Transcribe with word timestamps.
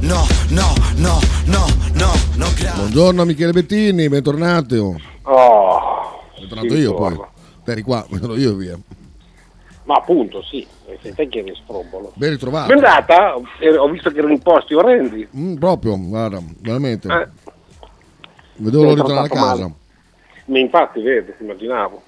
No, 0.00 0.22
no, 0.50 0.72
no, 0.96 1.18
no, 1.46 1.66
no, 1.94 2.12
no, 2.36 2.46
grazie. 2.56 2.72
Buongiorno 2.76 3.24
Michele 3.24 3.52
Bettini, 3.52 4.08
bentornato. 4.08 4.94
Oh, 5.22 6.22
Sono 6.34 6.46
tornato 6.46 6.68
sì, 6.74 6.80
io 6.80 6.94
poi. 6.94 7.18
eri 7.64 7.82
qua, 7.82 8.06
sono 8.20 8.34
io 8.36 8.54
via. 8.54 8.78
Ma 9.84 9.94
appunto, 9.96 10.42
sì, 10.42 10.66
sei 11.02 11.14
te 11.14 11.28
che 11.28 11.38
eri 11.40 11.54
sfrombolo. 11.54 12.12
Ben 12.14 12.30
ritrovato. 12.30 12.72
Com'è 12.72 12.86
andata? 12.86 13.34
Ho 13.36 13.88
visto 13.88 14.10
che 14.10 14.18
erano 14.18 14.32
in 14.32 14.40
posti 14.40 14.74
orrendi. 14.74 15.26
Mm, 15.36 15.54
proprio, 15.56 15.96
guarda, 15.98 16.40
veramente. 16.60 17.08
Eh, 17.08 17.28
Vedevo 18.56 18.82
l'ora 18.84 18.94
di 18.94 19.00
sei 19.00 19.06
tornare 19.06 19.26
a 19.26 19.30
casa. 19.30 19.46
male. 19.62 19.74
ma 20.46 20.58
infatti, 20.58 21.00
vedi, 21.00 21.32
immaginavo. 21.40 22.02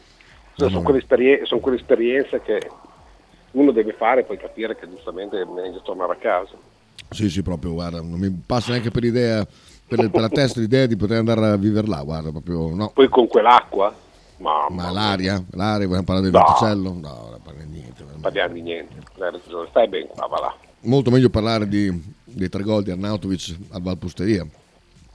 Sono, 0.55 0.71
No, 0.71 0.77
no. 0.79 0.83
quelle 0.83 0.99
esperien- 0.99 1.45
sono 1.47 1.61
quelle 1.61 1.79
esperienze 1.79 2.41
che 2.43 2.71
uno 3.53 3.73
deve 3.73 3.93
fare 3.95 4.21
e 4.21 4.25
poi 4.25 4.37
capire 4.37 4.77
che 4.77 4.89
giustamente 4.89 5.41
è 5.41 5.45
meglio 5.45 5.81
tornare 5.83 6.13
a 6.13 6.17
casa. 6.17 6.53
Sì, 7.11 7.29
sì, 7.29 7.43
proprio, 7.43 7.73
guarda, 7.73 8.01
non 8.01 8.19
mi 8.19 8.31
passa 8.47 8.71
neanche 8.71 8.91
per 8.91 9.05
idea, 9.05 9.47
per, 9.87 10.11
per 10.11 10.21
la 10.21 10.29
testa 10.29 10.61
l'idea 10.61 10.87
di 10.87 10.97
poter 10.97 11.19
andare 11.19 11.47
a 11.47 11.57
vivere 11.57 11.87
là, 11.87 12.03
guarda, 12.03 12.31
proprio 12.31 12.73
no. 12.75 12.91
Poi 12.95 13.09
con 13.09 13.27
quell'acqua, 13.27 13.93
mamma 14.39 14.85
Ma 14.85 14.91
l'aria, 14.91 15.43
l'aria, 15.51 15.87
vogliamo 15.87 16.05
parlare 16.05 16.31
del 16.31 16.41
No. 16.41 16.47
Viticello? 16.47 16.93
No, 16.93 17.29
non 17.31 17.41
parliamo 17.43 17.71
di 17.71 17.79
niente. 17.81 18.05
non 18.05 18.21
parliamo 18.21 18.55
di 18.55 18.63
niente. 18.63 18.95
Stai 19.71 19.89
ben 19.89 20.07
qua, 20.07 20.27
va 20.29 20.41
là. 20.41 20.55
Molto 20.83 21.11
meglio 21.11 21.29
parlare 21.29 21.69
di, 21.69 21.93
dei 22.25 22.49
tre 22.49 22.63
gol 22.63 22.83
di 22.83 22.91
Arnautovic 22.91 23.57
al 23.71 23.83
Valpusteria. 23.83 24.47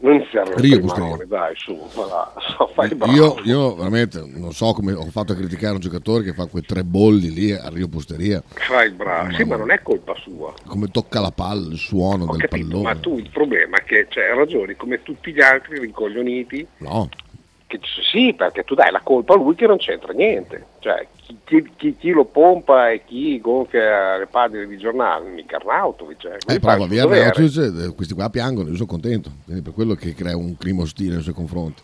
Non 0.05 0.23
si 0.29 0.37
arrende 0.37 0.61
Rio 0.61 0.79
marrone, 0.85 1.25
dai, 1.25 1.53
su, 1.55 1.75
là. 1.95 2.31
Fai 2.75 2.93
bravo. 2.93 3.11
Io, 3.13 3.35
io 3.43 3.75
veramente 3.75 4.23
non 4.23 4.51
so 4.53 4.71
come 4.73 4.93
ho 4.93 5.05
fatto 5.09 5.31
a 5.31 5.35
criticare 5.35 5.73
un 5.73 5.79
giocatore 5.79 6.23
che 6.23 6.33
fa 6.33 6.45
quei 6.45 6.61
tre 6.63 6.83
bolli 6.83 7.33
lì 7.33 7.51
a 7.51 7.69
Rio 7.69 7.87
Pusteria, 7.87 8.43
Fai 8.53 8.91
bravo. 8.91 9.33
Sì, 9.33 9.43
ma 9.45 9.55
non 9.55 9.71
è 9.71 9.81
colpa 9.81 10.13
sua. 10.21 10.53
come 10.67 10.89
tocca 10.89 11.19
la 11.21 11.31
palla, 11.31 11.71
il 11.71 11.77
suono 11.79 12.25
Ho 12.25 12.31
del 12.35 12.41
capito, 12.41 12.67
pallone. 12.67 12.83
ma 12.83 12.95
tu 12.99 13.17
il 13.17 13.29
problema 13.31 13.77
è 13.77 13.83
che 13.83 14.05
cioè, 14.09 14.25
hai 14.25 14.37
ragione, 14.37 14.75
come 14.75 15.01
tutti 15.01 15.33
gli 15.33 15.41
altri 15.41 15.79
rincoglioniti, 15.79 16.67
No, 16.77 17.09
c- 17.79 18.01
sì, 18.11 18.33
perché 18.33 18.63
tu 18.63 18.75
dai 18.75 18.91
la 18.91 19.01
colpa 19.03 19.33
a 19.33 19.37
lui 19.37 19.55
che 19.55 19.67
non 19.67 19.77
c'entra 19.77 20.13
niente. 20.13 20.65
Cioè, 20.79 21.07
chi, 21.15 21.37
chi- 21.43 21.71
chi- 21.75 21.95
chi 21.97 22.09
lo 22.11 22.25
pompa 22.25 22.91
e 22.91 23.03
chi 23.05 23.39
gonfia 23.41 24.17
le 24.17 24.27
pagine 24.27 24.67
di 24.67 24.77
giornale, 24.77 25.29
mica 25.29 25.55
Arnautovic. 25.57 26.17
Cioè, 26.19 26.37
eh, 26.47 26.59
via. 26.87 27.03
Arnautovic, 27.29 27.57
eh, 27.89 27.95
questi 27.95 28.13
qua 28.13 28.29
piangono, 28.29 28.69
io 28.69 28.75
sono 28.75 28.87
contento, 28.87 29.31
quindi 29.45 29.61
per 29.61 29.73
quello 29.73 29.93
che 29.95 30.13
crea 30.13 30.35
un 30.37 30.57
clima 30.57 30.81
ostile 30.83 31.13
nei 31.15 31.23
suoi 31.23 31.33
confronti. 31.35 31.81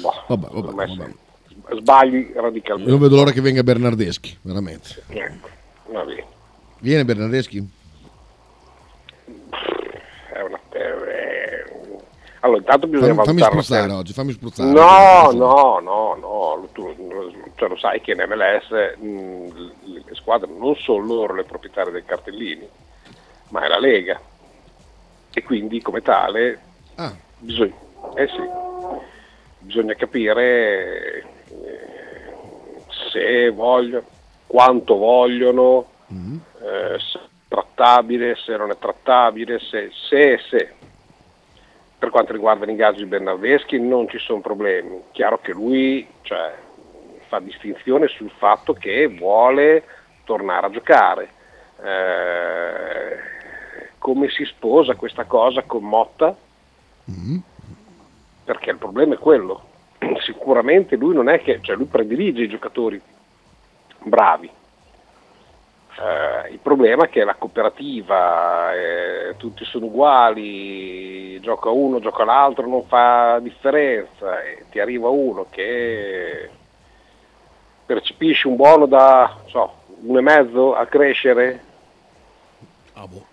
Boh, 0.00 0.12
Vabbè, 0.28 0.46
vabbè, 0.50 0.86
vabbè. 0.86 1.10
Sbagli 1.78 2.30
Io 2.34 2.40
radicalmente. 2.40 2.90
non 2.90 3.00
vedo 3.00 3.14
l'ora 3.16 3.30
che 3.30 3.40
venga 3.40 3.62
Bernardeschi, 3.62 4.36
veramente. 4.42 5.02
Ecco, 5.08 5.48
va 5.92 6.02
bene. 6.04 6.24
Viene 6.80 7.04
Bernardeschi? 7.04 7.58
È 10.32 10.40
una, 10.40 10.58
è- 10.70 10.78
è- 10.78 11.64
Allora, 12.40 12.58
intanto 12.58 12.86
bisogna 12.86 13.14
Fammi, 13.14 13.26
fammi 13.26 13.40
valutare 13.40 13.54
la 13.56 13.62
spruzzare 13.62 13.92
oggi, 13.92 14.12
fammi 14.12 14.32
spruzzare. 14.32 14.70
No, 14.70 15.30
no, 15.32 15.78
no, 15.80 16.16
no, 16.18 16.68
tu, 16.72 16.94
cioè, 17.56 17.68
lo 17.68 17.76
sai 17.76 18.00
che 18.00 18.12
in 18.12 18.24
MLS 18.26 18.96
mh, 18.98 20.04
le 20.06 20.14
squadre 20.14 20.50
non 20.56 20.74
sono 20.76 21.04
loro 21.04 21.34
le 21.34 21.44
proprietarie 21.44 21.92
dei 21.92 22.04
cartellini, 22.04 22.66
ma 23.48 23.64
è 23.64 23.68
la 23.68 23.78
Lega. 23.78 24.20
E 25.32 25.42
quindi 25.42 25.80
come 25.82 26.00
tale 26.02 26.60
Ah, 26.96 27.14
bisogna, 27.38 27.74
eh 28.14 28.26
sì, 28.26 28.42
bisogna 29.60 29.94
capire 29.94 31.24
eh, 31.48 32.34
se 33.10 33.50
vogliono, 33.50 34.04
quanto 34.46 34.96
vogliono, 34.96 35.86
eh, 36.60 36.98
se 36.98 37.18
è 37.18 37.22
trattabile, 37.48 38.36
se 38.36 38.56
non 38.56 38.70
è 38.70 38.78
trattabile, 38.78 39.58
se, 39.60 39.90
se, 40.08 40.38
se. 40.50 40.74
Per 42.00 42.08
quanto 42.08 42.32
riguarda 42.32 42.64
l'ingaggio 42.64 43.00
di 43.00 43.10
Bernardeschi 43.10 43.78
non 43.78 44.08
ci 44.08 44.18
sono 44.18 44.40
problemi. 44.40 45.02
Chiaro 45.12 45.38
che 45.42 45.52
lui 45.52 46.08
cioè, 46.22 46.54
fa 47.28 47.40
distinzione 47.40 48.08
sul 48.08 48.30
fatto 48.38 48.72
che 48.72 49.06
vuole 49.06 49.84
tornare 50.24 50.66
a 50.66 50.70
giocare. 50.70 51.28
Eh, 51.82 53.16
come 53.98 54.30
si 54.30 54.46
sposa 54.46 54.94
questa 54.94 55.24
cosa 55.24 55.62
con 55.64 55.84
Motta? 55.84 56.34
Perché 58.44 58.70
il 58.70 58.78
problema 58.78 59.14
è 59.14 59.18
quello. 59.18 59.62
Sicuramente 60.24 60.96
lui 60.96 61.14
non 61.14 61.28
è 61.28 61.42
che, 61.42 61.60
cioè 61.60 61.76
lui 61.76 61.84
predilige 61.84 62.44
i 62.44 62.48
giocatori 62.48 62.98
bravi. 64.04 64.50
Eh, 66.00 66.52
il 66.52 66.58
problema 66.60 67.04
è 67.04 67.08
che 67.10 67.24
la 67.24 67.34
cooperativa, 67.34 68.72
eh, 68.74 69.34
tutti 69.36 69.66
sono 69.66 69.84
uguali, 69.84 71.38
gioca 71.40 71.68
uno, 71.68 72.00
gioca 72.00 72.24
l'altro, 72.24 72.66
non 72.66 72.86
fa 72.86 73.38
differenza 73.40 74.42
e 74.42 74.64
ti 74.70 74.80
arriva 74.80 75.10
uno 75.10 75.46
che 75.50 76.48
percepisce 77.84 78.48
un 78.48 78.56
buono 78.56 78.86
da 78.86 79.36
so, 79.48 79.74
uno 80.00 80.18
e 80.18 80.22
mezzo 80.22 80.74
a 80.74 80.86
crescere, 80.86 81.60
ah, 82.94 83.06
boh. 83.06 83.26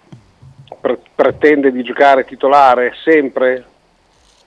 pre- 0.81 0.99
pretende 1.15 1.71
di 1.71 1.83
giocare 1.83 2.25
titolare 2.25 2.93
sempre, 3.01 3.65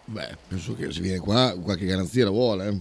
Beh, 0.05 0.37
penso 0.49 0.75
che 0.75 0.91
se 0.93 1.01
viene 1.01 1.21
qua 1.21 1.55
qualche 1.63 1.87
garanzia 1.87 2.25
la 2.25 2.31
vuole. 2.31 2.67
eh. 2.67 2.81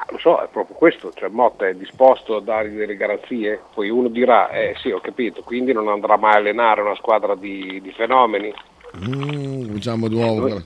Ah, 0.00 0.06
lo 0.10 0.18
so, 0.18 0.38
è 0.40 0.46
proprio 0.48 0.76
questo, 0.76 1.12
cioè 1.14 1.28
Motta 1.28 1.66
è 1.66 1.74
disposto 1.74 2.36
a 2.36 2.40
dargli 2.40 2.76
delle 2.76 2.96
garanzie, 2.96 3.60
poi 3.74 3.90
uno 3.90 4.06
dirà, 4.08 4.48
eh 4.50 4.74
sì 4.80 4.90
ho 4.92 5.00
capito, 5.00 5.42
quindi 5.42 5.72
non 5.72 5.88
andrà 5.88 6.16
mai 6.16 6.34
a 6.34 6.36
allenare 6.36 6.82
una 6.82 6.94
squadra 6.94 7.34
di, 7.34 7.80
di 7.82 7.90
fenomeni. 7.92 8.54
Mm, 8.96 9.66
cominciamo 9.66 10.06
di 10.08 10.14
nuovo. 10.18 10.40
guarda. 10.42 10.64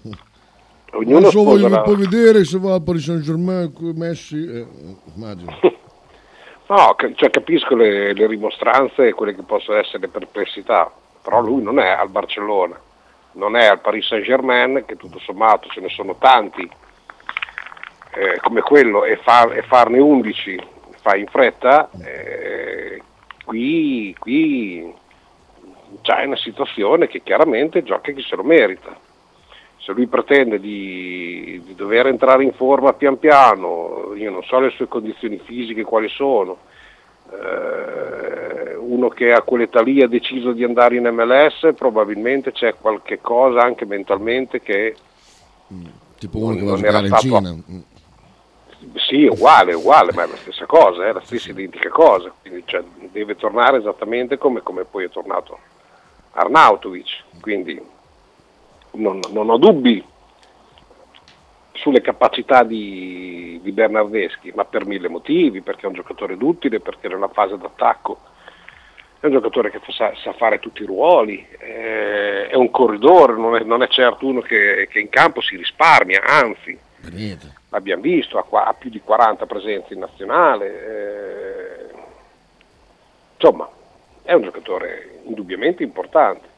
Ognuno 0.94 1.16
Adesso 1.16 1.42
voglio 1.42 1.58
sposerà- 1.66 1.80
poi 1.82 1.96
vedere 1.96 2.44
se 2.44 2.58
va 2.58 2.74
a 2.74 2.80
Paris 2.80 3.04
Saint 3.04 3.22
Germain 3.22 3.72
Messi. 3.96 4.44
eh, 4.46 4.66
immagino. 5.16 5.58
No, 6.68 6.94
cioè, 7.16 7.28
capisco 7.28 7.74
le, 7.74 8.14
le 8.14 8.26
rimostranze 8.26 9.08
e 9.08 9.12
quelle 9.12 9.34
che 9.34 9.42
possono 9.42 9.76
essere 9.78 9.98
le 9.98 10.08
perplessità, 10.08 10.90
però 11.20 11.42
lui 11.42 11.62
non 11.62 11.78
è 11.78 11.88
al 11.88 12.08
Barcellona, 12.08 12.80
non 13.32 13.56
è 13.56 13.66
al 13.66 13.80
Paris 13.82 14.06
Saint 14.06 14.24
Germain, 14.24 14.82
che 14.86 14.96
tutto 14.96 15.18
sommato 15.18 15.68
ce 15.68 15.80
ne 15.80 15.90
sono 15.90 16.16
tanti 16.18 16.66
eh, 18.14 18.38
come 18.40 18.60
quello, 18.60 19.04
e, 19.04 19.16
far- 19.16 19.56
e 19.56 19.62
farne 19.62 19.98
11 19.98 20.60
fai 21.00 21.20
in 21.20 21.26
fretta, 21.26 21.90
eh, 22.04 23.02
qui, 23.44 24.14
qui 24.18 24.92
c'è 26.02 26.24
una 26.24 26.36
situazione 26.36 27.08
che 27.08 27.22
chiaramente 27.22 27.82
gioca 27.82 28.12
chi 28.12 28.22
se 28.22 28.36
lo 28.36 28.44
merita. 28.44 28.96
Se 29.78 29.92
lui 29.92 30.06
pretende 30.06 30.60
di, 30.60 31.60
di 31.64 31.74
dover 31.74 32.06
entrare 32.06 32.44
in 32.44 32.52
forma 32.52 32.92
pian 32.92 33.18
piano, 33.18 34.12
io 34.14 34.30
non 34.30 34.42
so 34.44 34.60
le 34.60 34.70
sue 34.70 34.86
condizioni 34.86 35.38
fisiche 35.38 35.82
quali 35.82 36.08
sono, 36.08 36.58
eh, 37.32 38.76
uno 38.76 39.08
che 39.08 39.32
a 39.32 39.42
quell'età 39.42 39.82
lì 39.82 40.02
ha 40.02 40.06
deciso 40.06 40.52
di 40.52 40.62
andare 40.62 40.96
in 40.96 41.08
MLS, 41.08 41.72
probabilmente 41.76 42.52
c'è 42.52 42.76
qualche 42.80 43.20
cosa 43.20 43.62
anche 43.62 43.84
mentalmente 43.84 44.60
che 44.60 44.94
Tipo 46.18 46.38
uno 46.38 46.54
che 46.54 46.62
va 46.62 46.74
a 46.74 46.76
giocare 46.76 47.06
in 47.08 47.16
Cina. 47.16 47.52
Mm. 47.52 47.78
Sì, 48.96 49.26
è 49.26 49.30
uguale, 49.30 49.72
è 49.72 49.74
uguale, 49.74 50.12
ma 50.12 50.24
è 50.24 50.26
la 50.26 50.36
stessa 50.36 50.66
cosa, 50.66 51.06
è 51.06 51.12
la 51.12 51.22
stessa 51.24 51.50
identica 51.50 51.88
cosa, 51.88 52.32
quindi 52.40 52.62
cioè, 52.66 52.82
deve 53.10 53.36
tornare 53.36 53.78
esattamente 53.78 54.38
come, 54.38 54.62
come 54.62 54.84
poi 54.84 55.04
è 55.04 55.10
tornato 55.10 55.58
Arnautovic, 56.32 57.24
quindi 57.40 57.80
non, 58.92 59.20
non 59.30 59.50
ho 59.50 59.56
dubbi 59.56 60.04
sulle 61.82 62.00
capacità 62.00 62.62
di, 62.62 63.58
di 63.62 63.72
Bernardeschi, 63.72 64.52
ma 64.54 64.64
per 64.64 64.86
mille 64.86 65.08
motivi, 65.08 65.62
perché 65.62 65.82
è 65.82 65.88
un 65.88 65.94
giocatore 65.94 66.36
duttile, 66.36 66.80
perché 66.80 67.08
nella 67.08 67.28
fase 67.28 67.58
d'attacco. 67.58 68.20
È 69.18 69.26
un 69.26 69.32
giocatore 69.32 69.70
che 69.70 69.80
sa, 69.88 70.12
sa 70.16 70.32
fare 70.32 70.58
tutti 70.58 70.82
i 70.82 70.86
ruoli, 70.86 71.46
eh, 71.58 72.48
è 72.48 72.54
un 72.54 72.70
corridore, 72.70 73.34
non 73.34 73.56
è, 73.56 73.62
non 73.62 73.82
è 73.82 73.88
certo 73.88 74.26
uno 74.26 74.40
che, 74.40 74.88
che 74.90 74.98
in 74.98 75.08
campo 75.08 75.40
si 75.40 75.56
risparmia, 75.56 76.22
anzi, 76.24 76.76
Niente. 77.10 77.52
l'abbiamo 77.70 78.02
visto, 78.02 78.38
ha, 78.38 78.64
ha 78.64 78.74
più 78.74 78.90
di 78.90 79.00
40 79.00 79.46
presenze 79.46 79.94
in 79.94 80.00
nazionale. 80.00 80.66
eh, 80.86 81.94
insomma, 83.34 83.68
è 84.22 84.32
un 84.34 84.42
giocatore 84.42 85.20
indubbiamente 85.24 85.82
importante. 85.82 86.48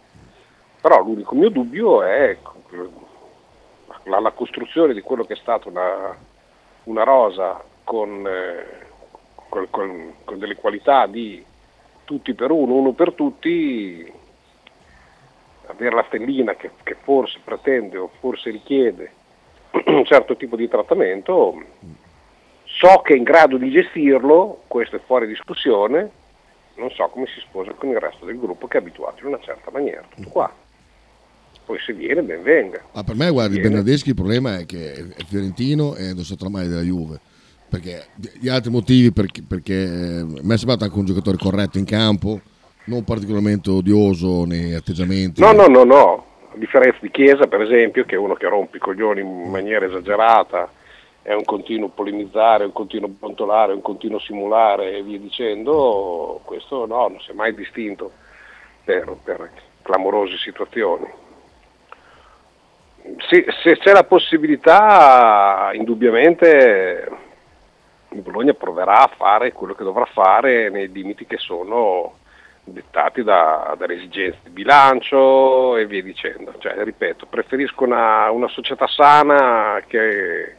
Però 0.80 1.02
l'unico 1.02 1.34
mio 1.34 1.48
dubbio 1.48 2.02
è 2.02 2.36
la, 4.04 4.20
la 4.20 4.30
costruzione 4.32 4.92
di 4.92 5.00
quello 5.00 5.24
che 5.24 5.32
è 5.32 5.38
stata 5.38 5.68
una, 5.68 6.16
una 6.84 7.04
rosa 7.04 7.62
con, 7.84 8.26
eh, 8.26 8.86
con, 9.48 9.66
con, 9.70 10.14
con 10.24 10.38
delle 10.38 10.56
qualità 10.56 11.06
di 11.06 11.42
tutti 12.04 12.34
per 12.34 12.50
uno, 12.50 12.74
uno 12.74 12.92
per 12.92 13.12
tutti, 13.14 14.12
avere 15.66 15.94
la 15.94 16.04
stellina 16.06 16.54
che, 16.54 16.72
che, 16.82 16.96
forse 17.02 17.40
pretende 17.42 17.96
o 17.96 18.10
forse 18.20 18.50
richiede 18.50 19.22
un 19.86 20.04
certo 20.04 20.36
tipo 20.36 20.56
di 20.56 20.68
trattamento, 20.68 21.62
so 22.64 23.00
che 23.02 23.14
è 23.14 23.16
in 23.16 23.22
grado 23.22 23.56
di 23.56 23.70
gestirlo, 23.70 24.62
questo 24.66 24.96
è 24.96 25.00
fuori 25.04 25.26
discussione, 25.26 26.10
non 26.76 26.90
so 26.90 27.08
come 27.08 27.26
si 27.26 27.40
sposa 27.40 27.72
con 27.72 27.90
il 27.90 27.98
resto 27.98 28.24
del 28.24 28.38
gruppo 28.38 28.66
che 28.66 28.78
è 28.78 28.80
abituato 28.80 29.20
in 29.20 29.26
una 29.26 29.40
certa 29.40 29.70
maniera, 29.70 30.02
tutto 30.14 30.28
qua. 30.28 30.52
Poi 31.64 31.78
se 31.78 31.94
viene, 31.94 32.20
ben 32.22 32.42
venga. 32.42 32.82
Ma 32.92 33.02
per 33.04 33.14
me, 33.14 33.30
guardi, 33.30 33.58
Bernardeschi 33.58 34.10
il 34.10 34.14
problema 34.14 34.58
è 34.58 34.66
che 34.66 34.92
è 34.92 35.24
fiorentino 35.26 35.94
e 35.94 36.12
non 36.12 36.22
so 36.22 36.36
mai 36.50 36.68
della 36.68 36.82
Juve. 36.82 37.18
Perché 37.70 38.08
gli 38.38 38.48
altri 38.48 38.70
motivi, 38.70 39.12
perché, 39.12 39.42
perché 39.42 39.82
eh, 39.82 40.24
mi 40.24 40.52
è 40.54 40.58
sembrato 40.58 40.84
anche 40.84 40.98
un 40.98 41.06
giocatore 41.06 41.38
corretto 41.38 41.78
in 41.78 41.86
campo, 41.86 42.38
non 42.84 43.02
particolarmente 43.02 43.70
odioso 43.70 44.44
nei 44.44 44.74
atteggiamenti. 44.74 45.40
No, 45.40 45.52
no, 45.52 45.66
no, 45.66 45.84
no. 45.84 46.24
A 46.54 46.56
differenza 46.56 46.98
di 47.00 47.10
Chiesa, 47.10 47.48
per 47.48 47.62
esempio, 47.62 48.04
che 48.04 48.14
è 48.14 48.18
uno 48.18 48.34
che 48.34 48.46
rompe 48.46 48.76
i 48.76 48.80
coglioni 48.80 49.20
in 49.20 49.50
maniera 49.50 49.86
esagerata, 49.86 50.70
è 51.20 51.32
un 51.32 51.44
continuo 51.44 51.88
polemizzare, 51.88 52.64
un 52.64 52.72
continuo 52.72 53.08
brontolare, 53.08 53.72
un 53.72 53.82
continuo 53.82 54.20
simulare 54.20 54.92
e 54.92 55.02
via 55.02 55.18
dicendo, 55.18 56.40
questo 56.44 56.86
no, 56.86 57.08
non 57.08 57.20
si 57.20 57.32
è 57.32 57.34
mai 57.34 57.52
distinto 57.56 58.12
per, 58.84 59.16
per 59.24 59.50
clamorose 59.82 60.36
situazioni. 60.36 61.10
Se, 63.28 63.46
se, 63.60 63.76
c'è 63.78 63.92
la 63.92 64.04
possibilità, 64.04 65.70
indubbiamente 65.72 67.08
Bologna 68.10 68.54
proverà 68.54 69.00
a 69.00 69.12
fare 69.16 69.52
quello 69.52 69.74
che 69.74 69.82
dovrà 69.82 70.04
fare 70.04 70.70
nei 70.70 70.88
limiti 70.92 71.26
che 71.26 71.38
sono 71.38 72.22
dettati 72.64 73.22
da, 73.22 73.74
dalle 73.76 73.94
esigenze 73.94 74.38
di 74.44 74.50
bilancio 74.50 75.76
e 75.76 75.86
via 75.86 76.02
dicendo. 76.02 76.54
Cioè, 76.58 76.82
ripeto, 76.82 77.26
preferisco 77.26 77.84
una, 77.84 78.30
una 78.30 78.48
società 78.48 78.86
sana 78.86 79.82
che, 79.86 80.56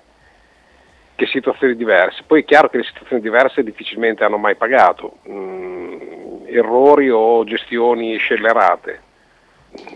che, 1.16 1.26
situazioni 1.26 1.76
diverse. 1.76 2.24
Poi 2.26 2.42
è 2.42 2.46
chiaro 2.46 2.70
che 2.70 2.78
le 2.78 2.84
situazioni 2.84 3.22
diverse 3.22 3.64
difficilmente 3.64 4.24
hanno 4.24 4.38
mai 4.38 4.56
pagato 4.56 5.18
mm, 5.28 6.46
errori 6.46 7.10
o 7.10 7.44
gestioni 7.44 8.18
scellerate. 8.18 9.02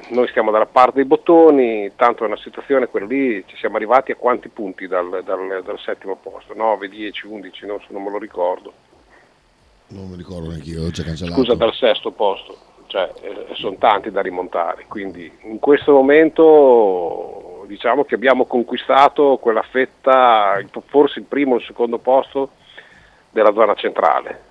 Noi 0.09 0.27
stiamo 0.27 0.51
dalla 0.51 0.65
parte 0.65 0.95
dei 0.95 1.05
bottoni, 1.05 1.93
tanto 1.95 2.23
è 2.23 2.27
una 2.27 2.35
situazione, 2.35 2.87
quella 2.87 3.05
lì, 3.05 3.41
ci 3.47 3.55
siamo 3.55 3.77
arrivati 3.77 4.11
a 4.11 4.15
quanti 4.15 4.49
punti 4.49 4.87
dal, 4.87 5.21
dal, 5.23 5.61
dal 5.63 5.79
settimo 5.79 6.17
posto? 6.17 6.53
9, 6.53 6.89
10, 6.89 7.27
11, 7.27 7.65
non, 7.65 7.79
non 7.87 8.03
me 8.03 8.09
lo 8.09 8.17
ricordo 8.17 8.73
non 9.89 10.09
mi 10.09 10.15
ricordo 10.15 10.49
neanche 10.49 10.69
io, 10.69 10.89
c'è 10.89 11.03
cancellato. 11.03 11.41
Scusa, 11.41 11.55
dal 11.55 11.73
sesto 11.73 12.11
posto, 12.11 12.57
cioè 12.87 13.11
eh, 13.21 13.47
sono 13.53 13.77
tanti 13.77 14.11
da 14.11 14.21
rimontare, 14.21 14.85
quindi 14.87 15.31
in 15.43 15.59
questo 15.59 15.91
momento 15.91 17.63
diciamo 17.67 18.03
che 18.03 18.15
abbiamo 18.15 18.45
conquistato 18.45 19.37
quella 19.37 19.61
fetta, 19.61 20.59
forse 20.87 21.19
il 21.19 21.25
primo 21.25 21.53
o 21.53 21.57
il 21.57 21.63
secondo 21.65 21.99
posto 21.99 22.51
della 23.29 23.53
zona 23.53 23.75
centrale. 23.75 24.47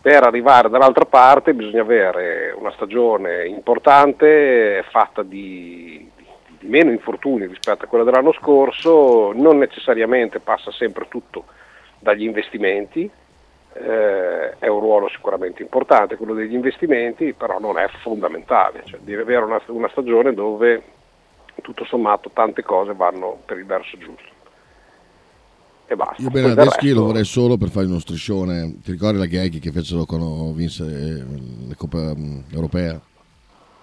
Per 0.00 0.22
arrivare 0.22 0.70
dall'altra 0.70 1.04
parte 1.04 1.52
bisogna 1.54 1.82
avere 1.82 2.54
una 2.56 2.70
stagione 2.72 3.46
importante, 3.46 4.84
fatta 4.88 5.22
di, 5.22 6.08
di 6.58 6.66
meno 6.68 6.92
infortuni 6.92 7.46
rispetto 7.46 7.84
a 7.84 7.88
quella 7.88 8.04
dell'anno 8.04 8.32
scorso, 8.32 9.32
non 9.32 9.58
necessariamente 9.58 10.38
passa 10.38 10.70
sempre 10.70 11.08
tutto 11.08 11.44
dagli 11.98 12.22
investimenti, 12.22 13.10
eh, 13.80 14.58
è 14.58 14.66
un 14.66 14.80
ruolo 14.80 15.08
sicuramente 15.08 15.62
importante, 15.62 16.16
quello 16.16 16.34
degli 16.34 16.54
investimenti, 16.54 17.32
però 17.32 17.58
non 17.58 17.78
è 17.78 17.88
fondamentale, 18.02 18.82
cioè, 18.84 19.00
deve 19.00 19.22
avere 19.22 19.44
una, 19.44 19.60
una 19.66 19.88
stagione 19.90 20.34
dove 20.34 20.82
tutto 21.62 21.84
sommato 21.84 22.30
tante 22.32 22.62
cose 22.62 22.94
vanno 22.94 23.40
per 23.44 23.58
il 23.58 23.66
verso 23.66 23.96
giusto. 23.98 24.36
E 25.86 25.96
basta. 25.96 26.20
Io 26.22 26.28
bene 26.28 26.50
adesso 26.50 26.76
resto... 26.80 26.94
lo 26.94 27.04
vorrei 27.06 27.24
solo 27.24 27.56
per 27.56 27.68
fare 27.70 27.86
uno 27.86 27.98
striscione. 27.98 28.78
Ti 28.82 28.90
ricordi 28.90 29.18
la 29.18 29.26
gag 29.26 29.58
che 29.58 29.72
fecero 29.72 30.04
quando 30.04 30.52
vinse 30.52 30.84
la 31.66 31.74
Coppa 31.74 32.14
mm, 32.14 32.40
Europea? 32.52 33.00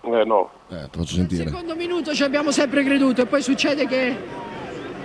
Eh 0.01 0.23
no. 0.23 0.51
Eh, 0.69 0.87
ti 0.91 0.99
faccio 0.99 1.15
sentire. 1.15 1.43
Al 1.43 1.49
secondo 1.49 1.75
minuto 1.75 2.13
ci 2.13 2.23
abbiamo 2.23 2.51
sempre 2.51 2.83
creduto 2.83 3.23
e 3.23 3.25
poi 3.25 3.41
succede 3.41 3.87
che, 3.87 4.15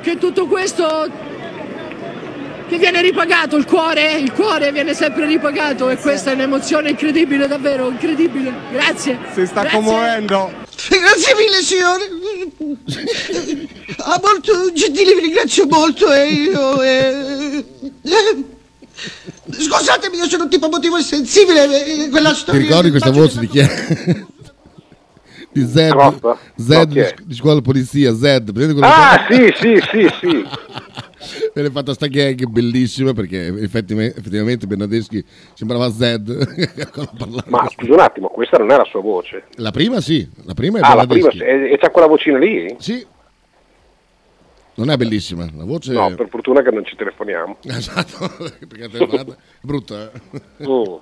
che 0.03 0.19
tutto 0.19 0.47
questo 0.47 0.85
che 2.71 2.79
viene 2.79 3.03
ripagato 3.03 3.57
il 3.57 3.65
cuore, 3.65 4.13
il 4.13 4.33
cuore 4.33 4.71
viene 4.71 4.95
sempre 4.95 5.27
ripagato 5.27 5.89
e 5.89 5.97
questa 5.97 6.31
è 6.31 6.35
un'emozione 6.35 6.91
incredibile, 6.91 7.49
davvero 7.49 7.91
incredibile. 7.91 8.53
Grazie. 8.71 9.19
Si 9.35 9.45
sta 9.45 9.63
Grazie. 9.63 9.79
commuovendo. 9.79 10.53
Grazie 10.89 11.35
mille 11.35 11.63
signore. 11.63 12.05
Ah, 13.99 14.21
molto 14.23 14.73
gentile, 14.73 15.15
vi 15.15 15.21
ringrazio 15.21 15.67
molto 15.67 16.13
e 16.13 16.29
io... 16.29 16.81
Eh, 16.81 17.65
eh, 18.03 18.45
scusatemi, 19.51 20.17
io 20.17 20.29
sono 20.29 20.45
un 20.45 20.51
tipo 20.51 20.69
motivo 20.69 21.01
sensibile, 21.01 22.05
eh, 22.05 22.09
quella 22.09 22.33
storia... 22.33 22.61
Ti 22.61 22.67
ricordi 22.67 22.91
questa 22.91 23.11
voce 23.11 23.41
di 23.41 23.49
chi 23.49 23.59
è? 23.59 23.67
di 25.53 25.69
Zed, 25.69 26.39
Zed 26.57 26.89
di, 26.89 27.25
di 27.25 27.35
scuola 27.35 27.61
polizia, 27.61 28.15
Zed. 28.15 28.79
Ah, 28.81 29.27
sì, 29.29 29.53
sì, 29.59 29.83
sì, 29.91 30.15
sì. 30.21 30.47
Viene 31.53 31.71
fatta 31.71 31.95
sta 31.95 32.07
gag 32.07 32.47
bellissima 32.47 33.13
perché 33.13 33.47
effettivamente, 33.47 34.67
Bernardeschi 34.67 35.25
sembrava 35.55 35.91
Zed. 35.91 36.29
Ma 37.47 37.69
scusa 37.69 37.93
un 37.93 38.01
attimo, 38.01 38.29
questa 38.29 38.59
non 38.59 38.71
è 38.71 38.77
la 38.77 38.85
sua 38.85 39.01
voce. 39.01 39.45
La 39.57 39.71
prima 39.71 40.01
sì, 40.01 40.29
la 40.45 40.55
prima 40.55 40.79
è 40.79 40.83
ah, 40.83 40.95
la 40.95 41.07
prima, 41.07 41.29
e, 41.31 41.73
e 41.73 41.79
c'ha 41.79 41.91
quella 41.91 42.07
vocina 42.07 42.39
lì? 42.39 42.75
Sì. 42.79 43.05
Non 44.75 44.91
è 44.91 44.97
bellissima, 44.97 45.47
la 45.55 45.65
voce... 45.65 45.93
No, 45.93 46.15
per 46.15 46.29
fortuna 46.29 46.63
che 46.63 46.71
non 46.71 46.85
ci 46.85 46.97
telefoniamo. 46.97 47.59
Esatto, 47.67 48.31
perché 48.67 48.85
è 48.85 49.37
brutta. 49.61 50.11
Eh? 50.11 51.01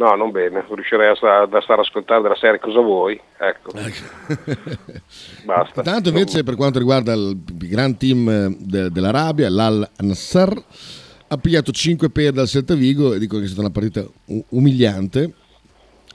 No, 0.00 0.14
non 0.14 0.30
bene, 0.30 0.64
riuscirei 0.66 1.10
a, 1.10 1.14
sta, 1.14 1.42
a 1.42 1.60
stare 1.60 1.80
a 1.80 1.84
ascoltare 1.84 2.22
della 2.22 2.34
serie 2.34 2.58
cosa 2.58 2.80
vuoi, 2.80 3.20
ecco. 3.36 3.70
Basta. 5.44 5.82
Tanto 5.82 6.08
invece 6.08 6.42
per 6.42 6.56
quanto 6.56 6.78
riguarda 6.78 7.12
il, 7.12 7.38
il 7.46 7.68
gran 7.68 7.98
team 7.98 8.26
eh, 8.26 8.56
de, 8.58 8.90
dell'Arabia, 8.90 9.50
l'Al 9.50 9.86
Nassr, 9.98 10.54
ha 11.28 11.36
pigliato 11.36 11.70
5 11.70 12.08
per 12.08 12.32
dal 12.32 12.48
Celta 12.48 12.74
Vigo 12.74 13.12
e 13.12 13.18
dico 13.18 13.36
che 13.36 13.44
è 13.44 13.46
stata 13.46 13.60
una 13.60 13.70
partita 13.70 14.02
umiliante. 14.48 15.34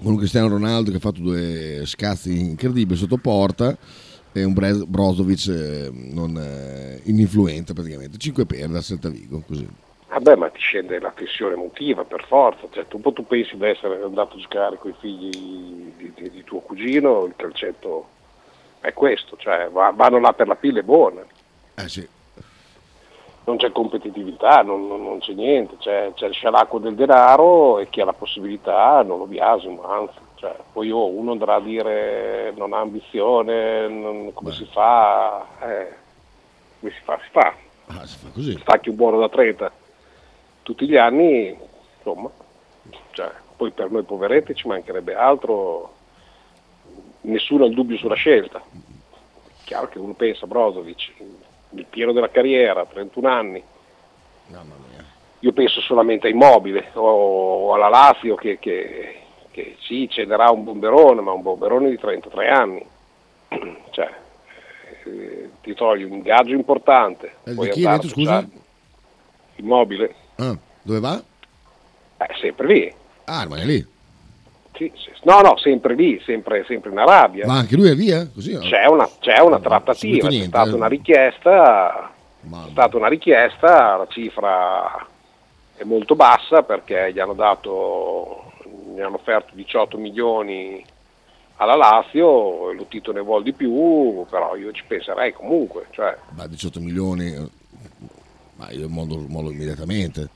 Con 0.02 0.14
un 0.14 0.18
Cristiano 0.18 0.48
Ronaldo 0.48 0.90
che 0.90 0.98
ha 0.98 1.00
fatto 1.00 1.22
due 1.22 1.84
scazzi 1.86 2.38
incredibili 2.38 2.98
sotto 2.98 3.18
porta 3.18 3.78
e 4.34 4.44
un 4.44 4.54
Brozovic 4.88 5.48
eh, 5.48 5.90
non 5.94 6.36
eh, 6.36 7.02
ininfluente 7.04 7.74
praticamente. 7.74 8.18
5 8.18 8.48
per 8.48 8.68
dal 8.68 8.84
Celta 8.84 9.10
Vigo 9.10 9.44
così 9.46 9.85
Vabbè, 10.16 10.36
ma 10.38 10.50
ti 10.50 10.60
scende 10.60 10.98
la 11.02 11.12
tensione 11.12 11.56
emotiva 11.56 12.06
per 12.06 12.24
forza, 12.26 12.68
cioè, 12.72 12.88
tu, 12.88 13.02
tu 13.02 13.26
pensi 13.28 13.58
di 13.58 13.66
essere 13.66 14.02
andato 14.02 14.38
a 14.38 14.40
giocare 14.40 14.78
con 14.78 14.92
i 14.92 14.96
figli 14.98 15.30
di, 15.30 16.14
di, 16.16 16.30
di, 16.30 16.44
tuo 16.46 16.62
cugino, 16.62 17.26
il 17.26 17.34
calcetto 17.36 18.08
è 18.80 18.94
questo, 18.94 19.36
cioè 19.36 19.68
vanno 19.70 20.20
là 20.20 20.32
per 20.32 20.48
la 20.48 20.56
pille 20.56 20.84
buona. 20.84 21.22
Eh 21.76 21.90
sì. 21.90 22.08
Non 23.44 23.58
c'è 23.58 23.74
competitività, 23.74 24.62
non, 24.62 24.88
non, 24.88 25.04
non 25.04 25.20
c'è 25.20 25.34
niente, 25.34 25.76
c'è, 25.80 26.14
c'è, 26.16 26.28
il 26.28 26.34
scialacquo 26.34 26.80
del 26.80 26.96
denaro 26.96 27.80
e 27.80 27.90
chi 27.90 28.00
ha 28.00 28.06
la 28.06 28.14
possibilità 28.14 29.04
non 29.04 29.18
lo 29.18 29.26
biasimo, 29.26 29.84
anzi. 29.84 30.18
Cioè, 30.36 30.56
poi 30.72 30.92
oh, 30.92 31.08
uno 31.08 31.32
andrà 31.32 31.56
a 31.56 31.62
dire 31.62 32.54
non 32.56 32.72
ha 32.72 32.80
ambizione, 32.80 33.90
non, 33.90 34.32
come 34.34 34.52
Beh. 34.52 34.56
si 34.56 34.66
fa? 34.72 35.46
Eh, 35.60 35.94
come 36.80 36.92
si 36.94 37.02
fa? 37.04 37.20
Si 37.22 37.30
fa. 37.32 37.54
Ah, 37.88 38.06
si 38.06 38.18
fa 38.18 38.30
così. 38.34 38.58
Stacchi 38.60 38.88
un 38.88 38.96
buono 38.96 39.20
da 39.20 39.28
30 39.28 39.84
tutti 40.66 40.88
gli 40.88 40.98
anni, 40.98 41.56
insomma, 41.98 42.28
cioè, 43.12 43.32
poi 43.56 43.70
per 43.70 43.92
noi 43.92 44.02
poveretti 44.02 44.56
ci 44.56 44.68
mancherebbe 44.68 45.14
altro, 45.14 45.94
nessuno 47.22 47.66
ha 47.66 47.68
il 47.68 47.76
dubbio 47.76 47.98
sulla 47.98 48.16
scelta. 48.16 48.64
Chiaro 49.64 49.88
che 49.90 50.00
uno 50.00 50.14
pensa 50.14 50.48
Brozovic, 50.48 51.14
il 51.70 51.86
pieno 51.88 52.14
della 52.14 52.32
carriera, 52.32 52.84
31 52.84 53.28
anni. 53.28 53.64
Io 55.40 55.54
penso 55.54 55.82
solamente 55.82 56.26
a 56.26 56.32
Immobile 56.32 56.90
o 56.94 57.76
alla 57.76 57.90
Lazio 57.90 58.34
che, 58.34 58.58
che, 58.58 59.20
che 59.52 59.78
sì, 59.82 60.10
cederà 60.10 60.50
un 60.50 60.64
bomberone, 60.64 61.22
ma 61.22 61.32
un 61.32 61.44
bomberone 61.44 61.92
di 61.92 62.00
33 62.00 62.50
anni. 62.50 62.86
cioè, 63.92 64.12
eh, 65.04 65.50
ti 65.62 65.76
togli 65.76 66.02
un 66.02 66.14
ingaggio 66.14 66.56
importante. 66.56 67.36
Eh, 67.44 67.54
di 67.54 67.70
chi 67.70 67.86
hai 67.86 67.98
detto, 67.98 68.08
scusa? 68.08 68.44
Immobile. 69.58 70.24
Ah, 70.38 70.58
dove 70.82 71.00
va? 71.00 71.24
Eh, 72.18 72.36
sempre 72.40 72.68
lì. 72.68 72.94
Ah, 73.26 73.44
rimane 73.44 73.66
lì. 73.66 73.86
Sì, 74.76 74.92
sì. 74.96 75.10
No, 75.24 75.40
no, 75.42 75.58
sempre 75.58 75.96
lì, 75.96 76.22
sempre, 76.24 76.64
sempre 76.68 76.92
in 76.92 76.98
Arabia. 76.98 77.48
Ma 77.48 77.58
anche 77.58 77.76
lui 77.76 77.90
è 77.90 77.96
via? 77.96 78.28
Così, 78.28 78.54
no? 78.54 78.60
C'è 78.60 78.86
una, 78.86 79.10
c'è 79.20 79.40
una 79.40 79.60
trattativa, 79.60 80.28
niente, 80.28 80.46
c'è 80.46 80.48
stata 80.48 80.70
eh. 80.70 80.74
una 80.74 80.88
richiesta, 80.88 82.12
c'è 82.42 82.72
stata 82.72 82.98
una 82.98 83.08
richiesta, 83.08 83.96
la 83.96 84.08
cifra 84.08 85.08
è 85.76 85.84
molto 85.84 86.16
bassa 86.16 86.64
perché 86.64 87.12
gli 87.14 87.20
hanno 87.20 87.34
dato, 87.34 88.52
gli 88.94 89.00
hanno 89.00 89.16
offerto 89.16 89.56
18 89.56 89.98
milioni 89.98 90.84
alla 91.58 91.76
Lazio, 91.76 92.70
e 92.70 92.76
Lotito 92.76 93.12
ne 93.12 93.22
vuole 93.22 93.44
di 93.44 93.54
più, 93.54 94.26
però 94.30 94.56
io 94.56 94.72
ci 94.72 94.84
penserei 94.86 95.32
comunque, 95.34 95.88
cioè, 95.92 96.16
Ma 96.32 96.48
18 96.48 96.80
milioni, 96.82 97.34
ma 98.56 98.72
io 98.72 98.88
mollo, 98.90 99.26
mollo 99.28 99.52
immediatamente. 99.52 100.30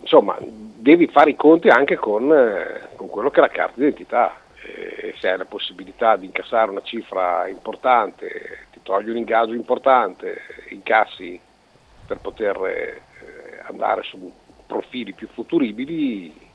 insomma, 0.00 0.36
devi 0.40 1.06
fare 1.08 1.30
i 1.30 1.36
conti 1.36 1.68
anche 1.68 1.96
con, 1.96 2.32
eh, 2.32 2.88
con 2.96 3.08
quello 3.08 3.30
che 3.30 3.38
è 3.38 3.42
la 3.42 3.48
carta 3.48 3.74
d'identità. 3.76 4.40
E 4.60 5.14
se 5.18 5.30
hai 5.30 5.38
la 5.38 5.44
possibilità 5.44 6.16
di 6.16 6.26
incassare 6.26 6.70
una 6.70 6.82
cifra 6.82 7.48
importante, 7.48 8.66
ti 8.72 8.80
togli 8.82 9.08
un 9.08 9.16
ingaggio 9.16 9.54
importante, 9.54 10.40
incassi 10.70 11.40
per 12.06 12.18
poter 12.18 12.56
eh, 12.66 13.00
andare 13.66 14.02
su 14.02 14.30
profili 14.66 15.12
più 15.14 15.28
futuribili. 15.28 16.46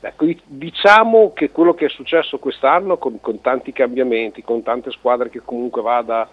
Ecco, 0.00 0.24
di- 0.24 0.40
diciamo 0.44 1.32
che 1.32 1.50
quello 1.50 1.74
che 1.74 1.86
è 1.86 1.88
successo 1.88 2.38
quest'anno 2.38 2.98
con, 2.98 3.20
con 3.20 3.40
tanti 3.40 3.72
cambiamenti, 3.72 4.42
con 4.42 4.62
tante 4.62 4.90
squadre 4.90 5.30
che 5.30 5.40
comunque 5.40 5.82
vada 5.82 6.28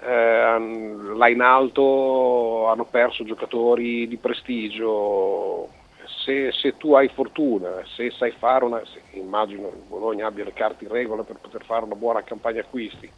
eh, 0.00 0.58
là 1.16 1.28
in 1.28 1.40
alto 1.40 2.66
hanno 2.68 2.84
perso 2.84 3.24
giocatori 3.24 4.06
di 4.06 4.16
prestigio. 4.16 5.68
Se, 6.24 6.52
se 6.52 6.76
tu 6.76 6.94
hai 6.94 7.08
fortuna, 7.08 7.82
se 7.84 8.10
sai 8.10 8.30
fare 8.32 8.64
una, 8.64 8.82
immagino 9.12 9.68
il 9.68 9.82
Bologna 9.86 10.26
abbia 10.26 10.44
le 10.44 10.52
carte 10.52 10.84
in 10.84 10.90
regola 10.90 11.22
per 11.22 11.36
poter 11.36 11.64
fare 11.64 11.84
una 11.84 11.94
buona 11.94 12.22
campagna 12.22 12.60
acquisti 12.60 13.10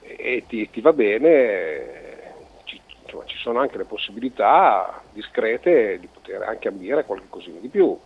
e, 0.00 0.16
e 0.18 0.44
ti, 0.46 0.68
ti 0.70 0.80
va 0.80 0.92
bene, 0.92 2.34
ci, 2.64 2.80
insomma, 3.02 3.24
ci 3.26 3.36
sono 3.36 3.60
anche 3.60 3.78
le 3.78 3.84
possibilità 3.84 5.02
discrete 5.12 5.98
di 6.00 6.08
poter 6.08 6.42
anche 6.42 6.68
ambire 6.68 7.04
qualche 7.04 7.26
cosina 7.28 7.58
di 7.60 7.68
più 7.68 7.96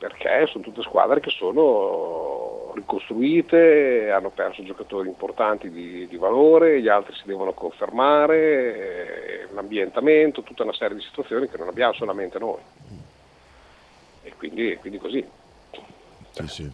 perché 0.00 0.46
sono 0.46 0.64
tutte 0.64 0.80
squadre 0.80 1.20
che 1.20 1.28
sono 1.28 2.72
ricostruite, 2.74 4.10
hanno 4.10 4.30
perso 4.30 4.62
giocatori 4.62 5.08
importanti 5.08 5.68
di, 5.68 6.06
di 6.08 6.16
valore, 6.16 6.80
gli 6.80 6.88
altri 6.88 7.14
si 7.16 7.26
devono 7.26 7.52
confermare, 7.52 9.42
eh, 9.42 9.48
l'ambientamento, 9.52 10.40
tutta 10.40 10.62
una 10.62 10.72
serie 10.72 10.96
di 10.96 11.02
situazioni 11.02 11.50
che 11.50 11.58
non 11.58 11.68
abbiamo 11.68 11.92
solamente 11.92 12.38
noi. 12.38 12.60
E 14.22 14.32
quindi, 14.38 14.74
quindi 14.80 14.96
così, 14.98 15.22
Sì, 16.30 16.46
sì. 16.46 16.70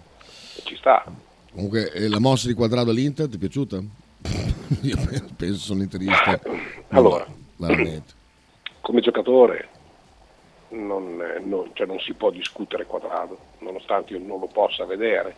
ci 0.62 0.76
sta. 0.76 1.04
Comunque, 1.50 1.90
eh, 1.90 2.08
la 2.08 2.20
mossa 2.20 2.46
di 2.46 2.54
quadrato 2.54 2.90
all'Inter 2.90 3.28
ti 3.28 3.34
è 3.34 3.38
piaciuta? 3.40 3.78
io 4.82 4.96
pe- 5.04 5.24
penso 5.36 5.58
sono 5.58 5.82
interista. 5.82 6.38
Allora. 6.90 7.26
Come 8.82 9.00
giocatore 9.00 9.70
non, 10.68 11.20
eh, 11.22 11.38
non- 11.40 11.70
cioè 11.74 11.86
non 11.86 12.00
si 12.00 12.14
può 12.14 12.30
discutere 12.30 12.86
quadrato, 12.86 13.38
nonostante 13.58 14.12
io 14.14 14.20
non 14.24 14.40
lo 14.40 14.46
possa 14.46 14.84
vedere. 14.84 15.34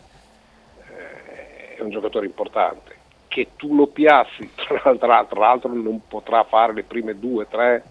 Eh, 0.89 1.77
è 1.77 1.81
un 1.81 1.91
giocatore 1.91 2.27
importante. 2.27 2.97
Che 3.29 3.51
tu 3.57 3.75
lo 3.75 3.87
piazzi, 3.89 4.51
tra 4.57 4.81
l'altro, 4.85 5.27
tra 5.29 5.39
l'altro 5.41 5.73
non 5.73 6.07
potrà 6.09 6.45
fare 6.45 6.73
le 6.73 6.83
prime 6.85 7.19
due, 7.19 7.47
tre 7.49 7.83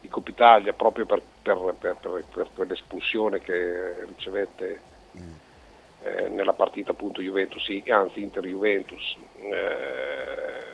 di 0.00 0.08
Coppa 0.08 0.30
Italia 0.30 0.72
proprio 0.72 1.04
per, 1.06 1.22
per- 1.42 1.74
per- 1.78 2.48
per- 2.54 2.66
l'espulsione 2.66 3.40
che 3.40 4.04
ricevette 4.06 4.80
eh, 6.02 6.28
nella 6.30 6.54
partita 6.54 6.92
appunto 6.92 7.20
Juventus, 7.20 7.68
anzi 7.88 8.22
Inter-Juventus, 8.22 9.16
eh, 9.36 10.64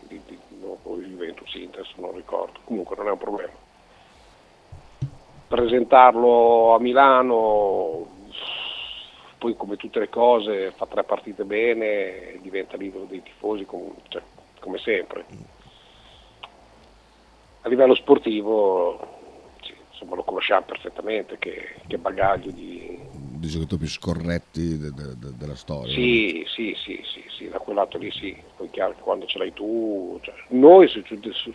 di, 0.00 0.20
di, 0.26 0.38
no, 0.60 0.78
Juventus-Inter, 0.84 1.86
non 1.96 2.14
ricordo, 2.16 2.58
comunque 2.64 2.96
non 2.96 3.06
è 3.06 3.10
un 3.12 3.18
problema. 3.18 3.52
Presentarlo 5.48 6.74
a 6.74 6.78
Milano, 6.80 8.06
poi 9.38 9.56
come 9.56 9.76
tutte 9.76 9.98
le 9.98 10.10
cose 10.10 10.72
fa 10.72 10.84
tre 10.86 11.04
partite 11.04 11.44
bene, 11.44 12.38
diventa 12.42 12.76
l'idolo 12.76 13.06
dei 13.06 13.22
tifosi 13.22 13.64
com- 13.64 13.94
cioè, 14.08 14.20
come 14.60 14.76
sempre. 14.78 15.24
A 17.62 17.68
livello 17.70 17.94
sportivo 17.94 18.98
sì, 19.62 19.74
insomma, 19.90 20.16
lo 20.16 20.22
conosciamo 20.24 20.66
perfettamente 20.66 21.38
che, 21.38 21.76
che 21.86 21.96
bagaglio 21.96 22.50
di, 22.50 22.98
Dei 23.10 23.48
giocatori 23.48 23.80
più 23.80 23.88
scorretti 23.88 24.76
de- 24.76 24.90
de- 24.92 25.16
de- 25.16 25.34
della 25.34 25.54
storia. 25.56 25.94
sì, 25.94 26.44
sì, 26.46 26.74
sì, 26.76 27.00
sì, 27.04 27.24
sì, 27.36 27.48
da 27.48 27.58
quel 27.58 27.76
lato 27.76 27.96
lì 27.96 28.10
sì, 28.10 28.36
poi 28.56 28.68
chiaro 28.68 28.94
che 28.94 29.00
quando 29.00 29.24
ce 29.26 29.38
l'hai 29.38 29.52
tu, 29.54 30.18
cioè, 30.22 30.34
noi 30.48 30.88
se 30.88 31.02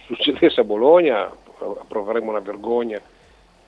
succedesse 0.08 0.62
a 0.62 0.64
Bologna 0.64 1.32
proveremmo 1.88 2.30
una 2.32 2.40
vergogna 2.40 3.00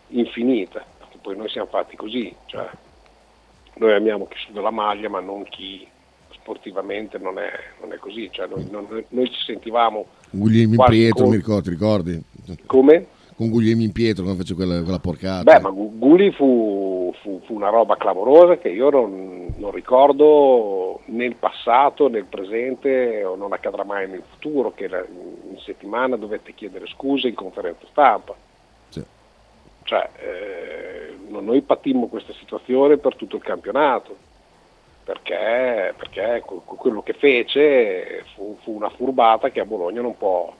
infinita, 0.07 0.85
perché 0.97 1.17
poi 1.21 1.35
noi 1.35 1.49
siamo 1.49 1.67
fatti 1.67 1.95
così, 1.95 2.35
cioè, 2.45 2.69
noi 3.75 3.93
amiamo 3.93 4.27
chi 4.27 4.37
suda 4.45 4.61
la 4.61 4.71
maglia 4.71 5.09
ma 5.09 5.19
non 5.19 5.43
chi 5.43 5.87
sportivamente 6.31 7.17
non 7.17 7.39
è, 7.39 7.51
non 7.81 7.91
è 7.93 7.97
così, 7.97 8.29
cioè, 8.31 8.47
noi, 8.47 8.67
non- 8.69 9.05
noi 9.09 9.29
ci 9.31 9.39
sentivamo 9.45 10.05
Guglielmi 10.29 10.75
quasi 10.75 10.97
Pietro, 10.97 11.21
con- 11.23 11.29
mi 11.31 11.35
ricordo, 11.37 11.61
ti 11.63 11.69
ricordi? 11.69 12.23
come? 12.67 13.07
Con 13.35 13.49
Guglielmi 13.49 13.91
Pietro 13.91 14.23
quando 14.23 14.41
fece 14.41 14.53
quella, 14.55 14.81
quella 14.81 14.99
porcata. 14.99 15.43
Beh, 15.43 15.59
ma 15.59 15.69
Gu- 15.69 15.97
Gulli 15.97 16.31
fu, 16.31 17.13
fu- 17.21 17.41
fu 17.45 17.53
una 17.55 17.67
roba 17.69 17.97
clamorosa 17.97 18.57
che 18.57 18.69
io 18.69 18.89
non, 18.89 19.53
non 19.57 19.71
ricordo 19.71 21.01
nel 21.07 21.35
passato, 21.35 22.07
nel 22.07 22.25
presente 22.25 23.25
o 23.25 23.35
non 23.35 23.51
accadrà 23.51 23.83
mai 23.83 24.07
nel 24.07 24.23
futuro, 24.31 24.73
che 24.73 24.85
in 24.85 25.57
settimana 25.65 26.15
dovette 26.15 26.53
chiedere 26.53 26.87
scuse 26.87 27.27
in 27.27 27.35
conferenza 27.35 27.85
stampa. 27.89 28.35
Cioè, 29.85 30.09
eh, 30.17 31.15
no- 31.29 31.41
noi 31.41 31.61
patimmo 31.61 32.07
questa 32.07 32.33
situazione 32.33 32.97
per 32.97 33.15
tutto 33.15 33.35
il 33.35 33.43
campionato, 33.43 34.17
perché, 35.03 35.93
perché 35.95 36.41
que- 36.43 36.61
quello 36.65 37.03
che 37.03 37.13
fece 37.13 38.25
fu, 38.33 38.57
fu 38.63 38.71
una 38.75 38.89
furbata 38.89 39.51
che 39.51 39.59
a 39.59 39.65
Bologna 39.65 40.01
non 40.01 40.17
può, 40.17 40.51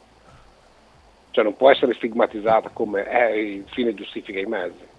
cioè 1.32 1.44
non 1.44 1.55
può 1.58 1.72
essere 1.72 1.96
stigmatizzata 1.96 2.70
come 2.70 3.10
eh, 3.10 3.39
il 3.55 3.65
fine 3.70 3.96
giustifica 3.96 4.39
i 4.39 4.46
mezzi. 4.46 4.94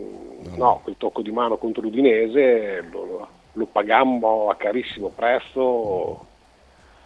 Mm, 0.00 0.34
No, 0.56 0.80
quel 0.82 0.96
tocco 0.96 1.20
di 1.20 1.30
mano 1.30 1.58
contro 1.58 1.82
l'Udinese 1.82 2.80
lo, 2.90 3.28
lo- 3.52 3.66
pagammo 3.66 4.48
a 4.48 4.54
carissimo 4.56 5.08
prezzo 5.08 6.24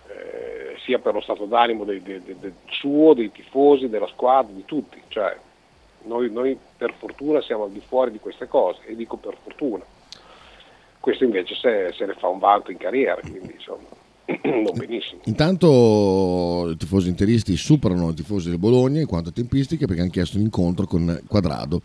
eh, 0.09 0.77
sia 0.85 1.01
per 1.01 1.15
lo 1.15 1.21
stato 1.21 1.47
d'animo 1.47 1.83
dei- 1.83 2.01
dei- 2.03 2.23
del 2.23 2.55
suo, 2.69 3.13
dei 3.15 3.33
tifosi, 3.33 3.89
della 3.89 4.07
squadra, 4.07 4.53
di 4.53 4.65
tutti. 4.65 5.01
Cioè, 5.09 5.37
noi, 6.05 6.31
noi 6.31 6.57
per 6.77 6.95
fortuna 6.99 7.41
siamo 7.43 7.65
al 7.65 7.71
di 7.73 7.83
fuori 7.87 8.11
di 8.11 8.19
queste 8.19 8.47
cose 8.49 8.81
e 8.87 8.95
dico 8.97 9.17
per 9.17 9.37
fortuna. 9.43 9.85
Questo 10.99 11.25
invece 11.25 11.55
se, 11.55 11.93
se 11.97 12.05
ne 12.07 12.15
fa 12.15 12.29
un 12.29 12.39
vanto 12.39 12.71
in 12.71 12.77
carriera, 12.77 13.21
quindi 13.21 13.53
insomma, 13.55 13.89
non 14.45 14.73
benissimo. 14.75 15.23
Intanto 15.25 16.69
i 16.71 16.77
tifosi 16.77 17.09
interisti 17.09 17.57
superano 17.57 18.11
i 18.11 18.15
tifosi 18.15 18.51
del 18.51 18.59
Bologna 18.59 19.01
in 19.01 19.07
quanto 19.07 19.31
a 19.31 19.33
tempistiche 19.33 19.87
perché 19.87 20.03
hanno 20.03 20.11
chiesto 20.11 20.37
un 20.37 20.45
incontro 20.45 20.87
con 20.87 21.23
Quadrado. 21.27 21.81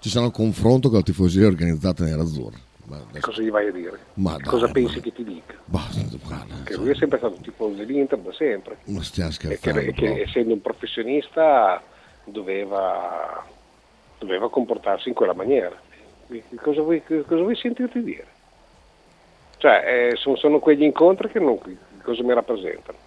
Ci 0.00 0.08
sarà 0.10 0.26
un 0.26 0.30
confronto 0.32 0.88
con 0.88 0.98
la 0.98 1.02
tifoseria 1.04 1.48
organizzata 1.48 2.04
nell'azzurra. 2.04 2.56
Ma 2.84 2.96
adesso- 2.96 3.26
cosa 3.26 3.42
gli 3.42 3.50
vai 3.50 3.66
a 3.68 3.72
dire? 3.72 3.98
Ma 4.14 4.32
dai, 4.32 4.42
cosa 4.42 4.66
ma- 4.66 4.72
pensi 4.72 5.00
che 5.00 5.12
ti 5.12 5.24
dica? 5.24 5.54
basta, 5.64 6.00
guarda, 6.24 6.54
Che 6.64 6.76
lui 6.76 6.90
è 6.90 6.94
sempre 6.94 7.18
stato 7.18 7.36
tifoso 7.42 7.74
dell'Inter 7.74 8.18
da 8.18 8.32
sempre. 8.32 8.78
ma 8.84 9.02
stiamo 9.02 9.28
che, 9.30 9.34
scherzando. 9.34 9.80
e 9.80 9.84
che 9.86 9.92
proprio. 10.04 10.22
essendo 10.24 10.52
un 10.54 10.60
professionista 10.62 11.82
doveva, 12.24 13.44
doveva 14.18 14.50
comportarsi 14.50 15.08
in 15.08 15.14
quella 15.14 15.32
maniera. 15.34 15.76
Cosa 16.60 16.82
vuoi, 16.82 17.02
cosa 17.04 17.24
vuoi 17.42 17.56
sentirti 17.56 18.02
dire? 18.02 18.26
Cioè, 19.58 20.10
eh, 20.12 20.16
sono, 20.16 20.36
sono 20.36 20.58
quegli 20.58 20.82
incontri 20.82 21.28
che 21.30 21.40
non, 21.40 21.58
cosa 22.02 22.22
mi 22.22 22.34
rappresentano. 22.34 22.98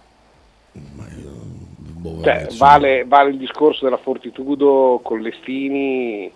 Boh, 0.72 2.22
Cioè, 2.22 2.48
vale, 2.58 3.04
vale 3.04 3.30
il 3.30 3.38
discorso 3.38 3.84
della 3.84 3.96
Fortitudo 3.96 5.00
con 5.02 5.20
Lestini 5.20 6.32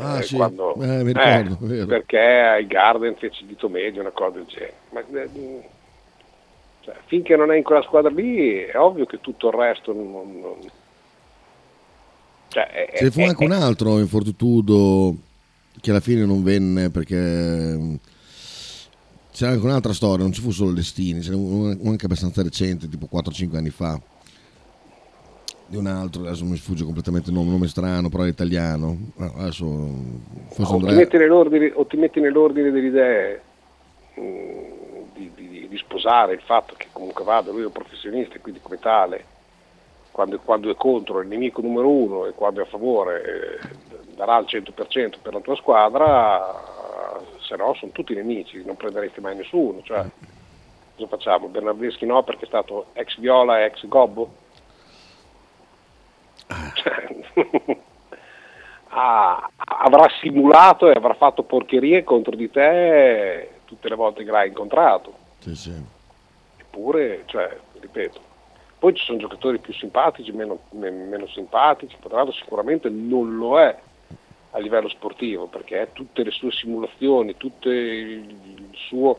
Ah, 0.00 0.18
eh, 0.18 0.22
sì, 0.22 0.36
quando- 0.36 0.74
eh, 0.80 1.00
eh, 1.00 1.02
ricordo, 1.42 1.56
vero. 1.66 1.86
perché 1.86 2.18
ai 2.20 2.66
Garden 2.66 3.16
fece 3.16 3.44
dito 3.46 3.68
medio, 3.68 4.00
una 4.00 4.10
cosa 4.12 4.30
del 4.36 4.44
genere. 4.46 4.74
Ma, 4.90 5.00
eh, 5.00 5.68
cioè, 6.82 6.94
finché 7.06 7.34
non 7.36 7.50
è 7.50 7.56
in 7.56 7.64
quella 7.64 7.82
squadra 7.82 8.10
lì 8.10 8.58
è 8.62 8.78
ovvio 8.78 9.06
che 9.06 9.20
tutto 9.20 9.48
il 9.48 9.54
resto 9.54 9.92
non... 9.92 10.40
non- 10.40 10.70
cioè, 12.48 12.88
Ce 12.94 13.04
ne 13.04 13.10
fu 13.10 13.24
anche 13.24 13.44
un 13.44 13.52
altro 13.52 13.98
in 13.98 14.08
Fortitudo 14.08 15.16
che 15.80 15.90
alla 15.90 16.00
fine 16.00 16.24
non 16.24 16.42
venne 16.42 16.90
perché 16.90 17.16
mm, 17.76 17.94
c'era 19.32 19.52
anche 19.52 19.64
un'altra 19.64 19.92
storia, 19.92 20.24
non 20.24 20.32
ci 20.32 20.40
fu 20.40 20.50
solo 20.50 20.72
Lestini, 20.72 21.22
ce 21.22 21.30
n'è 21.30 21.36
una 21.36 21.76
una 21.78 21.90
anche 21.90 22.06
abbastanza 22.06 22.42
recente, 22.42 22.88
tipo 22.88 23.08
4-5 23.10 23.56
anni 23.56 23.70
fa. 23.70 24.00
di 25.66 25.76
un 25.76 25.86
altro, 25.86 26.22
adesso 26.26 26.44
mi 26.46 26.56
sfugge 26.56 26.84
completamente 26.84 27.28
il 27.28 27.36
nome, 27.36 27.50
nome 27.50 27.68
strano, 27.68 28.08
però 28.08 28.22
è 28.24 28.28
italiano. 28.28 29.12
Ah, 29.18 29.32
Adesso 29.36 29.64
forse 30.48 30.74
o, 30.74 30.82
ti 30.82 30.92
metti 30.94 31.16
nell'ordine, 31.18 31.70
o 31.74 31.86
ti 31.86 31.96
metti 31.96 32.20
nell'ordine 32.20 32.70
delle 32.70 32.86
idee 32.86 33.42
mh, 34.14 35.12
di, 35.14 35.32
di- 35.34 35.68
di 35.68 35.76
sposare 35.78 36.32
il 36.34 36.40
fatto 36.40 36.74
che 36.76 36.88
comunque 36.92 37.24
vada, 37.24 37.50
lui 37.50 37.62
è 37.62 37.66
un 37.66 37.72
professionista 37.72 38.34
e 38.36 38.40
quindi 38.40 38.60
come 38.60 38.78
tale, 38.78 39.24
quando, 40.18 40.40
quando 40.40 40.68
è 40.68 40.74
contro 40.74 41.20
il 41.20 41.28
nemico 41.28 41.60
numero 41.60 41.88
uno 41.88 42.26
e 42.26 42.32
quando 42.32 42.60
è 42.60 42.64
a 42.64 42.66
favore 42.66 43.22
eh, 43.22 43.58
darà 44.16 44.38
il 44.38 44.46
100% 44.48 45.20
per 45.22 45.32
la 45.32 45.38
tua 45.38 45.54
squadra, 45.54 46.60
se 47.38 47.54
no 47.54 47.72
sono 47.74 47.92
tutti 47.92 48.14
nemici, 48.14 48.64
non 48.64 48.74
prenderesti 48.74 49.20
mai 49.20 49.36
nessuno. 49.36 49.80
Cioè, 49.84 50.04
cosa 50.96 51.08
facciamo? 51.08 51.46
Bernardeschi 51.46 52.04
no 52.04 52.24
perché 52.24 52.46
è 52.46 52.48
stato 52.48 52.86
ex 52.94 53.16
Viola 53.20 53.60
e 53.60 53.66
ex 53.66 53.86
Gobbo? 53.86 54.28
Cioè, 56.74 57.76
ah, 58.88 59.48
avrà 59.66 60.08
simulato 60.20 60.90
e 60.90 60.96
avrà 60.96 61.14
fatto 61.14 61.44
porcherie 61.44 62.02
contro 62.02 62.34
di 62.34 62.50
te 62.50 63.50
tutte 63.66 63.88
le 63.88 63.94
volte 63.94 64.24
che 64.24 64.32
l'hai 64.32 64.48
incontrato. 64.48 65.12
Sì, 65.38 65.54
sì. 65.54 65.80
Eppure, 66.56 67.22
cioè, 67.26 67.56
ripeto, 67.78 68.27
poi 68.78 68.94
ci 68.94 69.04
sono 69.04 69.18
giocatori 69.18 69.58
più 69.58 69.72
simpatici, 69.72 70.32
meno, 70.32 70.60
me- 70.70 70.90
meno 70.90 71.26
simpatici, 71.28 71.96
Quadrado 72.00 72.32
sicuramente 72.32 72.88
non 72.88 73.36
lo 73.36 73.58
è 73.58 73.76
a 74.52 74.58
livello 74.58 74.88
sportivo 74.88 75.46
perché 75.46 75.90
tutte 75.92 76.22
le 76.22 76.30
sue 76.30 76.52
simulazioni, 76.52 77.36
tutto 77.36 77.70
il 77.70 78.70
suo 78.72 79.18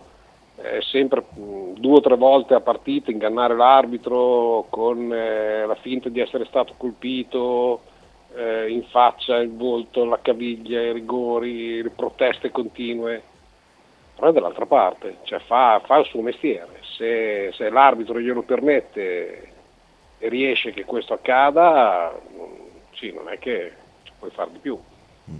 eh, 0.61 0.81
sempre 0.81 1.23
due 1.33 1.97
o 1.97 2.01
tre 2.01 2.15
volte 2.15 2.53
a 2.53 2.61
partita 2.61 3.11
ingannare 3.11 3.55
l'arbitro 3.55 4.65
con 4.69 5.11
eh, 5.13 5.65
la 5.65 5.75
finta 5.75 6.09
di 6.09 6.19
essere 6.19 6.45
stato 6.45 6.73
colpito 6.75 7.81
eh, 8.35 8.69
in 8.69 8.83
faccia, 8.83 9.37
il 9.37 9.55
volto, 9.55 10.05
la 10.05 10.19
caviglia, 10.21 10.81
i 10.81 10.93
rigori, 10.93 11.81
le 11.81 11.89
proteste 11.89 12.51
continue. 12.51 13.23
Però 14.19 14.31
è 14.31 14.33
dall'altra 14.33 14.65
parte, 14.65 15.19
cioè 15.23 15.39
fa, 15.39 15.81
fa 15.85 15.97
il 15.99 16.05
suo 16.05 16.21
mestiere. 16.21 16.81
Se, 16.97 17.51
se 17.55 17.69
l'arbitro 17.69 18.19
glielo 18.19 18.41
permette 18.41 19.51
e 20.17 20.27
riesce 20.27 20.73
che 20.73 20.83
questo 20.83 21.13
accada, 21.13 22.13
sì, 22.95 23.13
non 23.13 23.29
è 23.29 23.39
che 23.39 23.71
ci 24.03 24.11
puoi 24.19 24.29
fare 24.31 24.51
di 24.51 24.57
più. 24.59 24.77
Eh, 25.25 25.31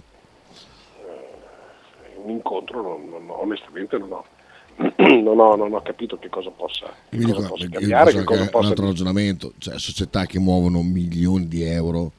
un 2.24 2.30
incontro 2.30 2.80
non- 2.80 3.06
non- 3.10 3.28
onestamente 3.28 3.98
non 3.98 4.12
ho. 4.12 4.24
non, 4.96 5.38
ho, 5.38 5.56
non 5.56 5.74
ho 5.74 5.82
capito 5.82 6.18
che 6.18 6.30
cosa 6.30 6.48
possa, 6.48 6.86
che 7.10 7.20
cosa 7.20 7.34
qua- 7.34 7.48
possa 7.48 7.68
cambiare, 7.68 8.12
che 8.12 8.24
cosa 8.24 8.40
è 8.40 8.44
un 8.44 8.48
possa 8.50 8.68
altro 8.68 8.86
ragionamento, 8.86 9.52
cioè 9.58 9.78
società 9.78 10.24
che 10.24 10.38
muovono 10.38 10.80
milioni 10.82 11.48
di 11.48 11.64
euro 11.64 12.12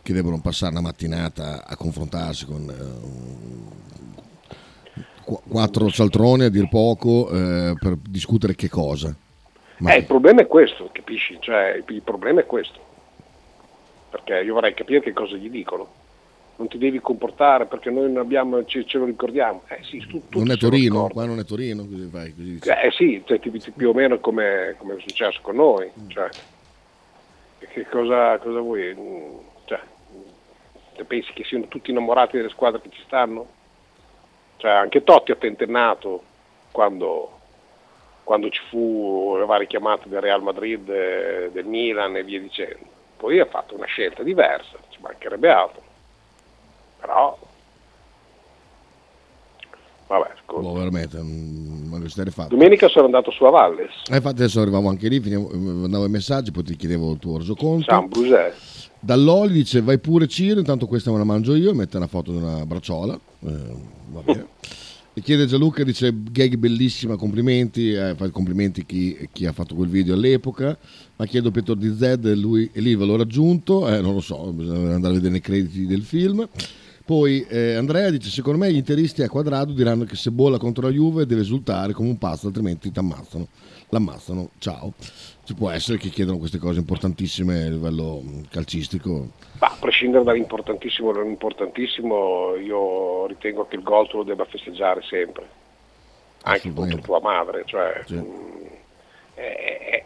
che 0.00 0.12
devono 0.12 0.40
passare 0.40 0.70
una 0.70 0.82
mattinata 0.82 1.66
a 1.66 1.74
confrontarsi 1.76 2.44
con 2.44 2.70
eh, 2.70 3.82
qu- 5.24 5.40
quattro 5.48 5.88
cialtroni 5.88 6.44
a 6.44 6.48
dir 6.50 6.68
poco 6.68 7.28
eh, 7.30 7.74
per 7.78 7.96
discutere 7.96 8.54
che 8.54 8.68
cosa. 8.68 9.14
Ma 9.78 9.92
Eh, 9.94 9.98
il 9.98 10.04
problema 10.04 10.42
è 10.42 10.46
questo, 10.46 10.88
capisci? 10.92 11.36
Cioè, 11.40 11.82
il 11.88 12.02
problema 12.02 12.40
è 12.40 12.46
questo. 12.46 12.78
Perché 14.10 14.40
io 14.44 14.54
vorrei 14.54 14.74
capire 14.74 15.00
che 15.00 15.12
cosa 15.12 15.36
gli 15.36 15.50
dicono. 15.50 16.02
Non 16.56 16.68
ti 16.68 16.78
devi 16.78 17.00
comportare 17.00 17.66
perché 17.66 17.90
noi 17.90 18.12
non 18.12 18.18
abbiamo, 18.18 18.64
ce, 18.64 18.84
ce 18.86 18.98
lo 18.98 19.06
ricordiamo. 19.06 19.62
Eh 19.66 19.80
sì, 19.82 19.98
tu, 20.06 20.22
non 20.38 20.52
è 20.52 20.56
Torino, 20.56 21.08
qua 21.08 21.24
non 21.24 21.40
è 21.40 21.44
Torino, 21.44 21.84
così 21.84 22.08
fai, 22.08 22.32
così 22.32 22.52
dici. 22.52 22.68
Eh 22.68 22.90
sì, 22.92 23.20
cioè, 23.26 23.40
più 23.40 23.88
o 23.88 23.92
meno 23.92 24.20
come, 24.20 24.76
come 24.78 24.94
è 24.94 25.00
successo 25.00 25.40
con 25.42 25.56
noi. 25.56 25.90
Mm. 25.98 26.08
Cioè, 26.10 26.28
che 27.58 27.86
cosa, 27.88 28.38
cosa 28.38 28.60
vuoi? 28.60 28.94
Mm, 28.96 29.38
Cioè, 29.64 29.80
te 30.94 31.04
pensi 31.04 31.32
che 31.32 31.42
siano 31.42 31.66
tutti 31.66 31.90
innamorati 31.90 32.36
delle 32.36 32.50
squadre 32.50 32.80
che 32.80 32.90
ci 32.90 33.02
stanno? 33.04 33.46
Cioè, 34.64 34.72
anche 34.72 35.04
Totti 35.04 35.30
ha 35.30 35.36
tentennato 35.36 36.22
quando, 36.70 37.38
quando 38.22 38.48
ci 38.48 38.62
fu 38.70 39.36
le 39.36 39.44
varie 39.44 39.66
chiamate 39.66 40.08
del 40.08 40.22
Real 40.22 40.42
Madrid, 40.42 40.88
eh, 40.88 41.50
del 41.52 41.66
Milan 41.66 42.16
e 42.16 42.24
via 42.24 42.40
dicendo. 42.40 42.78
Poi 43.18 43.40
ha 43.40 43.44
fatto 43.44 43.74
una 43.74 43.84
scelta 43.84 44.22
diversa, 44.22 44.78
ci 44.88 44.98
mancherebbe 45.02 45.50
altro. 45.50 45.82
Però, 46.98 47.38
vabbè, 50.06 50.30
scusa. 50.46 50.62
Boh, 50.62 50.72
veramente, 50.72 51.18
fatto. 52.30 52.56
Domenica 52.56 52.88
sono 52.88 53.04
andato 53.04 53.30
su 53.32 53.44
a 53.44 53.50
Valles, 53.50 53.92
Eh, 54.10 54.16
infatti 54.16 54.36
adesso 54.36 54.62
arrivavamo 54.62 54.88
anche 54.88 55.08
lì, 55.08 55.20
finiamo, 55.20 55.50
eh, 55.50 55.56
mandavo 55.58 56.06
i 56.06 56.10
messaggi, 56.10 56.52
poi 56.52 56.62
ti 56.62 56.74
chiedevo 56.76 57.12
il 57.12 57.18
tuo 57.18 57.36
resoconto. 57.36 57.84
San 57.86 58.08
Brusè. 58.08 58.54
Dall'Oli 59.04 59.52
dice 59.52 59.82
vai 59.82 59.98
pure 59.98 60.26
Ciro, 60.26 60.60
intanto 60.60 60.86
questa 60.86 61.10
me 61.12 61.18
la 61.18 61.24
mangio 61.24 61.54
io, 61.54 61.74
mette 61.74 61.98
una 61.98 62.06
foto 62.06 62.32
di 62.32 62.38
una 62.38 62.64
bracciola, 62.64 63.20
eh. 63.40 63.92
E 65.16 65.20
chiede 65.20 65.46
Gianluca, 65.46 65.84
dice 65.84 66.12
gag 66.12 66.56
bellissima, 66.56 67.14
complimenti, 67.16 67.92
eh, 67.92 68.14
fa 68.16 68.28
complimenti 68.30 68.84
chi, 68.84 69.28
chi 69.30 69.46
ha 69.46 69.52
fatto 69.52 69.74
quel 69.76 69.88
video 69.88 70.14
all'epoca, 70.14 70.76
ma 71.16 71.26
chiedo 71.26 71.52
Pietro 71.52 71.74
di 71.74 71.94
Z 71.96 72.18
e 72.24 72.34
lui 72.34 72.68
e 72.72 72.80
lì 72.80 72.96
ve 72.96 73.04
l'ho 73.04 73.16
raggiunto, 73.16 73.88
eh, 73.88 74.00
non 74.00 74.14
lo 74.14 74.20
so, 74.20 74.52
bisogna 74.52 74.94
andare 74.94 75.12
a 75.12 75.16
vedere 75.18 75.36
i 75.36 75.40
crediti 75.40 75.86
del 75.86 76.02
film. 76.02 76.48
Poi 77.04 77.44
eh, 77.46 77.74
Andrea 77.74 78.08
dice 78.08 78.30
secondo 78.30 78.58
me 78.58 78.72
gli 78.72 78.76
interisti 78.76 79.22
a 79.22 79.28
quadrato 79.28 79.72
diranno 79.72 80.04
che 80.04 80.16
se 80.16 80.30
bolla 80.30 80.56
contro 80.56 80.86
la 80.86 80.92
Juve 80.92 81.26
deve 81.26 81.42
esultare 81.42 81.92
come 81.92 82.08
un 82.08 82.16
pazzo, 82.16 82.46
altrimenti 82.46 82.90
ti 82.90 82.98
ammazzano. 82.98 83.46
L'ammazzano, 83.90 84.50
ciao. 84.58 84.94
Ci 85.44 85.54
può 85.54 85.68
essere 85.68 85.98
che 85.98 86.08
chiedono 86.08 86.38
queste 86.38 86.56
cose 86.56 86.78
importantissime 86.78 87.64
a 87.64 87.68
livello 87.68 88.20
mh, 88.22 88.48
calcistico. 88.50 89.28
Ma 89.60 89.66
a 89.66 89.76
prescindere 89.78 90.24
dall'importantissimo 90.24 91.10
o 91.10 91.12
dall'importantissimo, 91.12 92.54
io 92.56 93.26
ritengo 93.26 93.66
che 93.66 93.76
il 93.76 93.82
gol 93.82 94.08
tu 94.08 94.16
lo 94.18 94.22
debba 94.22 94.46
festeggiare 94.46 95.02
sempre, 95.02 95.46
anche 96.44 96.72
contro 96.72 96.98
tua 97.00 97.20
madre. 97.20 97.64
Cioè, 97.66 98.02
Sì. 98.06 98.14
mh, 98.14 98.68
è, 99.34 99.42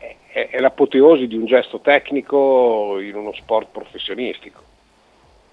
è- 0.00 0.16
è- 0.32 0.48
è 0.50 0.58
l'apoteosi 0.60 1.28
di 1.28 1.36
un 1.36 1.46
gesto 1.46 1.78
tecnico 1.78 2.98
in 2.98 3.14
uno 3.14 3.32
sport 3.34 3.68
professionistico. 3.70 4.60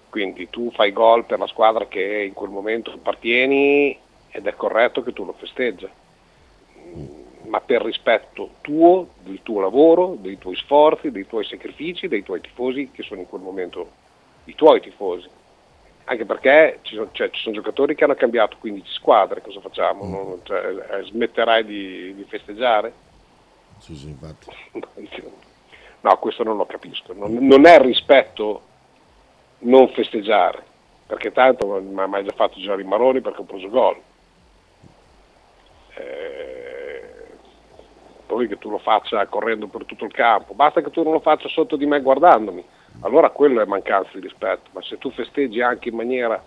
Quindi 0.10 0.50
tu 0.50 0.72
fai 0.72 0.92
gol 0.94 1.26
per 1.26 1.38
la 1.38 1.48
squadra 1.48 1.88
che 1.88 2.24
in 2.28 2.34
quel 2.34 2.50
momento 2.50 2.92
appartieni 2.92 3.96
ed 4.32 4.48
è 4.48 4.56
corretto 4.56 5.04
che 5.04 5.14
tu 5.14 5.26
lo 5.26 5.34
festeggia 5.38 5.90
ma 7.48 7.62
per 7.62 7.84
rispetto 7.84 8.56
tuo, 8.62 9.10
del 9.20 9.42
tuo 9.44 9.62
lavoro, 9.62 10.16
dei 10.20 10.38
tuoi 10.38 10.56
sforzi, 10.56 11.12
dei 11.12 11.28
tuoi 11.28 11.46
sacrifici, 11.46 12.08
dei 12.08 12.24
tuoi 12.24 12.42
tifosi 12.42 12.92
che 12.92 13.04
sono 13.04 13.22
in 13.22 13.28
quel 13.28 13.42
momento 13.42 13.90
i 14.46 14.56
tuoi 14.56 14.82
tifosi. 14.82 15.28
Anche 16.06 16.26
perché 16.26 16.80
ci 16.84 16.96
sono, 16.96 17.10
cioè, 17.12 17.30
ci 17.32 17.42
sono 17.42 17.56
giocatori 17.56 17.96
che 17.96 18.04
hanno 18.04 18.14
cambiato 18.16 18.58
15 18.60 18.92
squadre, 18.92 19.42
cosa 19.42 19.60
facciamo? 19.60 20.06
Non- 20.06 20.40
cioè, 20.44 21.00
eh, 21.00 21.04
smetterai 21.04 21.66
di, 21.66 22.14
di 22.14 22.24
festeggiare? 22.26 22.94
Sì, 23.80 23.96
sì, 23.96 24.08
infatti. 24.10 24.52
No, 26.06 26.20
questo 26.20 26.44
non 26.44 26.56
lo 26.56 26.68
capisco. 26.68 27.14
Non, 27.14 27.34
non 27.34 27.66
è 27.66 27.80
rispetto 27.80 28.62
non 29.60 29.90
festeggiare, 29.90 30.64
perché 31.08 31.32
tanto 31.32 31.66
mi 31.82 32.00
ha 32.00 32.06
mai 32.06 32.24
già 32.24 32.32
fatto 32.36 32.60
girare 32.60 32.84
i 32.84 32.86
maroni 32.86 33.22
perché 33.22 33.42
ho 33.42 33.46
preso 33.46 33.70
gol. 33.70 34.00
Eh, 35.96 36.55
poi 38.26 38.48
che 38.48 38.58
tu 38.58 38.70
lo 38.70 38.78
faccia 38.80 39.26
correndo 39.28 39.68
per 39.68 39.86
tutto 39.86 40.06
il 40.06 40.12
campo, 40.14 40.54
basta 40.54 40.82
che 40.82 40.90
tu 40.92 41.04
non 41.04 41.14
lo 41.14 41.20
faccia 41.20 41.48
sotto 41.50 41.76
di 41.76 41.86
me 41.86 42.02
guardandomi, 42.02 42.64
allora 43.02 43.30
quello 43.30 43.62
è 43.62 43.66
mancanza 43.66 44.12
di 44.14 44.22
rispetto, 44.22 44.70
ma 44.74 44.82
se 44.82 44.98
tu 44.98 45.12
festeggi 45.12 45.62
anche 45.62 45.90
in 45.90 45.96
maniera 45.96 46.42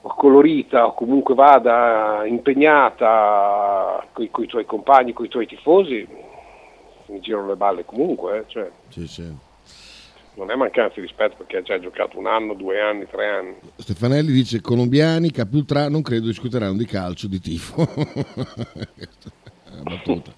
colorita 0.00 0.86
o 0.86 0.94
comunque 0.94 1.34
vada 1.34 2.22
impegnata 2.26 4.04
con 4.12 4.24
i 4.24 4.46
tuoi 4.46 4.64
compagni, 4.64 5.12
con 5.12 5.24
i 5.24 5.28
tuoi 5.28 5.46
tifosi, 5.46 6.06
mi 7.06 7.20
girano 7.20 7.48
le 7.48 7.56
balle 7.56 7.84
comunque, 7.84 8.38
eh, 8.38 8.44
cioè, 8.48 8.70
Sì, 8.88 9.06
sì. 9.06 9.32
non 10.34 10.50
è 10.50 10.54
mancanza 10.56 10.94
di 10.96 11.02
rispetto 11.02 11.36
perché 11.36 11.58
hai 11.58 11.62
già 11.62 11.78
giocato 11.78 12.18
un 12.18 12.26
anno, 12.26 12.54
due 12.54 12.80
anni, 12.80 13.06
tre 13.06 13.28
anni. 13.28 13.54
Stefanelli 13.76 14.32
dice 14.32 14.60
colombiani, 14.60 15.30
capi 15.30 15.56
ultra, 15.56 15.88
non 15.88 16.02
credo 16.02 16.26
discuteranno 16.26 16.76
di 16.76 16.86
calcio, 16.86 17.28
di 17.28 17.40
tifo. 17.40 17.86
Una 19.72 19.82
battuta. 19.82 20.32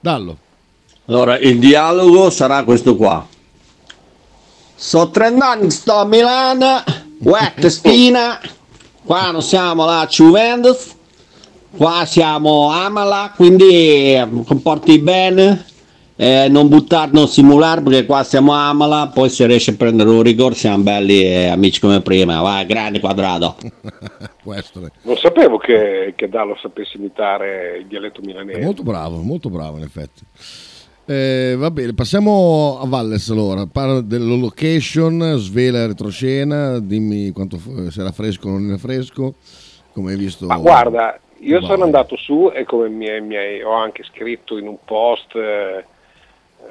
Dallo. 0.00 0.36
Allora, 1.06 1.38
il 1.38 1.58
dialogo 1.58 2.30
sarà 2.30 2.64
questo 2.64 2.96
qua. 2.96 3.26
So 4.74 5.10
30 5.10 5.46
anni 5.48 5.62
che 5.64 5.70
sto 5.70 5.94
a 5.94 6.04
Milano, 6.04 6.84
uè, 7.20 7.54
testina, 7.58 8.40
qua 9.04 9.30
non 9.30 9.42
siamo 9.42 9.84
la 9.84 10.06
Juventus, 10.08 10.94
qua 11.76 12.04
siamo 12.06 12.70
Amala, 12.70 13.32
quindi 13.34 14.14
eh, 14.14 14.28
comporti 14.46 14.98
bene, 15.00 15.66
eh, 16.20 16.48
non 16.50 16.66
buttare, 16.66 17.12
non 17.12 17.28
simulare, 17.28 17.80
perché 17.80 18.04
qua 18.04 18.24
siamo 18.24 18.52
Amala, 18.52 19.12
poi 19.14 19.28
se 19.30 19.46
riesce 19.46 19.70
a 19.70 19.74
prendere 19.76 20.10
un 20.10 20.20
rigore 20.22 20.56
siamo 20.56 20.82
belli 20.82 21.22
e 21.22 21.46
amici 21.46 21.78
come 21.78 22.00
prima, 22.00 22.40
vai, 22.40 22.66
grande 22.66 22.98
quadrato. 22.98 23.54
Essere. 24.52 24.90
Non 25.02 25.16
sapevo 25.16 25.58
che, 25.58 26.14
che 26.16 26.28
Dallo 26.28 26.56
sapesse 26.60 26.96
imitare 26.96 27.78
il 27.78 27.86
dialetto 27.86 28.20
È 28.20 28.24
milanese. 28.24 28.60
molto 28.60 28.82
bravo, 28.82 29.20
molto 29.22 29.48
bravo 29.48 29.76
in 29.76 29.84
effetti. 29.84 30.22
Eh, 31.04 31.54
va 31.56 31.70
bene, 31.70 31.94
passiamo 31.94 32.80
a 32.82 32.86
Valles 32.86 33.30
allora. 33.30 33.66
Parla 33.66 34.00
della 34.00 34.34
location, 34.34 35.36
svela 35.38 35.86
retroscena, 35.86 36.80
dimmi 36.80 37.30
quanto 37.30 37.58
se 37.90 38.00
era 38.00 38.10
fresco 38.10 38.48
o 38.48 38.52
non 38.52 38.66
era 38.68 38.78
fresco, 38.78 39.34
come 39.92 40.12
hai 40.12 40.18
visto. 40.18 40.46
Ma 40.46 40.56
guarda, 40.56 41.18
io 41.40 41.60
Vai. 41.60 41.68
sono 41.68 41.84
andato 41.84 42.16
su 42.16 42.50
e 42.52 42.64
come 42.64 42.88
mi, 42.88 43.06
mi 43.20 43.36
ho 43.62 43.72
anche 43.72 44.02
scritto 44.02 44.58
in 44.58 44.66
un 44.66 44.78
post, 44.84 45.34
eh, 45.36 45.84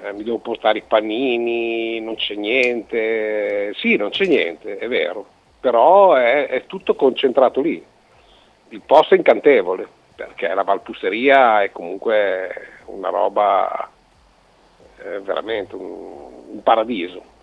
eh, 0.08 0.14
mi 0.14 0.24
devo 0.24 0.38
portare 0.38 0.80
i 0.80 0.84
panini, 0.84 2.00
non 2.00 2.16
c'è 2.16 2.36
niente. 2.36 3.74
Sì, 3.76 3.96
non 3.96 4.10
c'è 4.10 4.26
niente, 4.26 4.78
è 4.78 4.88
vero, 4.88 5.26
però 5.60 6.14
è, 6.14 6.48
è 6.48 6.66
tutto 6.66 6.96
concentrato 6.96 7.62
lì. 7.62 7.84
Il 8.70 8.82
posto 8.82 9.14
è 9.14 9.18
incantevole, 9.18 9.88
perché 10.16 10.54
la 10.54 10.64
Valpusteria 10.64 11.64
è 11.64 11.72
comunque 11.72 12.82
una 12.86 13.10
roba 13.10 13.90
eh, 15.00 15.20
veramente 15.20 15.76
un, 15.76 16.46
un 16.52 16.64
paradiso 16.64 17.36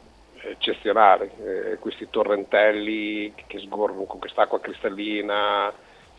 eccezionale. 0.43 1.31
Eh, 1.43 1.79
questi 1.79 2.09
torrentelli 2.11 3.33
che 3.47 3.59
sgorgano 3.59 4.05
con 4.05 4.19
quest'acqua 4.19 4.61
cristallina, 4.61 5.73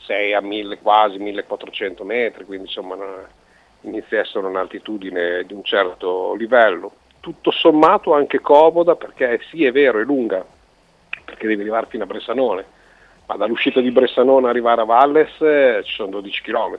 6 0.06 0.34
a 0.34 0.42
1000 0.42 0.80
quasi 0.80 1.18
1400 1.18 2.04
metri, 2.04 2.46
quindi 2.46 2.66
insomma 2.66 2.96
no- 2.96 3.28
inizia 3.28 3.45
a 4.16 4.20
essere 4.20 4.46
un'altitudine 4.48 5.44
di 5.46 5.54
un 5.54 5.64
certo 5.64 6.34
livello. 6.36 6.92
Tutto 7.20 7.52
sommato 7.52 8.14
anche 8.14 8.40
comoda 8.40 8.96
perché 8.96 9.40
sì 9.50 9.66
è 9.66 9.72
vero, 9.72 10.00
è 10.00 10.04
lunga, 10.04 10.46
perché 11.24 11.48
devi 11.48 11.62
arrivare 11.62 11.88
fino 11.90 12.04
a 12.04 12.08
Bressanone, 12.08 12.66
ma 13.26 13.36
dall'uscita 13.36 13.82
di 13.82 13.92
Bressanone 13.92 14.48
arrivare 14.48 14.82
a 14.82 14.86
Valles 14.86 15.42
eh, 15.42 15.82
ci 15.84 15.94
sono 15.94 16.12
12 16.12 16.42
km. 16.42 16.78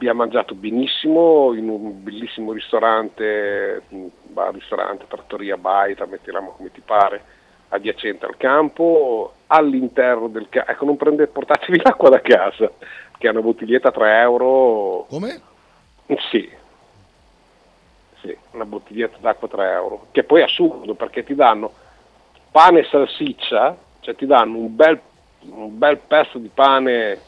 abbiamo 0.00 0.20
mangiato 0.20 0.54
benissimo 0.54 1.52
in 1.52 1.68
un 1.68 2.02
bellissimo 2.02 2.52
ristorante, 2.52 3.82
bar 4.22 4.54
ristorante, 4.54 5.06
trattoria 5.06 5.56
baita, 5.58 6.06
mettiamo 6.06 6.52
come 6.52 6.70
ti 6.72 6.80
pare, 6.80 7.22
adiacente 7.70 8.26
al 8.26 8.36
campo, 8.36 9.32
all'interno 9.48 10.28
del 10.28 10.48
campo, 10.48 10.70
ecco 10.70 10.84
non 10.84 10.96
prendete, 10.96 11.30
portatevi 11.30 11.80
l'acqua 11.82 12.10
da 12.10 12.20
casa, 12.20 12.70
che 13.18 13.26
è 13.26 13.30
una 13.30 13.42
bottiglietta 13.42 13.88
a 13.88 13.92
3 13.92 14.20
euro. 14.20 15.06
Come? 15.08 15.40
Sì, 16.30 16.48
sì, 18.20 18.36
una 18.52 18.64
bottiglietta 18.64 19.18
d'acqua 19.20 19.48
a 19.48 19.50
3 19.50 19.70
euro, 19.72 20.06
che 20.12 20.24
poi 20.24 20.40
è 20.40 20.44
assurdo 20.44 20.94
perché 20.94 21.24
ti 21.24 21.34
danno 21.34 21.72
pane 22.50 22.80
e 22.80 22.84
salsiccia, 22.84 23.76
cioè 24.00 24.14
ti 24.14 24.26
danno 24.26 24.58
un 24.58 24.74
bel, 24.74 25.00
un 25.40 25.78
bel 25.78 25.98
pezzo 25.98 26.38
di 26.38 26.50
pane 26.52 27.20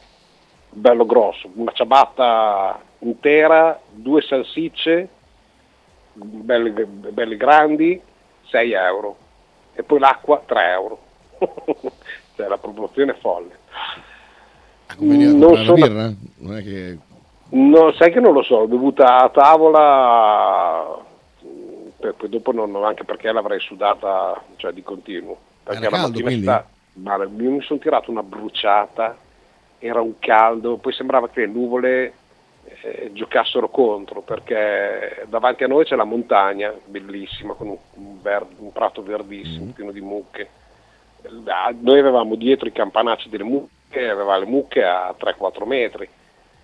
bello 0.69 1.05
grosso, 1.05 1.49
una 1.53 1.71
ciabatta 1.71 2.81
intera, 2.99 3.79
due 3.89 4.21
salsicce, 4.21 5.07
belle, 6.13 6.71
belle 6.71 7.37
grandi, 7.37 8.01
6 8.47 8.71
euro, 8.73 9.17
e 9.75 9.83
poi 9.83 9.99
l'acqua 9.99 10.41
3 10.45 10.71
euro. 10.71 10.99
cioè 12.35 12.47
la 12.47 12.57
proporzione 12.57 13.11
è 13.13 13.15
folle. 13.19 13.57
Conveniva 14.95 15.31
non 15.31 15.39
comprare 15.39 15.59
la 15.59 15.65
sono- 15.65 15.87
birra? 15.87 16.13
Non 16.37 16.57
è 16.57 16.63
che... 16.63 16.97
No, 17.49 17.91
sai 17.93 18.11
che 18.11 18.19
non 18.19 18.33
lo 18.33 18.41
so, 18.41 18.59
l'ho 18.59 18.67
bevuta 18.67 19.17
a 19.21 19.29
tavola, 19.29 20.97
poi 22.17 22.29
dopo 22.29 22.51
non, 22.51 22.71
non- 22.71 22.85
anche 22.85 23.03
perché 23.03 23.31
l'avrei 23.31 23.59
sudata 23.59 24.41
cioè, 24.55 24.71
di 24.71 24.81
continuo. 24.81 25.37
Perché 25.63 25.85
Era 25.85 25.89
la 25.95 26.01
caldo, 26.03 26.19
quindi? 26.21 26.43
sta- 26.43 26.65
io 26.95 27.29
mi 27.51 27.61
sono 27.61 27.79
tirato 27.79 28.09
una 28.11 28.23
bruciata, 28.23 29.15
era 29.79 30.01
un 30.01 30.17
caldo, 30.19 30.77
poi 30.77 30.93
sembrava 30.93 31.29
che 31.29 31.41
le 31.41 31.47
nuvole 31.47 32.13
eh, 32.81 33.11
giocassero 33.13 33.69
contro, 33.69 34.21
perché 34.21 35.25
davanti 35.27 35.63
a 35.63 35.67
noi 35.67 35.85
c'è 35.85 35.95
la 35.95 36.03
montagna, 36.03 36.73
bellissima, 36.85 37.53
con 37.53 37.67
un, 37.69 37.77
un 37.95 38.21
ver- 38.21 38.45
un 38.57 38.71
prato 38.71 39.03
verdissimo, 39.03 39.71
pieno 39.73 39.91
di 39.91 40.01
mucche. 40.01 40.49
Noi 41.79 41.99
avevamo 41.99 42.35
dietro 42.35 42.67
i 42.67 42.73
campanacci 42.73 43.29
delle 43.29 43.43
mucche, 43.43 44.09
aveva 44.09 44.37
le 44.37 44.45
mucche 44.45 44.83
a 44.83 45.15
3-4 45.17 45.65
metri 45.65 46.07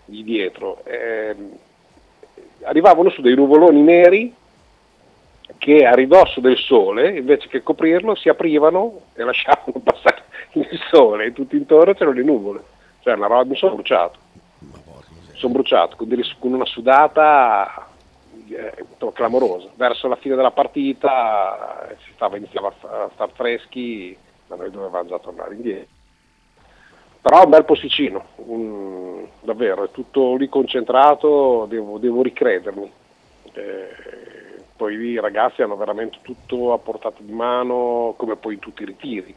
di 0.05 0.23
dietro. 0.23 0.83
Ehm, 0.85 1.57
arrivavano 2.63 3.09
su 3.09 3.21
dei 3.21 3.35
nuvoloni 3.35 3.81
neri 3.81 4.33
che 5.57 5.85
a 5.85 5.93
ridosso 5.93 6.39
del 6.39 6.57
sole, 6.57 7.17
invece 7.17 7.47
che 7.47 7.63
coprirlo, 7.63 8.15
si 8.15 8.29
aprivano 8.29 9.01
e 9.15 9.23
lasciavano 9.23 9.79
passare 9.83 10.23
il 10.53 10.79
sole 10.89 11.25
e 11.25 11.33
tutto 11.33 11.55
intorno 11.55 11.93
c'erano 11.93 12.15
le 12.15 12.23
nuvole. 12.23 12.63
Cioè, 13.01 13.13
una 13.13 13.27
roba, 13.27 13.45
mi 13.45 13.55
sono 13.55 13.75
bruciato. 13.75 14.19
Sono 15.39 15.53
bruciato 15.53 15.95
con, 15.95 16.09
delle- 16.09 16.25
con 16.37 16.51
una 16.53 16.65
sudata 16.65 17.87
eh, 18.49 18.85
clamorosa. 19.13 19.69
Verso 19.75 20.09
la 20.09 20.17
fine 20.17 20.35
della 20.35 20.51
partita 20.51 21.87
eh, 21.89 21.95
si 22.05 22.11
stava, 22.13 22.35
iniziava 22.35 22.73
a 22.81 23.09
star 23.13 23.31
freschi, 23.31 24.17
ma 24.47 24.57
noi 24.57 24.69
dovevamo 24.69 25.07
già 25.07 25.17
tornare 25.19 25.55
indietro. 25.55 25.95
Però 27.21 27.43
un 27.43 27.49
bel 27.49 27.63
posticino, 27.63 28.25
mm, 28.41 29.23
davvero, 29.41 29.85
è 29.85 29.91
tutto 29.91 30.35
lì 30.35 30.49
concentrato, 30.49 31.65
devo, 31.69 31.97
devo 31.99 32.21
ricredermi. 32.21 32.91
Eh, 33.53 33.87
poi 34.75 34.97
lì 34.97 35.09
i 35.11 35.19
ragazzi 35.21 35.61
hanno 35.61 35.77
veramente 35.77 36.17
tutto 36.21 36.73
a 36.73 36.77
portata 36.79 37.21
di 37.21 37.31
mano, 37.31 38.13
come 38.17 38.35
poi 38.35 38.55
in 38.55 38.59
tutti 38.59 38.83
i 38.83 38.85
ritiri, 38.85 39.33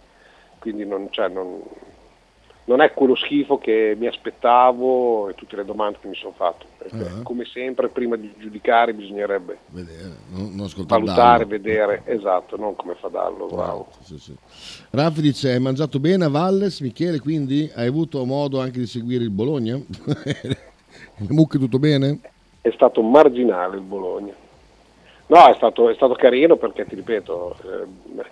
quindi 0.59 0.85
non, 0.85 1.09
cioè, 1.11 1.29
non- 1.29 1.63
non 2.73 2.81
è 2.81 2.93
quello 2.93 3.15
schifo 3.15 3.59
che 3.59 3.95
mi 3.99 4.07
aspettavo 4.07 5.29
e 5.29 5.35
tutte 5.35 5.57
le 5.57 5.65
domande 5.65 5.99
che 6.01 6.09
mi 6.09 6.15
sono 6.15 6.33
fatto. 6.35 6.67
Ah. 6.91 7.23
Come 7.23 7.45
sempre, 7.45 7.89
prima 7.89 8.17
di 8.17 8.33
giudicare 8.39 8.95
bisognerebbe 8.95 9.59
Vedere, 9.67 10.17
non, 10.31 10.55
non 10.55 10.71
valutare, 10.87 11.45
Dallo. 11.45 11.51
vedere, 11.51 12.03
esatto, 12.07 12.57
non 12.57 12.75
come 12.75 12.95
fa 12.95 13.09
Dallo, 13.09 13.47
bravo. 13.47 13.89
Sì, 14.01 14.19
sì. 14.19 14.35
Raffi 14.91 15.21
dice, 15.21 15.53
hai 15.53 15.61
mangiato 15.61 16.01
bene 16.01 16.25
a 16.25 16.29
Valles, 16.29 16.81
Michele, 16.81 17.21
quindi 17.21 17.71
hai 17.75 17.87
avuto 17.87 18.25
modo 18.25 18.61
anche 18.61 18.79
di 18.79 18.87
seguire 18.87 19.23
il 19.23 19.31
Bologna? 19.31 19.77
Le 21.17 21.27
mucche 21.29 21.59
tutto 21.59 21.79
bene? 21.79 22.21
è 22.63 22.71
stato 22.71 23.03
marginale 23.03 23.77
il 23.77 23.83
Bologna. 23.83 24.33
No, 25.27 25.47
è 25.49 25.55
stato, 25.57 25.91
è 25.91 25.95
stato 25.95 26.15
carino 26.15 26.57
perché, 26.57 26.87
ti 26.87 26.95
ripeto, 26.95 27.57
eh, 27.65 28.25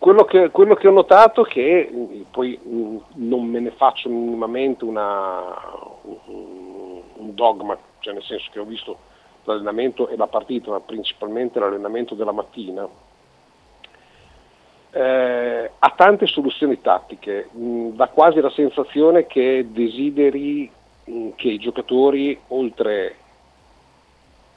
quello, 0.00 0.24
che, 0.24 0.50
quello 0.50 0.74
che 0.74 0.88
ho 0.88 0.92
notato 0.92 1.44
è 1.44 1.48
che 1.48 1.90
mh, 1.92 2.24
poi 2.30 2.58
mh, 2.58 2.96
non 3.16 3.44
me 3.44 3.60
ne 3.60 3.70
faccio 3.72 4.08
minimamente 4.08 4.86
una, 4.86 5.42
un 6.14 7.34
dogma, 7.34 7.76
cioè 7.98 8.14
nel 8.14 8.22
senso 8.22 8.48
che 8.50 8.60
ho 8.60 8.64
visto 8.64 8.96
l'allenamento 9.44 10.08
e 10.08 10.16
la 10.16 10.26
partita, 10.26 10.70
ma 10.70 10.80
principalmente 10.80 11.58
l'allenamento 11.58 12.14
della 12.14 12.32
mattina, 12.32 12.88
eh, 14.92 15.70
ha 15.78 15.92
tante 15.94 16.26
soluzioni 16.26 16.80
tattiche, 16.80 17.50
mh, 17.52 17.88
dà 17.90 18.08
quasi 18.08 18.40
la 18.40 18.50
sensazione 18.50 19.26
che 19.26 19.66
desideri 19.68 20.72
che 21.36 21.48
i 21.48 21.58
giocatori, 21.58 22.38
oltre 22.48 23.16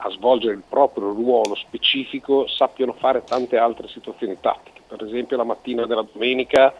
a 0.06 0.10
svolgere 0.10 0.54
il 0.54 0.62
proprio 0.68 1.12
ruolo 1.12 1.54
specifico, 1.54 2.46
sappiano 2.46 2.92
fare 2.92 3.24
tante 3.24 3.56
altre 3.56 3.88
situazioni 3.88 4.36
tattiche. 4.38 4.82
Per 4.86 5.02
esempio 5.02 5.38
la 5.38 5.44
mattina 5.44 5.86
della 5.86 6.06
domenica 6.10 6.74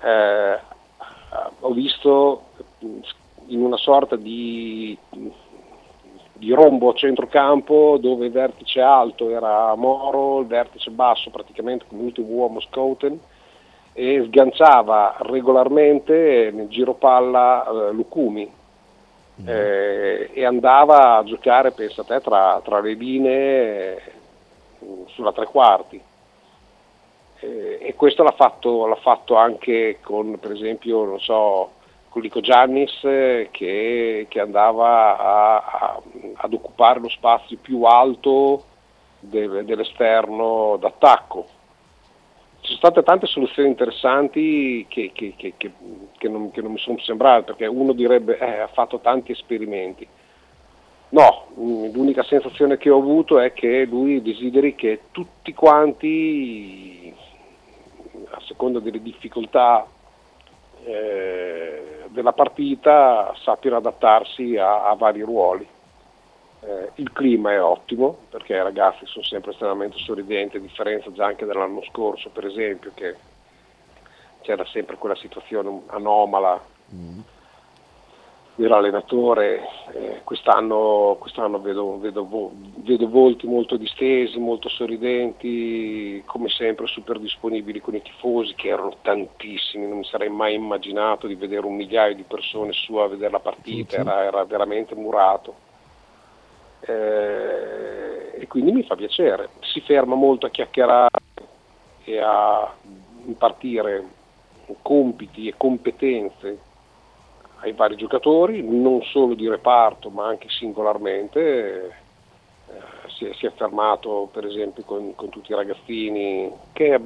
eh, 0.00 0.58
ho 1.60 1.70
visto 1.72 2.44
mh, 2.78 2.98
in 3.46 3.60
una 3.60 3.76
sorta 3.76 4.14
di, 4.14 4.96
di 6.34 6.52
rombo 6.52 6.90
a 6.90 6.94
centrocampo 6.94 7.98
dove 7.98 8.26
il 8.26 8.32
vertice 8.32 8.80
alto 8.80 9.28
era 9.28 9.74
Moro, 9.74 10.40
il 10.40 10.46
vertice 10.46 10.90
basso 10.90 11.30
praticamente 11.30 11.86
come 11.88 12.02
ultimo 12.02 12.28
uomo 12.28 12.60
Scouten 12.60 13.18
e 13.94 14.24
sganciava 14.28 15.16
regolarmente 15.22 16.50
nel 16.52 16.68
giro 16.68 16.94
palla 16.94 17.66
eh, 17.66 17.92
Lucumi 17.92 18.60
eh, 19.44 20.30
e 20.32 20.44
andava 20.44 21.16
a 21.18 21.24
giocare, 21.24 21.72
pensa 21.72 22.04
te, 22.04 22.20
tra, 22.20 22.60
tra 22.64 22.80
le 22.80 22.92
linee 22.94 23.96
eh, 23.96 24.12
sulla 25.08 25.32
tre 25.32 25.46
quarti. 25.46 26.00
Eh, 27.40 27.78
e 27.80 27.94
questo 27.94 28.22
l'ha 28.22 28.32
fatto, 28.32 28.86
l'ha 28.86 28.96
fatto 28.96 29.34
anche 29.36 29.98
con, 30.02 30.38
per 30.38 30.52
esempio, 30.52 31.04
non 31.04 31.18
so, 31.20 31.72
con 32.08 32.22
Lico 32.22 32.40
Giannis 32.40 33.02
eh, 33.04 33.48
che, 33.50 34.26
che 34.28 34.40
andava 34.40 35.16
a- 35.18 35.56
a- 35.56 36.02
ad 36.34 36.52
occupare 36.52 37.00
lo 37.00 37.08
spazio 37.08 37.56
più 37.60 37.82
alto 37.84 38.64
del- 39.18 39.64
dell'esterno 39.64 40.76
d'attacco. 40.78 41.46
Sono 42.72 42.90
state 42.90 43.02
tante 43.02 43.26
soluzioni 43.26 43.68
interessanti 43.68 44.86
che, 44.88 45.10
che- 45.12 45.34
che- 45.36 45.54
che- 45.56 46.28
non, 46.28 46.50
non 46.54 46.72
mi 46.72 46.78
sono 46.78 46.98
sembrate, 46.98 47.44
perché 47.44 47.66
uno 47.66 47.92
direbbe 47.92 48.38
eh, 48.38 48.60
ha 48.60 48.66
fatto 48.68 48.98
tanti 49.00 49.32
esperimenti. 49.32 50.06
No, 51.10 51.48
mm, 51.58 51.92
l'unica 51.92 52.22
sensazione 52.22 52.78
che 52.78 52.88
ho 52.88 52.98
avuto 52.98 53.38
è 53.38 53.52
che 53.52 53.84
lui 53.84 54.22
desideri 54.22 54.74
che 54.74 55.02
tutti 55.10 55.52
quanti, 55.52 57.14
a 58.30 58.40
seconda 58.46 58.80
delle 58.80 59.02
difficoltà 59.02 59.86
eh, 60.84 62.04
della 62.08 62.32
partita 62.32 63.34
sappiano 63.42 63.76
adattarsi 63.76 64.56
a, 64.56 64.88
a 64.88 64.94
vari 64.94 65.20
ruoli. 65.20 65.68
Eh, 66.64 66.90
il 66.96 67.12
clima 67.12 67.52
è 67.52 67.60
ottimo 67.60 68.18
perché 68.30 68.54
i 68.54 68.62
ragazzi 68.62 69.04
sono 69.06 69.24
sempre 69.24 69.50
estremamente 69.50 69.98
sorridenti, 69.98 70.58
a 70.58 70.60
differenza 70.60 71.10
già 71.10 71.26
anche 71.26 71.44
dell'anno 71.44 71.82
scorso 71.90 72.30
per 72.30 72.46
esempio 72.46 72.92
che 72.94 73.16
c'era 74.42 74.64
sempre 74.66 74.96
quella 74.96 75.16
situazione 75.16 75.82
anomala 75.86 76.62
dell'allenatore, 78.54 79.62
eh, 79.92 80.20
quest'anno, 80.24 81.16
quest'anno 81.18 81.60
vedo, 81.60 81.98
vedo, 81.98 82.52
vedo 82.76 83.08
volti 83.08 83.46
molto 83.46 83.76
distesi, 83.76 84.38
molto 84.38 84.68
sorridenti, 84.68 86.22
come 86.26 86.48
sempre 86.48 86.86
super 86.86 87.18
disponibili 87.18 87.80
con 87.80 87.94
i 87.94 88.02
tifosi 88.02 88.54
che 88.54 88.68
erano 88.68 88.96
tantissimi, 89.00 89.88
non 89.88 89.98
mi 89.98 90.04
sarei 90.04 90.28
mai 90.28 90.54
immaginato 90.54 91.26
di 91.26 91.34
vedere 91.34 91.66
un 91.66 91.76
migliaio 91.76 92.14
di 92.14 92.24
persone 92.24 92.72
su 92.72 92.94
a 92.96 93.08
vedere 93.08 93.30
la 93.30 93.40
partita, 93.40 93.96
era, 93.96 94.24
era 94.24 94.44
veramente 94.44 94.94
murato. 94.94 95.70
Eh, 96.84 98.40
e 98.40 98.46
quindi 98.48 98.72
mi 98.72 98.82
fa 98.82 98.96
piacere, 98.96 99.50
si 99.60 99.80
ferma 99.80 100.14
molto 100.14 100.46
a 100.46 100.50
chiacchierare 100.50 101.10
e 102.04 102.18
a 102.18 102.74
impartire 103.26 104.04
compiti 104.82 105.48
e 105.48 105.54
competenze 105.56 106.58
ai 107.60 107.72
vari 107.72 107.96
giocatori, 107.96 108.62
non 108.62 109.02
solo 109.02 109.34
di 109.34 109.48
reparto 109.48 110.10
ma 110.10 110.26
anche 110.26 110.48
singolarmente. 110.48 112.00
Eh, 112.68 113.10
si, 113.16 113.26
è, 113.26 113.34
si, 113.34 113.46
è, 113.46 113.52
fermato 113.52 114.28
per 114.32 114.46
esempio 114.46 114.82
con, 114.84 115.14
con, 115.14 115.28
tutti 115.28 115.52
i 115.52 115.54
ragazzini, 115.54 116.50
che 116.72 116.94
è 116.94 117.00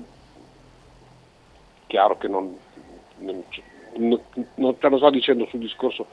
chiaro 1.86 2.16
che 2.18 2.28
non, 2.28 2.56
non, 3.18 3.42
non, 3.96 4.20
non 4.54 4.78
te 4.78 4.88
lo 4.88 4.96
sto 4.96 5.10
dicendo 5.10 5.46
sul 5.46 5.60
discorso 5.60 6.06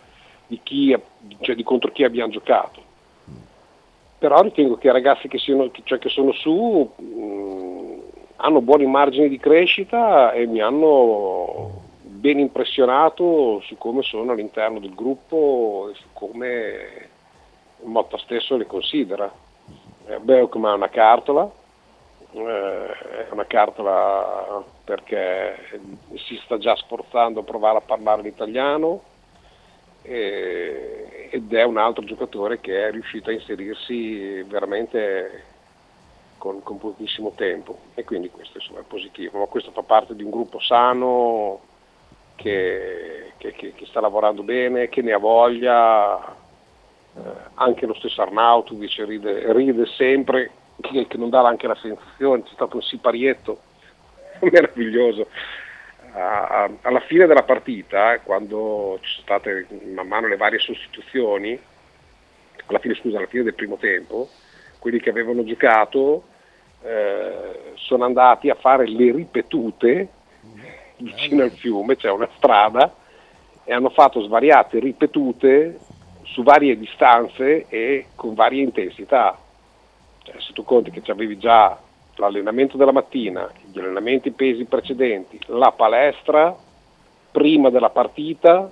di, 0.47 0.59
chi, 0.63 0.97
cioè 1.41 1.55
di 1.55 1.63
contro 1.63 1.91
chi 1.91 2.03
abbiamo 2.03 2.31
giocato, 2.31 2.81
però 4.23 4.39
ritengo 4.39 4.77
che 4.77 4.87
i 4.87 4.91
ragazzi 4.93 5.27
che, 5.27 5.37
siano, 5.37 5.69
cioè 5.83 5.99
che 5.99 6.07
sono 6.07 6.31
su 6.31 6.89
mh, 6.95 7.99
hanno 8.37 8.61
buoni 8.61 8.85
margini 8.85 9.27
di 9.27 9.37
crescita 9.37 10.31
e 10.31 10.45
mi 10.45 10.61
hanno 10.61 11.81
ben 11.99 12.39
impressionato 12.39 13.59
su 13.65 13.77
come 13.77 14.01
sono 14.01 14.31
all'interno 14.31 14.79
del 14.79 14.95
gruppo 14.95 15.89
e 15.91 15.95
su 15.95 16.05
come 16.13 17.09
Motta 17.81 18.17
stesso 18.19 18.55
le 18.55 18.65
considera. 18.65 19.29
Eh, 20.07 20.19
Beocom 20.19 20.69
è 20.69 20.73
una 20.73 20.87
cartola, 20.87 21.51
eh, 22.31 23.27
è 23.27 23.31
una 23.31 23.45
cartola 23.45 24.63
perché 24.85 25.81
si 26.13 26.39
sta 26.45 26.57
già 26.57 26.73
sforzando 26.77 27.41
a 27.41 27.43
provare 27.43 27.79
a 27.79 27.81
parlare 27.81 28.21
l'italiano, 28.21 29.01
eh, 30.03 31.29
ed 31.31 31.51
è 31.53 31.63
un 31.63 31.77
altro 31.77 32.03
giocatore 32.03 32.59
che 32.59 32.87
è 32.87 32.91
riuscito 32.91 33.29
a 33.29 33.33
inserirsi 33.33 34.43
veramente 34.43 35.51
con, 36.37 36.61
con 36.61 36.77
pochissimo 36.77 37.33
tempo. 37.35 37.79
E 37.95 38.03
quindi 38.03 38.29
questo 38.29 38.57
insomma, 38.57 38.81
è 38.81 38.83
positivo, 38.83 39.39
ma 39.39 39.45
questo 39.45 39.71
fa 39.71 39.81
parte 39.81 40.15
di 40.15 40.23
un 40.23 40.29
gruppo 40.29 40.59
sano 40.59 41.61
che, 42.35 43.31
che, 43.37 43.53
che, 43.53 43.73
che 43.73 43.85
sta 43.85 43.99
lavorando 44.01 44.43
bene, 44.43 44.89
che 44.89 45.01
ne 45.01 45.13
ha 45.13 45.17
voglia, 45.17 46.19
eh, 46.19 47.21
anche 47.55 47.85
lo 47.85 47.93
stesso 47.95 48.21
Arnautovic 48.21 49.03
ride, 49.05 49.53
ride 49.53 49.85
sempre, 49.85 50.51
che, 50.81 51.07
non 51.17 51.29
dà 51.29 51.47
anche 51.47 51.67
la 51.67 51.75
sensazione, 51.75 52.43
c'è 52.43 52.53
stato 52.53 52.75
un 52.75 52.81
siparietto 52.81 53.59
meraviglioso 54.41 55.27
alla 56.13 56.99
fine 57.07 57.25
della 57.25 57.43
partita, 57.43 58.19
quando 58.19 58.99
ci 59.01 59.13
sono 59.13 59.23
state 59.23 59.67
man 59.93 60.07
mano 60.07 60.27
le 60.27 60.37
varie 60.37 60.59
sostituzioni, 60.59 61.59
alla 62.67 62.79
fine, 62.79 62.95
scusa, 62.95 63.17
alla 63.17 63.27
fine 63.27 63.43
del 63.43 63.55
primo 63.55 63.77
tempo, 63.77 64.29
quelli 64.79 64.99
che 64.99 65.09
avevano 65.09 65.43
giocato 65.43 66.23
eh, 66.83 67.73
sono 67.75 68.05
andati 68.05 68.49
a 68.49 68.55
fare 68.55 68.87
le 68.87 69.11
ripetute 69.11 70.09
vicino 70.97 71.43
al 71.43 71.51
fiume, 71.51 71.95
c'è 71.95 72.11
una 72.11 72.29
strada, 72.35 72.93
e 73.63 73.73
hanno 73.73 73.89
fatto 73.89 74.21
svariate 74.21 74.79
ripetute 74.79 75.79
su 76.23 76.43
varie 76.43 76.77
distanze 76.77 77.65
e 77.67 78.07
con 78.15 78.33
varie 78.33 78.63
intensità. 78.63 79.37
Cioè, 80.23 80.35
se 80.39 80.53
tu 80.53 80.63
conti 80.63 80.91
che 80.91 81.11
avevi 81.11 81.37
già 81.37 81.77
l'allenamento 82.15 82.77
della 82.77 82.91
mattina, 82.91 83.49
gli 83.73 83.79
allenamenti 83.79 84.29
pesi 84.29 84.65
precedenti, 84.65 85.39
la 85.47 85.71
palestra 85.71 86.55
prima 87.31 87.71
della 87.71 87.89
partita 87.89 88.71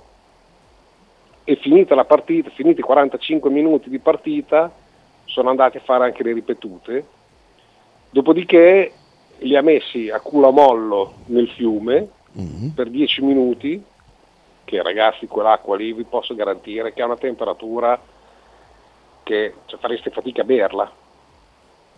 e 1.42 1.56
finita 1.56 1.96
la 1.96 2.04
partita, 2.04 2.50
finiti 2.50 2.78
i 2.78 2.84
45 2.84 3.50
minuti 3.50 3.90
di 3.90 3.98
partita, 3.98 4.70
sono 5.24 5.50
andati 5.50 5.78
a 5.78 5.80
fare 5.80 6.04
anche 6.04 6.22
le 6.22 6.32
ripetute, 6.32 7.04
dopodiché 8.10 8.92
li 9.38 9.56
ha 9.56 9.62
messi 9.62 10.08
a 10.08 10.20
culo 10.20 10.48
a 10.48 10.52
mollo 10.52 11.14
nel 11.26 11.48
fiume 11.48 12.08
mm-hmm. 12.38 12.68
per 12.68 12.88
10 12.88 13.22
minuti, 13.22 13.82
che 14.62 14.82
ragazzi 14.82 15.26
quell'acqua 15.26 15.76
lì 15.76 15.92
vi 15.92 16.04
posso 16.04 16.36
garantire 16.36 16.92
che 16.92 17.02
ha 17.02 17.06
una 17.06 17.16
temperatura 17.16 18.00
che 19.24 19.54
cioè, 19.66 19.80
fareste 19.80 20.10
fatica 20.10 20.42
a 20.42 20.44
berla 20.44 20.92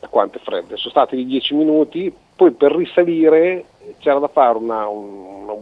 da 0.01 0.09
quante 0.09 0.38
fredde, 0.38 0.79
sono 0.79 0.90
stati 0.90 1.17
di 1.17 1.27
10 1.27 1.55
minuti, 1.55 2.14
poi 2.37 2.51
per 2.53 2.75
risalire 2.75 3.64
c'era 3.99 4.18
da 4.18 4.29
fare 4.29 4.59
una, 4.59 4.88
una, 4.88 5.55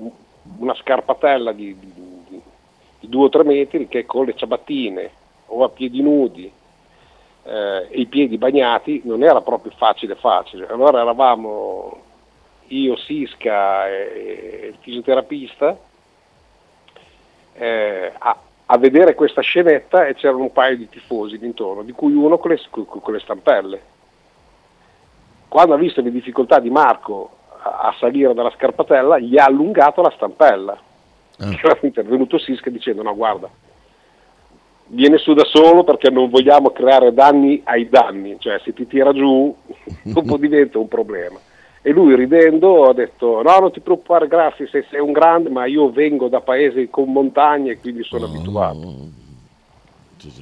una 0.58 0.74
scarpatella 0.74 1.52
di, 1.52 1.76
di, 1.78 1.92
di 3.00 3.08
2 3.08 3.24
o 3.24 3.28
3 3.28 3.44
metri 3.44 3.88
che 3.88 4.06
con 4.06 4.24
le 4.24 4.34
ciabattine 4.34 5.10
o 5.46 5.64
a 5.64 5.68
piedi 5.68 6.00
nudi 6.00 6.50
eh, 7.44 7.86
e 7.90 8.00
i 8.00 8.06
piedi 8.06 8.38
bagnati 8.38 9.02
non 9.04 9.22
era 9.22 9.40
proprio 9.40 9.72
facile 9.76 10.14
facile. 10.14 10.66
Allora 10.68 11.00
eravamo 11.00 12.00
io, 12.68 12.96
Sisca 12.96 13.88
e, 13.88 14.60
e 14.62 14.66
il 14.68 14.76
fisioterapista 14.80 15.76
eh, 17.54 18.12
a, 18.16 18.38
a, 18.66 18.78
vedere 18.78 19.14
questa 19.14 19.42
scenetta 19.42 20.06
e 20.06 20.14
c'erano 20.14 20.44
un 20.44 20.52
paio 20.52 20.76
di 20.76 20.88
tifosi 20.88 21.38
intorno, 21.42 21.82
di 21.82 21.92
cui 21.92 22.14
uno 22.14 22.38
con 22.38 22.50
le, 22.50 22.60
con 22.70 23.12
le 23.12 23.20
stampelle 23.20 23.91
quando 25.52 25.74
ha 25.74 25.76
visto 25.76 26.00
le 26.00 26.10
difficoltà 26.10 26.60
di 26.60 26.70
Marco 26.70 27.28
a, 27.62 27.94
salire 27.98 28.32
dalla 28.32 28.52
scarpatella, 28.56 29.18
gli 29.18 29.36
ha 29.36 29.44
allungato 29.44 30.00
la 30.00 30.10
stampella. 30.16 30.72
Ah. 31.40 31.50
È 31.50 31.78
intervenuto 31.82 32.38
Sisca 32.38 32.70
dicendo 32.70 33.02
no 33.02 33.14
guarda, 33.14 33.50
viene 34.86 35.18
su 35.18 35.34
da 35.34 35.44
solo 35.44 35.84
perché 35.84 36.08
non 36.08 36.30
vogliamo 36.30 36.70
creare 36.70 37.12
danni 37.12 37.60
ai 37.64 37.86
danni, 37.90 38.36
cioè 38.38 38.60
se 38.64 38.72
ti 38.72 38.86
tira 38.86 39.12
giù 39.12 39.54
dopo 40.04 40.38
diventa 40.38 40.78
un 40.78 40.88
problema. 40.88 41.38
E 41.82 41.90
lui 41.90 42.14
ridendo 42.14 42.84
ha 42.84 42.94
detto 42.94 43.42
no 43.42 43.58
non 43.58 43.72
ti 43.72 43.80
preoccupare 43.80 44.28
Grassi 44.28 44.66
se 44.68 44.86
sei 44.88 45.00
un 45.00 45.12
grande 45.12 45.50
ma 45.50 45.66
io 45.66 45.90
vengo 45.90 46.28
da 46.28 46.40
paesi 46.40 46.88
con 46.88 47.12
montagne 47.12 47.72
e 47.72 47.78
quindi 47.78 48.04
sono 48.04 48.24
oh. 48.24 48.28
abituato. 48.28 49.20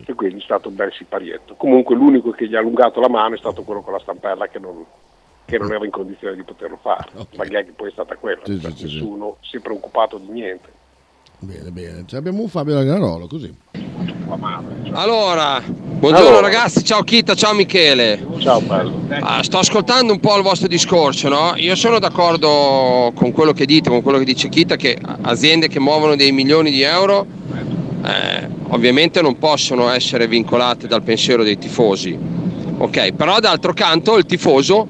E 0.04 0.14
quindi 0.14 0.40
è 0.40 0.42
stato 0.42 0.68
un 0.68 0.74
bel 0.74 0.92
siparietto. 0.92 1.54
Comunque 1.54 1.94
l'unico 1.94 2.30
che 2.30 2.48
gli 2.48 2.54
ha 2.54 2.58
allungato 2.58 3.00
la 3.00 3.08
mano 3.08 3.34
è 3.34 3.38
stato 3.38 3.62
quello 3.62 3.80
con 3.80 3.92
la 3.92 4.00
stampella 4.00 4.48
che 4.48 4.58
non, 4.58 4.84
che 5.44 5.58
non 5.58 5.72
era 5.72 5.84
in 5.84 5.90
condizione 5.90 6.36
di 6.36 6.42
poterlo 6.42 6.78
fare. 6.80 7.08
Okay. 7.14 7.36
La 7.36 7.44
gag 7.44 7.72
poi 7.72 7.88
è 7.88 7.92
stata 7.92 8.16
quella, 8.16 8.42
sì, 8.44 8.58
sì, 8.58 8.84
nessuno 8.84 9.36
sì. 9.40 9.50
si 9.50 9.56
è 9.56 9.60
preoccupato 9.60 10.18
di 10.18 10.30
niente. 10.30 10.78
Bene, 11.38 11.70
bene. 11.70 12.04
Cioè 12.06 12.18
abbiamo 12.18 12.42
un 12.42 12.48
Fabio 12.48 12.74
Lagarolo 12.74 13.26
così. 13.26 13.54
Allora, 14.92 15.60
buongiorno 15.60 16.28
allora. 16.28 16.40
ragazzi, 16.42 16.84
ciao 16.84 17.02
Kita, 17.02 17.34
ciao 17.34 17.54
Michele. 17.54 18.24
Ciao 18.38 18.60
bello. 18.60 19.06
Ah, 19.08 19.42
sto 19.42 19.58
ascoltando 19.58 20.12
un 20.12 20.20
po' 20.20 20.36
il 20.36 20.42
vostro 20.42 20.68
discorso, 20.68 21.28
no? 21.28 21.54
Io 21.56 21.74
sono 21.74 21.98
d'accordo 21.98 23.10
con 23.14 23.32
quello 23.32 23.52
che 23.52 23.64
dite, 23.64 23.88
con 23.88 24.02
quello 24.02 24.18
che 24.18 24.24
dice 24.24 24.48
Kita, 24.48 24.76
che 24.76 24.98
aziende 25.22 25.68
che 25.68 25.80
muovono 25.80 26.14
dei 26.14 26.30
milioni 26.30 26.70
di 26.70 26.82
euro 26.82 27.26
eh, 28.04 28.48
ovviamente 28.70 29.22
non 29.22 29.38
possono 29.38 29.88
essere 29.90 30.26
vincolate 30.26 30.86
dal 30.86 31.02
pensiero 31.02 31.42
dei 31.42 31.58
tifosi. 31.58 32.18
Ok, 32.78 33.12
però 33.12 33.38
d'altro 33.38 33.72
canto 33.72 34.16
il 34.16 34.24
tifoso, 34.24 34.86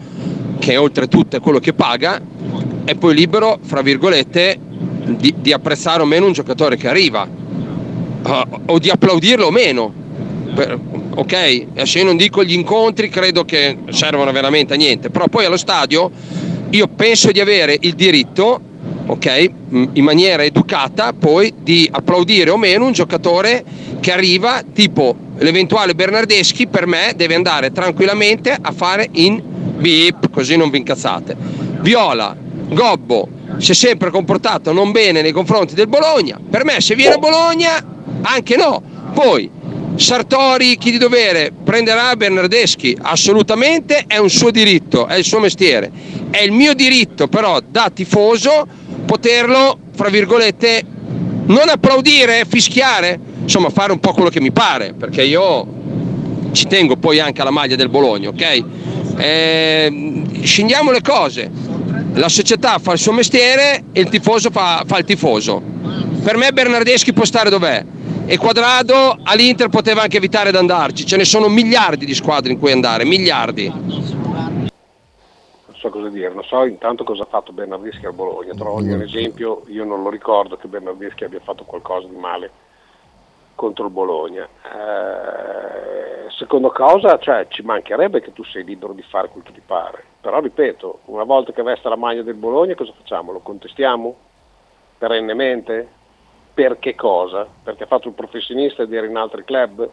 che 0.58 0.76
oltretutto 0.76 1.36
è 1.36 1.40
quello 1.40 1.58
che 1.58 1.72
paga, 1.72 2.20
è 2.84 2.94
poi 2.94 3.14
libero, 3.14 3.58
fra 3.62 3.82
virgolette, 3.82 4.58
di, 5.16 5.34
di 5.38 5.52
apprezzare 5.52 6.02
o 6.02 6.06
meno 6.06 6.26
un 6.26 6.32
giocatore 6.32 6.76
che 6.76 6.88
arriva, 6.88 7.26
uh, 7.26 8.60
o 8.66 8.78
di 8.78 8.90
applaudirlo 8.90 9.46
o 9.46 9.50
meno. 9.50 9.92
Per, 10.54 10.78
ok, 11.14 11.66
adesso 11.72 11.98
io 11.98 12.04
non 12.04 12.16
dico 12.16 12.44
gli 12.44 12.52
incontri, 12.52 13.08
credo 13.08 13.44
che 13.44 13.78
servono 13.90 14.30
veramente 14.30 14.74
a 14.74 14.76
niente, 14.76 15.10
però 15.10 15.26
poi 15.28 15.46
allo 15.46 15.56
stadio 15.56 16.10
io 16.70 16.86
penso 16.88 17.32
di 17.32 17.40
avere 17.40 17.76
il 17.80 17.94
diritto 17.94 18.60
ok? 19.10 19.50
In 19.70 20.04
maniera 20.04 20.44
educata 20.44 21.12
poi 21.12 21.52
di 21.58 21.88
applaudire 21.90 22.50
o 22.50 22.56
meno 22.56 22.86
un 22.86 22.92
giocatore 22.92 23.64
che 24.00 24.12
arriva, 24.12 24.62
tipo 24.72 25.14
l'eventuale 25.38 25.94
Bernardeschi 25.94 26.66
per 26.66 26.86
me 26.86 27.12
deve 27.16 27.34
andare 27.34 27.72
tranquillamente 27.72 28.56
a 28.60 28.72
fare 28.72 29.08
in 29.12 29.42
beep, 29.78 30.30
così 30.30 30.56
non 30.56 30.70
vi 30.70 30.78
incazzate. 30.78 31.36
Viola, 31.80 32.36
Gobbo, 32.68 33.28
si 33.58 33.72
è 33.72 33.74
sempre 33.74 34.10
comportato 34.10 34.72
non 34.72 34.92
bene 34.92 35.22
nei 35.22 35.32
confronti 35.32 35.74
del 35.74 35.88
Bologna. 35.88 36.38
Per 36.48 36.64
me 36.64 36.80
se 36.80 36.94
viene 36.94 37.18
Bologna, 37.18 37.84
anche 38.22 38.56
no. 38.56 38.82
Poi 39.12 39.50
Sartori, 39.96 40.78
chi 40.78 40.92
di 40.92 40.98
dovere, 40.98 41.52
prenderà 41.64 42.16
Bernardeschi, 42.16 42.96
assolutamente 43.02 44.04
è 44.06 44.18
un 44.18 44.30
suo 44.30 44.50
diritto, 44.50 45.06
è 45.06 45.16
il 45.16 45.24
suo 45.24 45.40
mestiere. 45.40 45.90
È 46.30 46.40
il 46.40 46.52
mio 46.52 46.74
diritto 46.74 47.28
però 47.28 47.60
da 47.60 47.90
tifoso 47.92 48.66
poterlo, 49.10 49.76
fra 49.92 50.08
virgolette, 50.08 50.84
non 51.46 51.68
applaudire, 51.68 52.44
fischiare, 52.46 53.18
insomma 53.42 53.68
fare 53.68 53.90
un 53.90 53.98
po' 53.98 54.12
quello 54.12 54.28
che 54.30 54.40
mi 54.40 54.52
pare, 54.52 54.94
perché 54.96 55.24
io 55.24 55.66
ci 56.52 56.68
tengo 56.68 56.94
poi 56.94 57.18
anche 57.18 57.40
alla 57.40 57.50
maglia 57.50 57.74
del 57.74 57.88
Bologna, 57.88 58.28
ok? 58.28 58.64
Eh, 59.16 60.22
scendiamo 60.42 60.92
le 60.92 61.00
cose, 61.00 61.50
la 62.12 62.28
società 62.28 62.78
fa 62.78 62.92
il 62.92 63.00
suo 63.00 63.10
mestiere 63.10 63.82
e 63.90 64.00
il 64.00 64.08
tifoso 64.08 64.50
fa, 64.50 64.84
fa 64.86 64.98
il 64.98 65.04
tifoso. 65.04 65.60
Per 66.22 66.36
me 66.36 66.52
Bernardeschi 66.52 67.12
può 67.12 67.24
stare 67.24 67.50
dov'è 67.50 67.84
e 68.26 68.36
Quadrado 68.38 69.18
all'Inter 69.24 69.70
poteva 69.70 70.02
anche 70.02 70.18
evitare 70.18 70.52
di 70.52 70.56
andarci, 70.56 71.04
ce 71.04 71.16
ne 71.16 71.24
sono 71.24 71.48
miliardi 71.48 72.06
di 72.06 72.14
squadre 72.14 72.52
in 72.52 72.60
cui 72.60 72.70
andare, 72.70 73.04
miliardi. 73.04 73.72
Non 75.80 75.90
so 75.90 75.90
cosa 75.90 76.08
dire, 76.10 76.28
non 76.34 76.44
so 76.44 76.64
intanto 76.64 77.04
cosa 77.04 77.22
ha 77.22 77.26
fatto 77.26 77.52
Bernardeschi 77.52 78.04
al 78.04 78.12
Bologna, 78.12 78.52
trovo 78.52 78.80
un 78.80 79.00
esempio, 79.00 79.62
io 79.68 79.84
non 79.84 80.02
lo 80.02 80.10
ricordo 80.10 80.58
che 80.58 80.68
Bernardeschi 80.68 81.24
abbia 81.24 81.40
fatto 81.40 81.64
qualcosa 81.64 82.06
di 82.06 82.16
male 82.16 82.50
contro 83.54 83.86
il 83.86 83.90
Bologna. 83.90 84.46
Eh, 84.46 86.30
seconda 86.30 86.68
cosa, 86.68 87.18
cioè, 87.18 87.46
ci 87.48 87.62
mancherebbe 87.62 88.20
che 88.20 88.34
tu 88.34 88.44
sei 88.44 88.62
libero 88.62 88.92
di 88.92 89.02
fare 89.02 89.28
quel 89.28 89.42
che 89.42 89.52
ti 89.52 89.62
pare, 89.64 90.04
però 90.20 90.40
ripeto, 90.40 91.00
una 91.06 91.24
volta 91.24 91.52
che 91.52 91.62
veste 91.62 91.88
la 91.88 91.96
maglia 91.96 92.22
del 92.22 92.34
Bologna 92.34 92.74
cosa 92.74 92.92
facciamo? 92.92 93.32
Lo 93.32 93.40
contestiamo? 93.40 94.14
Perennemente? 94.98 95.88
Per 96.52 96.78
che 96.78 96.94
cosa? 96.94 97.46
Perché 97.62 97.84
ha 97.84 97.86
fatto 97.86 98.08
il 98.08 98.14
professionista 98.14 98.82
ed 98.82 98.92
era 98.92 99.06
in 99.06 99.16
altri 99.16 99.44
club? 99.44 99.88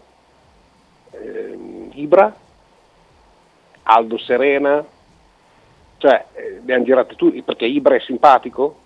Eh, 1.12 1.90
Ibra? 1.94 2.36
Aldo 3.84 4.18
Serena? 4.18 4.84
Cioè, 5.98 6.26
eh, 6.34 6.62
li 6.64 6.74
hanno 6.74 6.84
girati 6.84 7.16
tutti, 7.16 7.42
perché 7.42 7.66
Ibra 7.66 7.96
è 7.96 8.00
simpatico? 8.00 8.80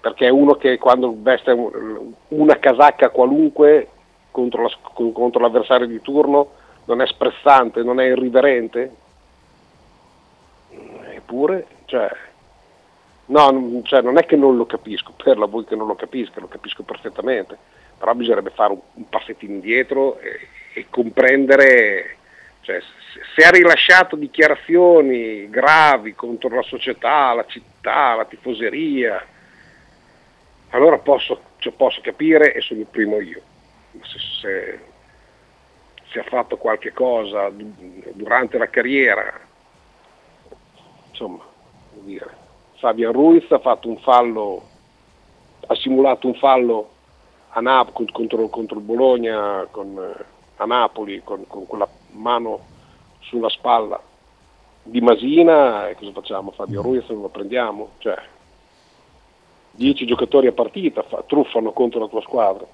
Perché 0.00 0.26
è 0.26 0.30
uno 0.30 0.54
che 0.54 0.78
quando 0.78 1.14
veste 1.18 1.50
un- 1.50 2.12
una 2.28 2.58
casacca 2.58 3.10
qualunque 3.10 3.88
contro, 4.30 4.62
la- 4.62 4.78
contro 5.12 5.40
l'avversario 5.40 5.86
di 5.86 6.00
turno 6.00 6.52
non 6.84 7.02
è 7.02 7.06
sprezzante, 7.06 7.82
non 7.82 8.00
è 8.00 8.04
irriverente? 8.04 8.94
Eppure, 11.14 11.66
cioè, 11.86 12.08
no, 13.26 13.80
cioè, 13.84 14.00
non 14.00 14.16
è 14.18 14.24
che 14.24 14.36
non 14.36 14.56
lo 14.56 14.66
capisco, 14.66 15.12
per 15.22 15.36
la 15.36 15.46
voi 15.46 15.64
che 15.64 15.76
non 15.76 15.86
lo 15.86 15.94
capisca, 15.94 16.40
lo 16.40 16.48
capisco 16.48 16.82
perfettamente, 16.84 17.56
però 17.98 18.14
bisognerebbe 18.14 18.50
fare 18.50 18.72
un, 18.72 18.80
un 18.94 19.08
passettino 19.08 19.52
indietro 19.52 20.18
e, 20.20 20.48
e 20.74 20.86
comprendere, 20.88 22.17
cioè, 22.68 22.82
se, 23.34 23.46
ha 23.46 23.50
rilasciato 23.50 24.14
dichiarazioni 24.14 25.48
gravi 25.48 26.14
contro 26.14 26.54
la 26.54 26.62
società, 26.62 27.32
la 27.32 27.46
città, 27.46 28.14
la 28.14 28.26
tifoseria, 28.26 29.26
allora 30.70 30.98
posso, 30.98 31.40
cioè, 31.56 31.72
posso 31.72 32.02
capire 32.02 32.52
e 32.52 32.60
sono 32.60 32.80
il 32.80 32.86
primo 32.86 33.20
io. 33.20 33.40
Se, 34.02 34.18
se- 34.42 34.80
se 36.10 36.18
ha 36.18 36.24
fatto 36.24 36.58
qualche 36.58 36.92
cosa 36.92 37.48
du- 37.48 37.74
durante 38.12 38.58
la 38.58 38.68
carriera, 38.68 39.40
insomma, 41.08 41.42
dire, 41.92 42.26
Fabian 42.76 43.12
Ruiz 43.12 43.50
ha 43.50 43.60
fatto 43.60 43.88
un 43.88 43.98
fallo, 44.00 44.68
ha 45.68 45.74
simulato 45.74 46.26
un 46.26 46.34
fallo 46.34 46.90
a 47.48 47.60
Nap- 47.60 48.12
contro, 48.12 48.46
contro 48.48 48.76
il 48.76 48.84
Bologna 48.84 49.66
con, 49.70 49.96
eh, 49.98 50.36
a 50.58 50.64
Napoli 50.66 51.22
con, 51.24 51.46
con 51.46 51.66
quella 51.66 51.88
mano 52.10 52.60
sulla 53.20 53.48
spalla 53.48 54.00
di 54.82 55.00
Masina 55.00 55.88
e 55.88 55.94
cosa 55.94 56.12
facciamo? 56.12 56.50
Fabio 56.50 56.82
Ruiz 56.82 57.06
non 57.08 57.22
lo 57.22 57.28
prendiamo? 57.28 57.90
Cioè, 57.98 58.16
10 59.72 60.06
giocatori 60.06 60.46
a 60.46 60.52
partita 60.52 61.02
fa- 61.02 61.22
truffano 61.26 61.72
contro 61.72 62.00
la 62.00 62.08
tua 62.08 62.22
squadra, 62.22 62.66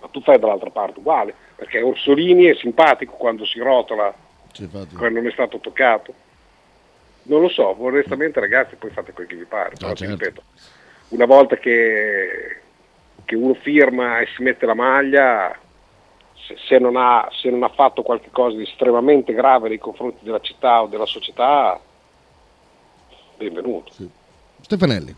ma 0.00 0.08
tu 0.08 0.20
fai 0.22 0.38
dall'altra 0.38 0.70
parte 0.70 0.98
uguale, 0.98 1.34
perché 1.54 1.80
Orsolini 1.82 2.46
è 2.46 2.54
simpatico 2.54 3.12
quando 3.14 3.44
si 3.44 3.58
rotola, 3.60 4.12
quando 4.96 5.20
non 5.20 5.28
è 5.28 5.32
stato 5.32 5.58
toccato. 5.58 6.14
Non 7.26 7.40
lo 7.40 7.48
so, 7.48 7.74
onestamente 7.78 8.40
ragazzi 8.40 8.76
poi 8.76 8.90
fate 8.90 9.12
quel 9.12 9.26
che 9.26 9.36
vi 9.36 9.44
pare, 9.44 9.74
però 9.78 9.92
ti 9.92 10.04
ripeto, 10.06 10.42
una 11.08 11.24
volta 11.26 11.56
che, 11.56 12.60
che 13.24 13.34
uno 13.34 13.54
firma 13.54 14.18
e 14.18 14.26
si 14.34 14.42
mette 14.42 14.66
la 14.66 14.74
maglia, 14.74 15.56
se, 16.46 16.56
se 16.66 16.78
non 16.78 16.96
ha, 16.96 17.28
se 17.32 17.50
non 17.50 17.62
ha 17.62 17.68
fatto 17.68 18.02
qualcosa 18.02 18.56
di 18.56 18.62
estremamente 18.62 19.32
grave 19.32 19.68
nei 19.68 19.78
confronti 19.78 20.24
della 20.24 20.40
città 20.40 20.82
o 20.82 20.86
della 20.86 21.06
società, 21.06 21.80
benvenuto. 23.36 23.92
Stefanelli. 24.60 25.14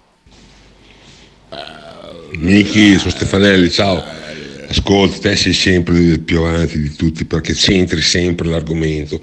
Miki, 2.32 2.96
sono 2.96 3.10
Stefanelli, 3.10 3.70
ciao. 3.70 4.02
Ascolta, 4.68 5.18
te 5.18 5.36
sei 5.36 5.52
sempre 5.52 5.96
il 5.96 6.20
più 6.20 6.42
avanti 6.42 6.80
di 6.80 6.90
tutti 6.94 7.24
perché 7.24 7.52
c'entri 7.52 8.00
sempre 8.00 8.48
l'argomento. 8.48 9.20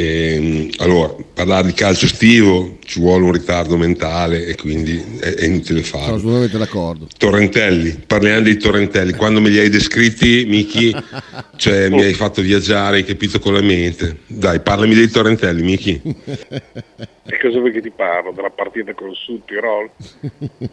Ehm, 0.00 0.68
allora, 0.78 1.12
parlare 1.34 1.66
di 1.66 1.72
calcio 1.72 2.04
estivo 2.04 2.78
ci 2.84 3.00
vuole 3.00 3.24
un 3.24 3.32
ritardo 3.32 3.76
mentale 3.76 4.46
e 4.46 4.54
quindi 4.54 4.96
è, 5.18 5.34
è 5.34 5.44
inutile 5.44 5.82
Sono 5.82 6.02
farlo. 6.02 6.16
assolutamente 6.16 6.56
d'accordo. 6.58 7.06
Torrentelli, 7.18 8.04
parliamo 8.06 8.42
dei 8.42 8.56
torrentelli, 8.58 9.12
quando 9.14 9.40
me 9.40 9.48
li 9.48 9.58
hai 9.58 9.68
descritti, 9.68 10.44
Miki, 10.46 10.94
cioè 11.56 11.88
mi 11.88 12.02
hai 12.02 12.14
fatto 12.14 12.42
viaggiare, 12.42 12.98
hai 12.98 13.04
capito 13.04 13.40
con 13.40 13.54
la 13.54 13.60
mente. 13.60 14.18
Dai, 14.28 14.60
parlami 14.60 14.94
dei 14.94 15.08
torrentelli, 15.08 15.62
Miki. 15.62 16.00
E 16.04 17.38
cosa 17.42 17.58
vuoi 17.58 17.72
che 17.72 17.82
ti 17.82 17.90
parlo? 17.90 18.30
Della 18.30 18.50
partita 18.50 18.94
col 18.94 19.16
Sud 19.16 19.42
Tirol? 19.46 19.90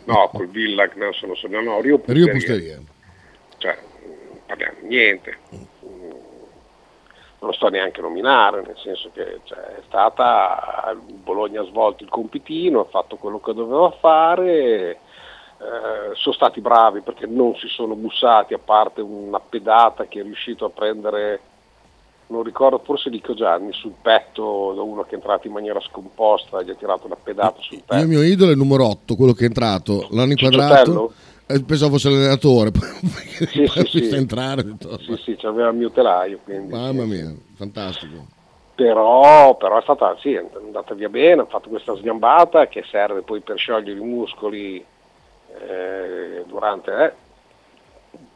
No, 0.06 0.30
col 0.34 0.50
Villac, 0.50 0.96
no, 0.98 1.12
sono, 1.14 1.34
sono, 1.34 1.60
no, 1.62 1.82
Rio 1.82 2.00
Rio 2.06 2.28
Pusteria. 2.28 2.78
Pusteria. 2.78 2.80
Cioè, 3.58 3.76
parliamo, 4.46 4.78
niente. 4.88 5.38
Non 7.46 7.54
lo 7.54 7.60
sto 7.60 7.70
neanche 7.70 8.02
nominare, 8.02 8.64
nel 8.66 8.76
senso 8.82 9.12
che 9.14 9.42
cioè, 9.44 9.58
è 9.58 9.82
stata, 9.86 10.92
il 10.94 11.14
Bologna 11.14 11.62
ha 11.62 11.66
svolto 11.66 12.04
il 12.04 12.10
compitino, 12.10 12.80
ha 12.80 12.86
fatto 12.86 13.18
quello 13.18 13.40
che 13.40 13.54
doveva 13.54 13.92
fare, 14.00 14.90
eh, 14.90 16.16
sono 16.16 16.34
stati 16.34 16.60
bravi 16.60 17.02
perché 17.02 17.28
non 17.28 17.54
si 17.56 17.68
sono 17.68 17.94
bussati, 17.94 18.56
a 18.56 18.58
parte 18.58 19.02
una 19.02 19.40
pedata 19.40 20.06
che 20.06 20.22
è 20.22 20.24
riuscito 20.24 20.66
a 20.66 20.70
prendere, 20.72 21.40
non 22.28 22.42
ricordo, 22.42 22.82
forse 22.84 23.12
Lico 23.12 23.36
Gianni, 23.36 23.72
sul 23.74 23.94
petto 24.02 24.74
da 24.76 24.82
uno 24.82 25.04
che 25.04 25.12
è 25.12 25.16
entrato 25.16 25.46
in 25.46 25.54
maniera 25.54 25.80
scomposta, 25.82 26.64
gli 26.64 26.72
ha 26.72 26.76
tirato 26.76 27.06
una 27.06 27.18
pedata 27.22 27.62
sul 27.62 27.78
Il 27.78 27.84
petto. 27.86 28.08
mio 28.08 28.24
idolo 28.24 28.50
è 28.50 28.54
il 28.54 28.60
numero 28.60 28.88
8, 28.88 29.16
quello 29.16 29.34
che 29.34 29.44
è 29.44 29.48
entrato, 29.48 30.08
l'hanno 30.10 30.32
inquadrato. 30.32 31.12
E 31.12 31.25
pensavo 31.66 31.92
fosse 31.92 32.10
l'allenatore, 32.10 32.72
poi 32.72 32.84
Sì, 33.48 33.64
poi 33.64 33.86
sì, 33.88 34.04
sì. 34.04 34.16
entrare. 34.16 34.64
detto, 34.64 34.98
Sì, 35.00 35.16
sì, 35.18 35.36
c'aveva 35.36 35.70
il 35.70 35.76
mio 35.76 35.92
telaio, 35.92 36.40
quindi... 36.44 36.72
Mamma 36.74 37.04
mia, 37.06 37.34
fantastico. 37.56 38.26
però, 38.76 39.56
però 39.56 39.78
è 39.78 39.82
stata 39.82 40.16
sì, 40.20 40.34
è 40.34 40.44
andata 40.56 40.94
via 40.94 41.10
bene, 41.10 41.42
ha 41.42 41.46
fatto 41.46 41.70
questa 41.70 41.96
sgambata 41.96 42.68
che 42.68 42.84
serve 42.90 43.22
poi 43.22 43.42
per 43.42 43.58
sciogliere 43.58 44.00
i 44.00 44.04
muscoli 44.04 44.84
eh, 45.58 46.44
durante 46.48 46.92
eh. 46.92 47.14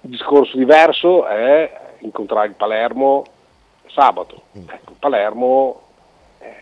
il 0.01 0.09
discorso 0.11 0.55
diverso 0.55 1.25
è 1.27 1.95
incontrare 1.99 2.47
il 2.47 2.53
Palermo 2.53 3.25
sabato 3.87 4.43
ecco, 4.53 4.91
il 4.91 4.97
Palermo 4.99 5.81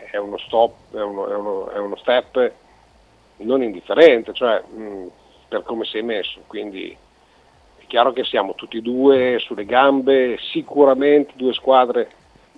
è 0.10 0.18
uno 0.18 0.38
stop 0.40 0.74
è 0.96 1.02
uno, 1.04 1.28
è 1.30 1.36
uno- 1.36 1.70
è 1.70 1.78
uno 1.78 1.96
step 1.98 2.52
non 3.38 3.62
indifferente 3.62 4.34
cioè 4.34 4.60
mh, 4.62 5.06
per 5.48 5.64
come 5.64 5.86
sei 5.86 6.04
messo 6.04 6.42
quindi 6.48 6.96
è 7.78 7.86
chiaro 7.88 8.12
che 8.14 8.24
siamo 8.24 8.56
tutti 8.56 8.78
e 8.78 8.82
due 8.82 9.38
sulle 9.40 9.66
gambe 9.66 10.38
sicuramente 10.52 11.34
due 11.36 11.54
squadre 11.54 12.10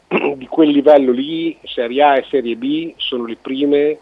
di 0.36 0.48
quel 0.48 0.70
livello 0.70 1.12
lì, 1.12 1.56
Serie 1.66 2.04
A 2.04 2.18
e 2.18 2.26
Serie 2.30 2.56
B, 2.56 2.94
sono 2.98 3.26
le 3.26 3.36
prime 3.36 4.00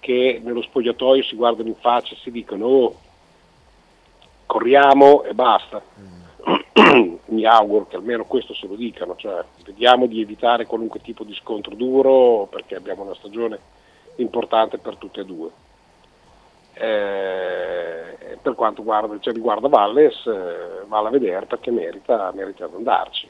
che 0.00 0.40
nello 0.42 0.62
spogliatoio 0.62 1.22
si 1.22 1.36
guardano 1.36 1.68
in 1.68 1.76
faccia 1.76 2.14
e 2.14 2.18
si 2.22 2.32
dicono 2.32 2.66
oh, 2.66 2.96
corriamo 4.46 5.22
e 5.22 5.34
basta. 5.34 5.80
Mi 7.26 7.44
auguro 7.44 7.86
che 7.86 7.96
almeno 7.96 8.24
questo 8.24 8.52
se 8.54 8.66
lo 8.66 8.74
dicano, 8.74 9.14
cioè 9.16 9.44
vediamo 9.64 10.06
di 10.06 10.20
evitare 10.20 10.66
qualunque 10.66 11.00
tipo 11.00 11.22
di 11.22 11.34
scontro 11.34 11.76
duro 11.76 12.48
perché 12.50 12.74
abbiamo 12.74 13.04
una 13.04 13.14
stagione 13.14 13.58
importante 14.16 14.78
per 14.78 14.96
tutte 14.96 15.20
e 15.20 15.24
due. 15.24 15.50
Eh, 16.80 18.36
per 18.40 18.54
quanto 18.54 18.82
guarda- 18.82 19.18
cioè, 19.20 19.32
riguarda 19.34 19.68
Valles, 19.68 20.24
eh, 20.26 20.84
vale 20.86 21.08
a 21.08 21.10
vedere 21.10 21.46
perché 21.46 21.70
merita, 21.70 22.30
merita 22.34 22.66
di 22.66 22.74
andarci 22.76 23.28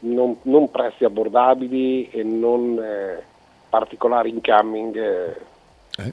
non, 0.00 0.36
non 0.42 0.70
prezzi 0.70 1.04
abbordabili 1.04 2.08
e 2.10 2.22
non 2.22 2.78
eh, 2.80 3.22
particolari 3.68 4.30
incoming. 4.30 4.96
eh. 4.96 6.12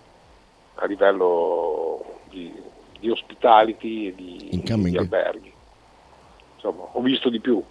a 0.77 0.85
livello 0.87 2.03
di, 2.29 2.51
di 2.99 3.09
hospitality 3.09 4.07
e 4.07 4.15
di, 4.15 4.47
Incoming. 4.55 4.89
di 4.89 4.97
alberghi. 4.97 5.53
Insomma, 6.55 6.83
ho 6.91 7.01
visto 7.01 7.29
di 7.29 7.39
più. 7.39 7.63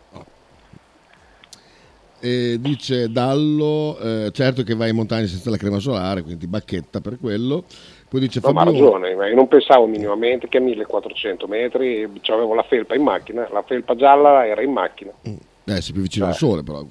E 2.20 2.56
dice 2.58 3.10
Dallo, 3.10 3.98
eh, 3.98 4.30
certo 4.32 4.62
che 4.62 4.74
vai 4.74 4.88
in 4.88 4.96
montagna 4.96 5.26
senza 5.26 5.50
la 5.50 5.58
crema 5.58 5.78
solare, 5.80 6.22
quindi 6.22 6.46
bacchetta 6.46 7.02
per 7.02 7.18
quello. 7.18 7.64
Poi 8.08 8.20
dice 8.20 8.40
No, 8.42 8.52
ma 8.52 8.62
ha 8.62 8.64
Fabio, 8.64 8.84
ragione, 8.84 9.14
ma 9.14 9.26
io 9.28 9.34
non 9.34 9.48
pensavo 9.48 9.86
minimamente 9.86 10.48
che 10.48 10.58
a 10.58 10.60
1400 10.60 11.46
metri 11.46 12.02
e 12.02 12.10
avevo 12.26 12.54
la 12.54 12.62
felpa 12.62 12.94
in 12.94 13.02
macchina, 13.02 13.48
la 13.50 13.62
felpa 13.62 13.94
gialla 13.96 14.46
era 14.46 14.62
in 14.62 14.72
macchina. 14.72 15.10
eh, 15.22 15.80
sei 15.80 15.92
più 15.92 16.02
vicino 16.02 16.26
al 16.26 16.34
sole 16.34 16.62
però. 16.62 16.84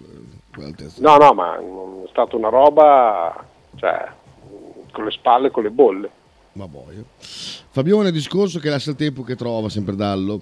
quell'altezza. 0.54 1.02
No, 1.02 1.18
no, 1.18 1.34
ma 1.34 1.60
mm, 1.60 2.04
è 2.04 2.08
stata 2.10 2.36
una 2.36 2.50
roba, 2.50 3.46
cioè, 3.76 4.06
mm, 4.48 4.92
con 4.92 5.06
le 5.06 5.12
spalle, 5.12 5.52
con 5.52 5.64
le 5.64 5.72
bolle. 5.72 6.10
Ma 6.54 6.68
boia. 6.68 7.04
Fabione 7.18 8.12
discorso 8.12 8.60
che 8.60 8.70
lascia 8.70 8.92
il 8.92 8.96
tempo 8.96 9.24
che 9.24 9.36
trova, 9.36 9.70
sempre 9.70 9.96
Dallo. 9.96 10.42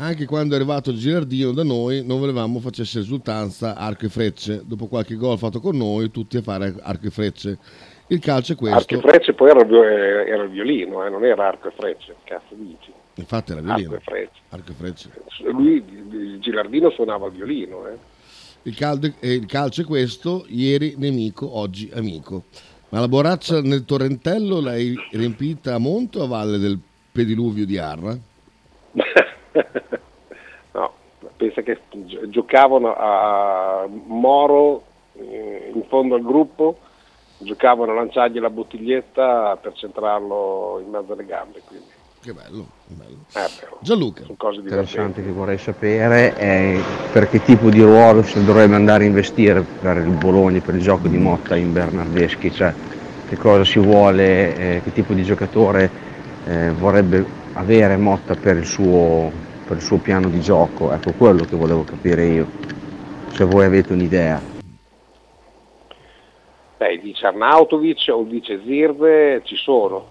Anche 0.00 0.26
quando 0.26 0.54
è 0.54 0.56
arrivato 0.56 0.90
il 0.90 0.98
Girardino 0.98 1.50
da 1.50 1.64
noi 1.64 2.04
non 2.06 2.20
volevamo 2.20 2.60
facesse 2.60 3.00
esultanza 3.00 3.74
arco 3.74 4.06
e 4.06 4.08
frecce. 4.08 4.62
Dopo 4.64 4.86
qualche 4.86 5.16
gol 5.16 5.38
fatto 5.38 5.58
con 5.58 5.76
noi, 5.76 6.12
tutti 6.12 6.36
a 6.36 6.42
fare 6.42 6.72
arco 6.82 7.06
e 7.06 7.10
frecce. 7.10 7.58
Il 8.10 8.20
calcio 8.20 8.52
è 8.52 8.56
questo. 8.56 8.94
Arco 8.94 8.94
e 9.06 9.10
frecce 9.10 9.32
poi 9.34 9.50
era 9.50 9.60
il, 9.60 9.66
vio- 9.66 9.82
era 9.84 10.42
il 10.42 10.48
violino, 10.50 11.04
eh, 11.04 11.10
non 11.10 11.24
era 11.24 11.46
arco 11.46 11.68
e 11.68 11.72
frecce, 11.72 12.16
cazzo 12.24 12.54
dici? 12.54 12.90
Infatti 13.14 13.52
era 13.52 13.60
violino. 13.60 13.90
Arco 13.94 14.00
e 14.00 14.04
frecce. 14.04 14.40
Arco 14.48 14.70
e 14.70 14.74
frecce. 14.74 15.10
Lui, 15.50 15.84
il 16.10 16.38
Gilardino 16.40 16.90
suonava 16.90 17.26
il 17.26 17.32
violino, 17.32 17.86
eh. 17.86 17.96
Il, 18.62 18.74
caldo- 18.74 19.12
eh, 19.20 19.32
il 19.34 19.46
calcio 19.46 19.82
è 19.82 19.84
questo, 19.84 20.44
ieri 20.48 20.94
nemico, 20.96 21.56
oggi 21.58 21.90
amico. 21.94 22.44
Ma 22.90 23.00
la 23.00 23.08
borraccia 23.08 23.60
nel 23.60 23.84
torrentello 23.84 24.60
l'hai 24.60 24.94
riempita 25.12 25.74
a 25.74 25.78
monte 25.78 26.18
o 26.18 26.24
a 26.24 26.26
valle 26.26 26.56
del 26.58 26.78
pediluvio 27.12 27.66
di 27.66 27.76
Arra? 27.78 28.16
No, 30.72 30.92
pensa 31.36 31.62
che 31.62 31.78
gi- 31.90 32.20
giocavano 32.28 32.94
a 32.96 33.86
Moro 33.88 34.84
eh, 35.14 35.70
in 35.74 35.82
fondo 35.88 36.14
al 36.14 36.22
gruppo, 36.22 36.78
giocavano 37.38 37.92
a 37.92 37.94
lanciargli 37.94 38.40
la 38.40 38.50
bottiglietta 38.50 39.56
per 39.60 39.72
centrarlo 39.74 40.82
in 40.84 40.90
mezzo 40.90 41.12
alle 41.12 41.24
gambe. 41.24 41.62
Quindi. 41.64 41.86
Che 42.20 42.32
bello, 42.32 42.66
bello. 42.86 43.16
Eh, 43.32 43.48
però, 43.60 43.78
Gianluca. 43.80 44.22
sono 44.22 44.34
cose 44.36 44.58
interessante 44.60 45.22
che 45.22 45.30
vorrei 45.30 45.56
sapere 45.56 46.34
è 46.34 46.76
per 47.12 47.28
che 47.28 47.42
tipo 47.42 47.70
di 47.70 47.80
ruolo 47.80 48.22
si 48.22 48.44
dovrebbe 48.44 48.74
andare 48.74 49.04
a 49.04 49.06
investire 49.06 49.60
per 49.62 49.98
il 49.98 50.16
Bologna, 50.16 50.60
per 50.60 50.74
il 50.74 50.82
gioco 50.82 51.06
di 51.06 51.16
Motta 51.16 51.54
in 51.54 51.72
Bernardeschi, 51.72 52.52
cioè 52.52 52.74
che 53.28 53.36
cosa 53.36 53.64
si 53.64 53.78
vuole, 53.78 54.56
eh, 54.56 54.80
che 54.82 54.92
tipo 54.92 55.12
di 55.12 55.22
giocatore 55.22 55.90
eh, 56.44 56.70
vorrebbe 56.72 57.24
avere 57.52 57.96
Motta 57.96 58.34
per 58.34 58.56
il, 58.56 58.66
suo, 58.66 59.30
per 59.64 59.76
il 59.76 59.82
suo 59.82 59.98
piano 59.98 60.28
di 60.28 60.40
gioco, 60.40 60.92
ecco 60.92 61.12
quello 61.12 61.44
che 61.44 61.54
volevo 61.54 61.84
capire 61.84 62.24
io, 62.24 62.46
se 63.32 63.44
voi 63.44 63.64
avete 63.64 63.92
un'idea. 63.92 64.57
Beh, 66.78 67.00
dice 67.00 67.26
Arnautovic 67.26 68.06
o 68.12 68.22
dice 68.22 68.62
Zirve 68.64 69.42
ci 69.42 69.56
sono, 69.56 70.06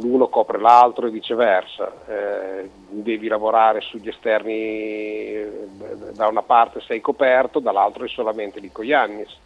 l'uno 0.00 0.26
copre 0.26 0.58
l'altro 0.58 1.06
e 1.06 1.10
viceversa. 1.10 1.92
Eh, 2.08 2.68
devi 2.88 3.28
lavorare 3.28 3.80
sugli 3.80 4.08
esterni, 4.08 4.52
eh, 4.52 5.68
da 6.12 6.26
una 6.26 6.42
parte 6.42 6.80
sei 6.80 7.00
coperto, 7.00 7.60
dall'altro 7.60 8.04
è 8.04 8.08
solamente 8.08 8.58
Lico 8.58 8.82
Iannis. 8.82 9.38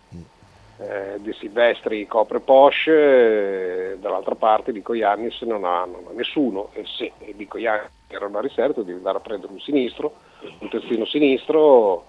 Eh, 0.79 1.21
De 1.21 1.33
Silvestri 1.35 2.07
copre 2.07 2.41
Porsche, 2.41 3.93
eh, 3.93 3.99
dall'altra 3.99 4.35
parte 4.35 4.73
Lico 4.73 4.95
Iannis 4.95 5.43
non 5.43 5.65
ha, 5.65 5.85
non 5.85 6.07
ha 6.09 6.13
nessuno 6.15 6.71
e 6.73 6.85
se 6.87 7.13
Lico 7.37 7.59
Iannis 7.59 7.91
era 8.09 8.27
una 8.27 8.41
riserva 8.41 8.83
devi 8.83 8.97
andare 8.97 9.19
a 9.19 9.21
prendere 9.21 9.53
un 9.53 9.61
sinistro, 9.61 10.15
un 10.59 10.69
terzino 10.69 11.05
sinistro, 11.05 12.07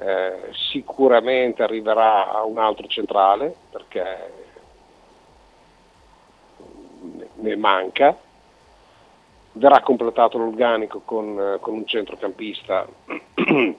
eh, 0.00 0.50
sicuramente 0.70 1.62
arriverà 1.62 2.40
un 2.44 2.58
altro 2.58 2.86
centrale 2.86 3.54
perché 3.70 4.32
ne- 7.36 7.56
manca, 7.56 8.16
verrà 9.52 9.80
completato 9.80 10.38
l'organico 10.38 11.00
con, 11.04 11.58
con 11.60 11.74
un 11.74 11.86
centrocampista. 11.86 12.86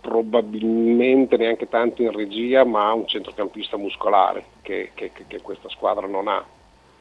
Probabilmente 0.00 1.36
neanche 1.36 1.68
tanto 1.68 2.02
in 2.02 2.12
regia 2.12 2.64
ma 2.64 2.92
un 2.92 3.06
centrocampista 3.06 3.76
muscolare 3.76 4.44
che- 4.62 4.90
che- 4.94 5.12
che 5.12 5.42
questa 5.42 5.68
squadra 5.68 6.06
non 6.06 6.28
ha, 6.28 6.42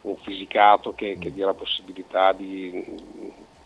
un 0.02 0.18
fisicato 0.18 0.94
che, 0.94 1.18
che 1.18 1.32
dia 1.32 1.46
la 1.46 1.54
possibilità 1.54 2.34
di, 2.34 2.84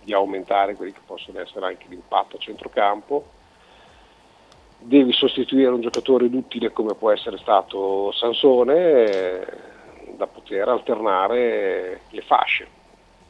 di 0.02 0.14
aumentare 0.14 0.76
quelli 0.76 0.94
che 0.94 1.00
possono 1.06 1.40
essere 1.40 1.66
anche 1.66 1.88
l'impatto 1.90 2.36
a 2.36 2.40
centrocampo 2.40 3.40
devi 4.82 5.14
sostituire 5.14 5.70
un 5.70 5.82
giocatore 5.82 6.30
duttile 6.30 6.72
come 6.72 6.96
può 6.96 7.12
essere 7.12 7.38
stato 7.38 8.12
Sansone 8.12 8.76
eh, 8.76 9.48
da 10.18 10.28
poter 10.28 10.68
alternare 10.68 12.02
le 12.10 12.22
fasce. 12.22 12.68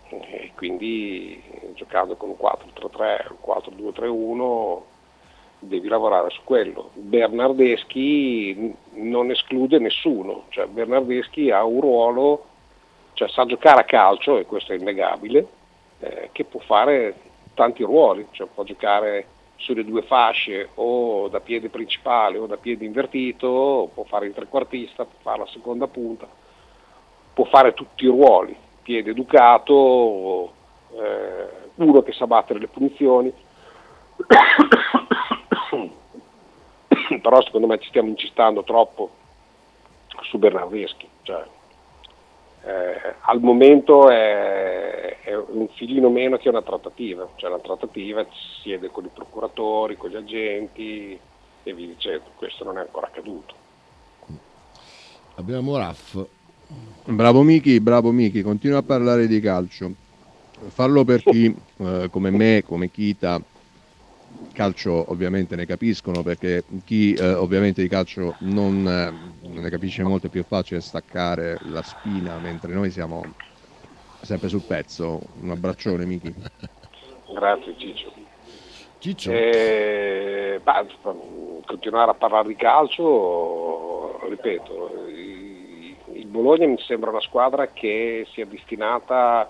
E 0.10 0.52
quindi 0.56 1.42
giocando 1.76 2.16
con 2.16 2.30
un 2.30 2.36
4-3-3 2.40 3.28
un 3.30 3.92
4-2-3-1 3.94 4.82
devi 5.60 5.88
lavorare 5.88 6.30
su 6.32 6.42
quello. 6.44 6.92
Bernardeschi 6.94 8.76
non 8.94 9.30
esclude 9.30 9.78
nessuno. 9.80 10.46
Cioè 10.50 10.66
Bernardeschi 10.68 11.52
ha 11.52 11.64
un 11.64 11.82
ruolo 11.82 12.46
cioè 13.14 13.30
sa 13.30 13.46
giocare 13.46 13.82
a 13.82 13.86
calcio 13.86 14.38
e 14.38 14.46
questo 14.46 14.72
è 14.72 14.78
innegabile 14.78 15.48
eh, 16.00 16.30
che 16.32 16.46
può 16.46 16.60
fare 16.62 17.16
tanti 17.54 17.84
ruoli. 17.84 18.28
Cioè 18.32 18.48
può 18.54 18.64
giocare 18.64 19.28
sulle 19.62 19.86
due 19.86 20.02
fasce 20.04 20.70
o 20.76 21.28
da 21.30 21.40
piede 21.40 21.70
principale 21.70 22.38
o 22.38 22.46
da 22.48 22.58
piede 22.58 22.86
invertito, 22.86 23.90
può 23.94 24.04
fare 24.04 24.28
il 24.28 24.34
trequartista, 24.34 25.06
può 25.06 25.18
fare 25.22 25.40
la 25.40 25.48
seconda 25.48 25.88
punta, 25.88 26.28
può 27.34 27.46
fare 27.46 27.74
tutti 27.74 28.04
i 28.06 28.08
ruoli, 28.08 28.56
piede 28.82 29.12
educato, 29.12 30.52
eh, 30.94 31.48
uno 31.76 32.02
che 32.02 32.12
sa 32.12 32.28
battere 32.28 32.60
le 32.60 32.68
punizioni, 32.68 33.32
però 37.22 37.42
secondo 37.42 37.68
me 37.68 37.80
ci 37.80 37.88
stiamo 37.90 38.10
incistando 38.10 38.64
troppo 38.64 39.12
su 40.24 40.38
Bernardeschi, 40.38 41.08
cioè, 41.22 41.46
eh, 42.64 43.16
al 43.22 43.40
momento 43.40 44.10
è, 44.10 45.18
è 45.24 45.36
un 45.36 45.68
filino 45.76 46.10
meno 46.10 46.38
che 46.38 46.50
una 46.50 46.62
trattativa, 46.62 47.28
cioè 47.36 47.50
la 47.50 47.60
trattativa 47.60 48.24
si 48.24 48.62
siede 48.62 48.90
con 48.90 49.06
i 49.06 49.10
procuratori, 49.14 49.98
con 49.98 50.10
gli 50.10 50.16
agenti 50.16 51.20
e 51.64 51.74
via 51.74 51.88
dicendo, 51.88 52.26
questo 52.36 52.64
non 52.64 52.78
è 52.78 52.82
ancora 52.82 53.08
accaduto. 53.08 53.54
Abbiamo 55.36 55.78
Raff. 55.78 56.24
Bravo 57.04 57.42
Miki, 57.42 57.80
bravo 57.80 58.12
Miki, 58.12 58.42
continua 58.42 58.80
a 58.80 58.84
parlare 58.84 59.28
di 59.28 59.40
calcio. 59.40 59.92
Farlo 60.68 61.04
per 61.04 61.24
chi 61.24 61.54
eh, 61.78 62.08
come 62.12 62.30
me, 62.30 62.64
come 62.66 62.92
Kita, 62.92 63.42
calcio 64.52 65.12
ovviamente 65.12 65.56
ne 65.56 65.66
capiscono 65.66 66.24
perché 66.24 66.64
chi 66.86 67.14
eh, 67.14 67.34
ovviamente 67.34 67.82
di 67.82 67.88
calcio 67.88 68.36
non, 68.40 68.88
eh, 68.88 69.48
non 69.48 69.64
ne 69.64 69.70
capisce 69.70 70.04
molto 70.04 70.28
è 70.28 70.30
più 70.30 70.44
facile 70.44 70.82
staccare 70.82 71.58
la 71.64 71.82
spina 71.82 72.38
mentre 72.38 72.74
noi 72.74 72.92
siamo 72.92 73.24
sempre 74.22 74.50
sul 74.50 74.62
pezzo. 74.62 75.20
Un 75.42 75.52
abbraccione 75.52 76.06
Miki. 76.06 76.34
Grazie 77.34 77.76
Ciccio. 77.78 78.12
Ciccio. 79.00 79.32
Eh, 79.32 80.60
bah, 80.64 80.86
continuare 81.66 82.12
a 82.12 82.14
parlare 82.14 82.48
di 82.48 82.56
calcio, 82.56 84.20
ripeto, 84.30 85.08
il 86.14 86.26
Bologna 86.28 86.68
mi 86.68 86.78
sembra 86.80 87.10
una 87.10 87.22
squadra 87.22 87.68
che 87.68 88.28
sia 88.32 88.46
destinata, 88.46 89.50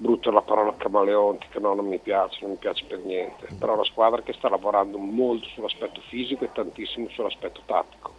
brutta 0.00 0.30
la 0.30 0.40
parola 0.40 0.72
camaleontica, 0.78 1.60
no, 1.60 1.74
non 1.74 1.86
mi 1.86 1.98
piace, 1.98 2.38
non 2.40 2.52
mi 2.52 2.56
piace 2.56 2.86
per 2.86 3.00
niente, 3.00 3.48
però 3.58 3.72
è 3.72 3.74
una 3.74 3.84
squadra 3.84 4.22
che 4.22 4.32
sta 4.32 4.48
lavorando 4.48 4.96
molto 4.96 5.46
sull'aspetto 5.48 6.00
fisico 6.08 6.44
e 6.44 6.52
tantissimo 6.52 7.08
sull'aspetto 7.10 7.60
tattico. 7.66 8.12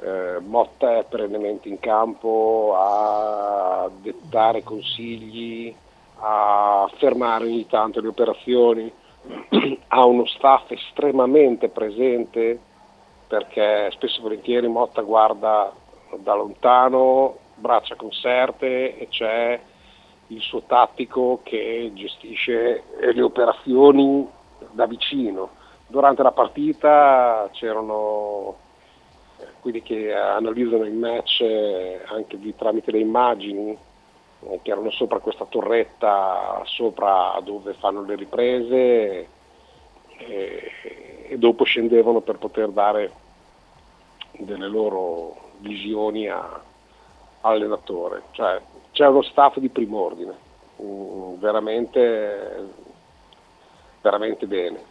Eh, 0.00 0.38
Motta 0.40 0.98
è 0.98 1.04
perennemente 1.04 1.68
in 1.68 1.80
campo 1.80 2.74
a 2.78 3.90
dettare 4.00 4.62
consigli, 4.62 5.74
a 6.18 6.88
fermare 6.98 7.46
ogni 7.46 7.66
tanto 7.66 8.00
le 8.00 8.08
operazioni, 8.08 8.92
ha 9.88 10.04
uno 10.04 10.24
staff 10.26 10.70
estremamente 10.70 11.68
presente 11.68 12.58
perché 13.26 13.90
spesso 13.90 14.20
e 14.20 14.22
volentieri 14.22 14.68
Motta 14.68 15.02
guarda 15.02 15.72
da 16.18 16.34
lontano, 16.34 17.38
braccia 17.56 17.96
conserte 17.96 18.96
e 18.98 19.08
c'è 19.08 19.58
il 20.32 20.40
suo 20.40 20.62
tattico 20.62 21.40
che 21.42 21.90
gestisce 21.94 22.84
le 23.12 23.22
operazioni 23.22 24.26
da 24.70 24.86
vicino. 24.86 25.50
Durante 25.86 26.22
la 26.22 26.32
partita 26.32 27.48
c'erano 27.52 28.56
quelli 29.60 29.82
che 29.82 30.14
analizzano 30.14 30.84
il 30.84 30.94
match 30.94 31.40
eh, 31.40 32.00
anche 32.06 32.38
di- 32.38 32.54
tramite 32.56 32.90
le 32.90 33.00
immagini 33.00 33.70
eh, 33.70 34.60
che 34.62 34.70
erano 34.70 34.90
sopra 34.90 35.18
questa 35.18 35.44
torretta, 35.44 36.62
sopra 36.64 37.38
dove 37.44 37.74
fanno 37.74 38.02
le 38.02 38.16
riprese 38.16 39.28
e, 40.16 40.70
e 41.28 41.38
dopo 41.38 41.64
scendevano 41.64 42.20
per 42.20 42.38
poter 42.38 42.68
dare 42.70 43.12
delle 44.32 44.68
loro 44.68 45.50
visioni 45.58 46.26
a- 46.28 46.60
all'allenatore. 47.42 48.22
Cioè, 48.30 48.60
c'è 48.92 49.06
uno 49.06 49.22
staff 49.22 49.58
di 49.58 49.68
prim'ordine, 49.68 50.34
mm, 50.82 51.34
veramente, 51.38 52.68
veramente 54.00 54.46
bene. 54.46 54.90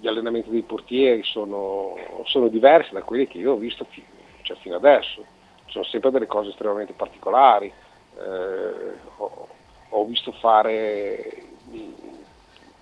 Gli 0.00 0.06
allenamenti 0.06 0.50
dei 0.50 0.62
portieri 0.62 1.22
sono, 1.22 1.96
sono 2.24 2.48
diversi 2.48 2.92
da 2.92 3.02
quelli 3.02 3.26
che 3.26 3.38
io 3.38 3.52
ho 3.52 3.56
visto 3.56 3.84
fi- 3.88 4.04
cioè, 4.42 4.56
fino 4.58 4.76
adesso, 4.76 5.24
sono 5.66 5.84
sempre 5.84 6.10
delle 6.10 6.26
cose 6.26 6.50
estremamente 6.50 6.92
particolari. 6.92 7.72
Eh, 8.16 8.92
ho, 9.16 9.48
ho 9.88 10.04
visto 10.04 10.32
fare 10.32 11.42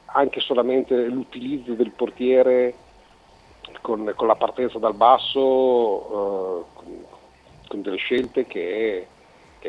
anche 0.07 0.41
solamente 0.41 1.07
l'utilizzo 1.07 1.73
del 1.73 1.91
portiere 1.93 2.75
con, 3.81 4.13
con 4.15 4.27
la 4.27 4.35
partenza 4.35 4.79
dal 4.79 4.95
basso, 4.95 5.41
eh, 5.41 6.65
con, 6.75 7.05
con 7.69 7.83
delle 7.83 7.97
scelte 7.97 8.47
che, 8.47 9.07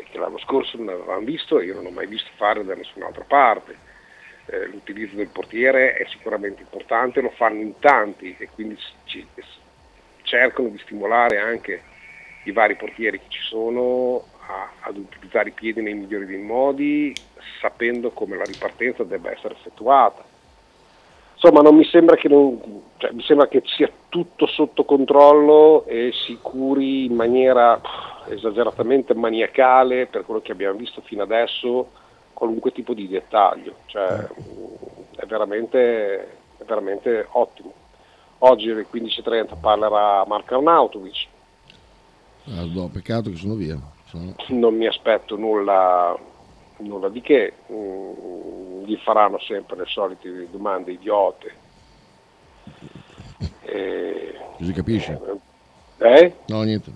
che- 0.02 0.18
l'anno 0.18 0.38
scorso 0.38 0.76
non 0.76 0.88
avevamo 0.88 1.24
visto 1.24 1.60
e 1.60 1.66
io 1.66 1.74
non 1.74 1.86
ho 1.86 1.90
mai 1.90 2.06
visto 2.06 2.30
fare 2.36 2.64
da 2.64 2.74
nessun'altra 2.74 3.24
parte. 3.24 3.78
Eh, 4.46 4.66
l'utilizzo 4.66 5.16
del 5.16 5.28
portiere 5.28 5.94
è 5.94 6.06
sicuramente 6.08 6.60
importante, 6.62 7.20
lo 7.20 7.30
fanno 7.30 7.60
in 7.60 7.78
tanti 7.78 8.36
e 8.38 8.48
quindi 8.50 8.76
ci- 9.04 9.26
cercano 10.22 10.68
di 10.68 10.78
stimolare 10.78 11.38
anche 11.38 11.82
i 12.44 12.52
vari 12.52 12.76
portieri 12.76 13.18
che 13.18 13.28
ci 13.28 13.40
sono 13.42 14.26
a- 14.46 14.72
ad 14.80 14.96
utilizzare 14.98 15.48
i 15.48 15.52
piedi 15.52 15.80
nei 15.80 15.94
migliori 15.94 16.26
dei 16.26 16.42
modi, 16.42 17.18
sapendo 17.60 18.10
come 18.10 18.36
la 18.36 18.44
ripartenza 18.44 19.02
debba 19.04 19.30
essere 19.30 19.54
effettuata. 19.54 20.26
Insomma, 21.34 21.62
non 21.62 21.76
mi 21.76 21.84
sembra 21.84 22.16
che, 22.16 22.28
non- 22.28 22.90
cioè, 22.98 23.12
mi 23.12 23.22
sembra 23.22 23.48
che 23.48 23.62
sia 23.64 23.90
tutto 24.08 24.46
sotto 24.46 24.84
controllo 24.84 25.84
e 25.86 26.10
si 26.26 26.38
curi 26.40 27.06
in 27.06 27.14
maniera 27.14 27.80
esageratamente 28.28 29.14
maniacale 29.14 30.06
per 30.06 30.24
quello 30.24 30.40
che 30.40 30.52
abbiamo 30.52 30.78
visto 30.78 31.00
fino 31.02 31.22
adesso 31.22 31.90
qualunque 32.32 32.72
tipo 32.72 32.94
di 32.94 33.08
dettaglio. 33.08 33.76
Cioè, 33.86 34.16
mh, 34.18 35.16
è, 35.16 35.26
veramente, 35.26 36.20
è 36.58 36.64
veramente 36.64 37.26
ottimo. 37.32 37.72
Oggi 38.38 38.70
alle 38.70 38.86
15.30 38.92 39.56
parlerà 39.60 40.24
Marco 40.26 40.54
Arnautovic, 40.56 41.28
Ah, 42.46 42.62
no, 42.66 42.88
peccato 42.90 43.30
che 43.30 43.36
sono 43.36 43.54
via. 43.54 43.78
Sono- 44.04 44.34
non 44.48 44.74
mi 44.76 44.86
aspetto 44.86 45.34
nulla, 45.36 46.14
nulla 46.78 47.08
di 47.08 47.22
che, 47.22 47.54
Mm, 47.72 48.84
gli 48.84 48.96
faranno 48.96 49.38
sempre 49.40 49.76
le 49.76 49.86
solite 49.86 50.50
domande 50.50 50.92
idiote. 50.92 51.54
E- 53.62 54.34
Così 54.58 54.72
capisci? 54.72 55.16
eh? 55.98 56.34
No, 56.48 56.62
niente. 56.62 56.92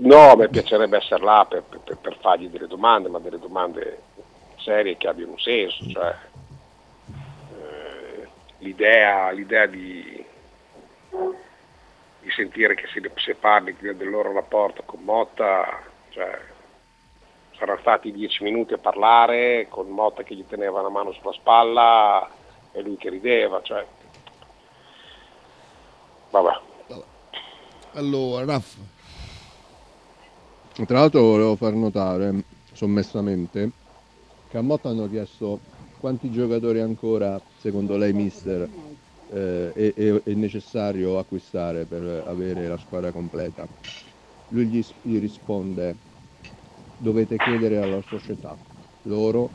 No, 0.00 0.36
me 0.36 0.48
piacerebbe 0.48 0.98
essere 0.98 1.24
là 1.24 1.44
per, 1.48 1.62
per- 1.62 1.96
per 1.96 2.16
fargli 2.20 2.48
delle 2.48 2.68
domande, 2.68 3.08
ma 3.08 3.18
delle 3.18 3.38
domande 3.38 4.02
serie 4.56 4.96
che 4.96 5.08
abbiano 5.08 5.32
un 5.32 5.38
senso. 5.40 5.84
Cioè, 5.90 6.14
eh, 7.58 8.28
l'idea, 8.58 9.30
l'idea 9.30 9.66
di, 9.66 10.24
di 12.20 12.30
sentire 12.30 12.74
che 12.76 12.86
si, 12.92 13.00
si 13.16 13.34
parli 13.34 13.76
del 13.78 14.08
loro 14.08 14.32
rapporto 14.32 14.82
con 14.84 15.00
Motta, 15.02 15.82
cioè, 16.10 16.38
saranno 17.56 17.80
stati 17.80 18.12
dieci 18.12 18.44
minuti 18.44 18.74
a 18.74 18.78
parlare 18.78 19.66
con 19.68 19.88
Motta 19.88 20.22
che 20.22 20.36
gli 20.36 20.46
teneva 20.46 20.78
una 20.78 20.90
mano 20.90 21.10
sulla 21.10 21.32
spalla 21.32 22.30
e 22.70 22.82
lui 22.82 22.96
che 22.96 23.10
rideva. 23.10 23.60
Cioè, 23.62 23.84
vabbè. 26.30 26.60
Allora, 27.94 28.44
Raff, 28.44 28.76
Tra 30.86 31.00
l'altro 31.00 31.22
volevo 31.22 31.56
far 31.56 31.74
notare 31.74 32.44
sommessamente 32.72 33.72
che 34.46 34.56
a 34.56 34.62
Motta 34.62 34.88
hanno 34.88 35.08
chiesto 35.08 35.60
quanti 35.96 36.30
giocatori 36.30 36.80
ancora, 36.80 37.42
secondo 37.56 37.96
lei 37.96 38.12
mister, 38.12 38.70
eh, 39.30 39.72
è, 39.72 39.92
è- 40.22 40.34
necessario 40.34 41.18
acquistare 41.18 41.84
per 41.84 42.22
avere 42.26 42.68
la 42.68 42.76
squadra 42.78 43.10
completa. 43.10 43.66
Lui 44.48 44.66
gli, 44.66 44.80
gli 45.02 45.18
risponde 45.18 45.96
dovete 46.96 47.38
chiedere 47.38 47.78
alla 47.78 48.00
società, 48.02 48.56
loro 49.02 49.50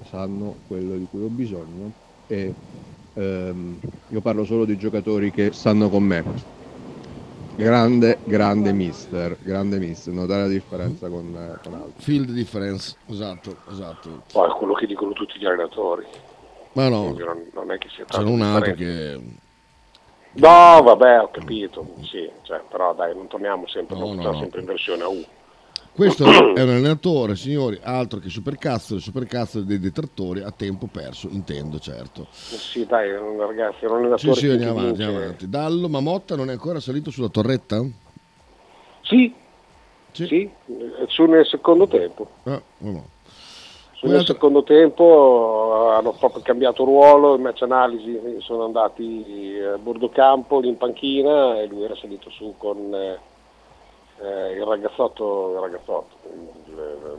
sanno 0.00 0.60
quello 0.66 0.96
di 0.96 1.08
cui 1.08 1.22
ho 1.22 1.28
bisogno 1.30 1.92
e 2.26 2.54
ehm, 3.14 3.78
io 4.10 4.20
parlo 4.20 4.44
solo 4.44 4.64
di 4.64 4.76
giocatori 4.76 5.30
che 5.30 5.50
stanno 5.52 5.88
con 5.88 6.04
me. 6.04 6.24
Grande, 7.58 8.18
grande 8.22 8.72
mister, 8.72 9.36
grande 9.40 9.78
mister, 9.78 10.12
notare 10.14 10.42
la 10.42 10.48
differenza 10.48 11.08
con, 11.08 11.34
eh, 11.34 11.58
con 11.60 11.74
altri. 11.74 12.02
field 12.02 12.30
difference, 12.30 12.96
esatto, 13.06 13.56
esatto. 13.68 14.22
Poi 14.32 14.48
è 14.48 14.52
quello 14.52 14.74
che 14.74 14.86
dicono 14.86 15.12
tutti 15.12 15.40
gli 15.40 15.44
allenatori. 15.44 16.06
Ma 16.74 16.88
no, 16.88 17.16
non, 17.18 17.50
non 17.52 17.72
è 17.72 17.78
che 17.78 17.88
sia 17.88 18.04
c'è 18.04 18.14
tanto 18.14 18.30
un 18.30 18.42
altro 18.42 18.74
che... 18.74 19.20
No, 20.34 20.82
vabbè, 20.82 21.20
ho 21.20 21.30
capito, 21.32 21.94
sì, 22.02 22.30
cioè, 22.42 22.60
però 22.68 22.94
dai, 22.94 23.12
non 23.12 23.26
torniamo 23.26 23.66
sempre, 23.66 23.96
No, 23.96 24.14
non 24.14 24.16
no, 24.18 24.38
sempre 24.38 24.60
in 24.60 24.66
versione 24.66 25.02
A1. 25.02 25.24
Questo 25.98 26.26
è 26.54 26.62
un 26.62 26.68
allenatore, 26.68 27.34
signori, 27.34 27.76
altro 27.82 28.20
che 28.20 28.28
supercazzo, 28.28 28.94
il 28.94 29.00
supercazzo 29.00 29.62
dei 29.62 29.80
detrattori 29.80 30.42
a 30.42 30.52
tempo 30.52 30.86
perso, 30.86 31.26
intendo, 31.28 31.80
certo. 31.80 32.28
Sì, 32.30 32.86
dai, 32.86 33.10
ragazzi, 33.10 33.84
era 33.84 33.94
un 33.94 34.16
Sì, 34.16 34.28
allenatore 34.28 34.34
sì, 34.34 34.46
che 34.46 34.52
andiamo 34.52 34.78
avanti, 34.78 35.02
andiamo 35.02 35.24
avanti. 35.24 35.48
Dallo, 35.48 35.88
ma 35.88 35.98
Motta 35.98 36.36
non 36.36 36.50
è 36.50 36.52
ancora 36.52 36.78
salito 36.78 37.10
sulla 37.10 37.26
torretta? 37.26 37.84
Sì, 39.00 39.34
sì, 40.12 40.48
eh, 40.66 41.04
su 41.08 41.24
nel 41.24 41.44
secondo 41.44 41.88
tempo. 41.88 42.28
Ah, 42.44 42.62
no, 42.78 42.90
no. 42.92 43.04
Su 43.94 44.06
nel 44.06 44.24
secondo 44.24 44.62
tempo 44.62 45.90
eh, 45.90 45.94
hanno 45.96 46.12
proprio 46.12 46.42
cambiato 46.42 46.84
ruolo, 46.84 47.34
in 47.34 47.42
match 47.42 47.62
analisi 47.62 48.36
sono 48.38 48.66
andati 48.66 49.58
a 49.74 49.76
bordo 49.78 50.10
campo, 50.10 50.60
lì 50.60 50.68
in 50.68 50.76
panchina 50.76 51.60
e 51.60 51.66
lui 51.66 51.82
era 51.82 51.96
salito 51.96 52.30
su 52.30 52.54
con 52.56 52.94
eh, 54.20 54.26
eh, 54.26 54.52
il 54.52 54.64
ragazzotto, 54.64 55.52
il 55.54 55.60
ragazzotto, 55.60 56.16
il, 56.32 57.18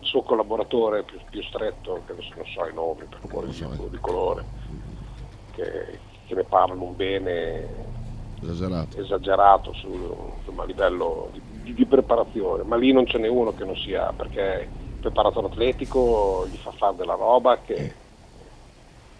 il 0.00 0.06
suo 0.06 0.22
collaboratore 0.22 1.02
più, 1.04 1.18
più 1.30 1.42
stretto, 1.42 2.02
che 2.06 2.12
adesso 2.12 2.32
non 2.36 2.46
so 2.46 2.66
i 2.66 2.74
nomi 2.74 3.04
per 3.04 3.20
cuore 3.20 3.48
di, 3.48 3.66
di 3.90 3.98
colore, 4.00 4.44
che, 5.50 6.00
che 6.26 6.34
ne 6.34 6.44
parlano 6.44 6.82
un 6.84 6.96
bene 6.96 7.92
Esagerato. 8.40 8.98
esagerato 9.00 9.72
su, 9.74 10.34
insomma, 10.38 10.64
a 10.64 10.66
livello 10.66 11.30
di, 11.32 11.42
di- 11.62 11.74
di 11.74 11.86
preparazione, 11.86 12.62
ma 12.64 12.76
lì 12.76 12.92
non 12.92 13.06
ce 13.06 13.18
n'è 13.18 13.28
uno 13.28 13.54
che 13.54 13.64
non 13.64 13.76
sia, 13.76 14.12
perché 14.12 14.68
il 14.78 14.96
preparatore 15.00 15.46
atletico 15.46 16.46
gli 16.48 16.56
fa 16.58 16.70
fare 16.72 16.96
della 16.96 17.14
roba 17.14 17.60
che 17.62 17.94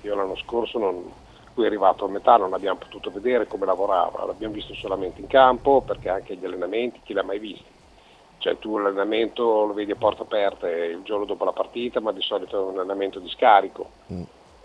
io 0.03 0.15
l'anno 0.15 0.37
scorso 0.37 0.79
non, 0.79 1.11
lui 1.55 1.65
è 1.65 1.69
arrivato 1.69 2.05
a 2.05 2.09
metà, 2.09 2.37
non 2.37 2.53
abbiamo 2.53 2.79
potuto 2.79 3.11
vedere 3.11 3.47
come 3.47 3.67
lavorava, 3.67 4.25
l'abbiamo 4.25 4.55
visto 4.55 4.75
solamente 4.75 5.21
in 5.21 5.27
campo 5.29 5.83
perché 5.83 6.09
anche 6.09 6.35
gli 6.37 6.45
allenamenti 6.45 7.01
chi 7.05 7.13
l'ha 7.13 7.23
mai 7.23 7.39
visto? 7.39 7.71
Cioè 8.39 8.59
tu 8.59 8.77
l'allenamento 8.77 9.65
lo 9.65 9.73
vedi 9.73 9.93
a 9.93 9.97
porta 9.97 10.23
aperte 10.23 10.69
il 10.69 11.03
giorno 11.03 11.25
dopo 11.25 11.45
la 11.45 11.53
partita, 11.53 12.01
ma 12.01 12.13
di 12.13 12.21
solito 12.21 12.59
è 12.59 12.63
un 12.63 12.79
allenamento 12.79 13.19
di 13.19 13.29
scarico. 13.29 13.91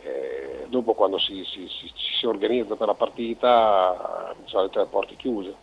Eh, 0.02 0.66
dopo 0.68 0.94
quando 0.94 1.18
si, 1.18 1.44
si- 1.46 1.68
si- 1.68 1.92
si 1.96 2.26
organizza 2.26 2.76
per 2.76 2.88
la 2.88 2.94
partita, 2.94 4.34
di 4.42 4.50
solito 4.50 4.80
è 4.80 4.84
a 4.84 4.86
porte 4.86 5.16
chiuse. 5.16 5.56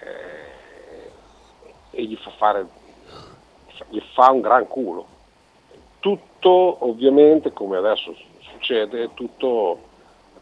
Eh, 0.00 1.10
e 1.90 2.02
gli 2.04 2.16
fa 2.16 2.30
fare, 2.30 2.66
gli 3.88 4.00
fa 4.14 4.30
un 4.30 4.40
gran 4.40 4.66
culo. 4.66 5.06
Tutto 6.00 6.76
ovviamente, 6.80 7.52
come 7.52 7.76
adesso 7.76 8.14
succede, 8.40 9.14
tutto 9.14 9.78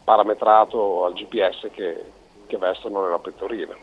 parametrato 0.05 1.03
al 1.03 1.13
GPS 1.13 1.67
che, 1.71 2.05
che 2.45 2.57
vestono 2.57 3.03
nella 3.03 3.19
pettorina. 3.19 3.75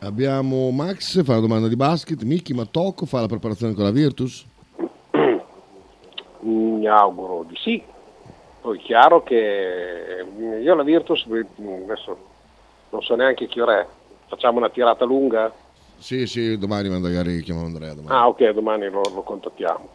Abbiamo 0.00 0.70
Max, 0.70 1.22
fa 1.22 1.32
una 1.32 1.40
domanda 1.40 1.68
di 1.68 1.76
basket, 1.76 2.22
Miki 2.22 2.54
Matocco 2.54 3.04
fa 3.04 3.20
la 3.20 3.26
preparazione 3.26 3.74
con 3.74 3.84
la 3.84 3.90
Virtus? 3.90 4.46
Mi 6.40 6.86
auguro 6.86 7.44
di 7.46 7.56
sì. 7.56 7.82
Poi 8.60 8.78
è 8.78 8.82
chiaro 8.82 9.22
che 9.22 10.24
io 10.62 10.74
la 10.74 10.82
Virtus 10.82 11.26
adesso 11.26 12.18
non 12.90 13.02
so 13.02 13.14
neanche 13.14 13.46
che 13.46 13.60
ora 13.60 13.80
è. 13.80 13.86
Facciamo 14.28 14.58
una 14.58 14.70
tirata 14.70 15.04
lunga? 15.04 15.52
Sì, 15.98 16.26
sì, 16.26 16.56
domani 16.58 16.88
magari 16.88 17.42
chiamiamo 17.42 17.68
Andrea. 17.68 17.94
Domani. 17.94 18.16
Ah 18.16 18.28
ok, 18.28 18.50
domani 18.50 18.88
lo, 18.88 19.02
lo 19.12 19.22
contattiamo. 19.22 19.88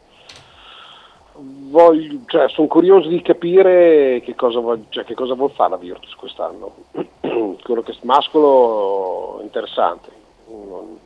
Voglio- 1.35 2.21
cioè, 2.27 2.47
sono 2.49 2.67
curioso 2.67 3.07
di 3.09 3.21
capire 3.21 4.21
che 4.23 4.35
cosa, 4.35 4.59
vuol, 4.59 4.85
cioè, 4.89 5.03
che 5.03 5.15
cosa 5.15 5.33
vuol 5.33 5.51
fare 5.51 5.71
la 5.71 5.77
Virtus 5.77 6.13
quest'anno. 6.15 6.75
quello 7.63 7.81
che 7.81 7.97
mascolo 8.03 9.39
interessante, 9.41 10.11
Non- 10.47 10.99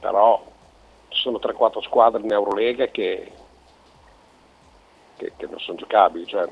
però 0.00 0.42
ci 1.08 1.20
sono 1.20 1.38
3-4 1.38 1.82
squadre 1.82 2.22
in 2.22 2.32
Eurolega 2.32 2.86
che, 2.86 3.30
che, 5.16 5.32
che 5.36 5.46
non 5.46 5.58
sono 5.58 5.76
giocabili, 5.76 6.26
cioè, 6.26 6.48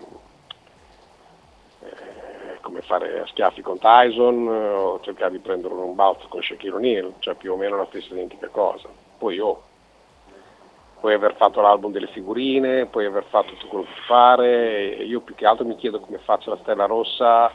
eh, 1.80 2.58
come 2.60 2.82
fare 2.82 3.20
a 3.20 3.26
schiaffi 3.26 3.62
con 3.62 3.78
Tyson 3.78 4.48
eh, 4.48 4.68
o 4.68 5.00
cercare 5.00 5.30
di 5.30 5.38
prendere 5.38 5.72
un 5.72 5.94
balzo 5.94 6.26
con 6.28 6.42
Shaquille 6.42 6.74
O'Neal, 6.76 7.14
cioè 7.20 7.34
più 7.34 7.52
o 7.52 7.56
meno 7.56 7.76
la 7.76 7.86
stessa 7.86 8.12
identica 8.12 8.48
cosa. 8.48 8.88
Poi 9.16 9.38
oh, 9.38 9.62
puoi 11.00 11.14
aver 11.14 11.36
fatto 11.36 11.60
l'album 11.60 11.92
delle 11.92 12.08
figurine, 12.08 12.86
puoi 12.86 13.06
aver 13.06 13.24
fatto 13.28 13.52
tutto 13.52 13.68
quello 13.68 13.84
che 13.84 13.94
ti 13.94 14.00
pare, 14.06 14.96
e 14.96 15.04
io 15.04 15.20
più 15.20 15.34
che 15.34 15.46
altro 15.46 15.64
mi 15.64 15.76
chiedo 15.76 16.00
come 16.00 16.18
faccia 16.18 16.50
la 16.50 16.58
Stella 16.62 16.86
Rossa 16.86 17.52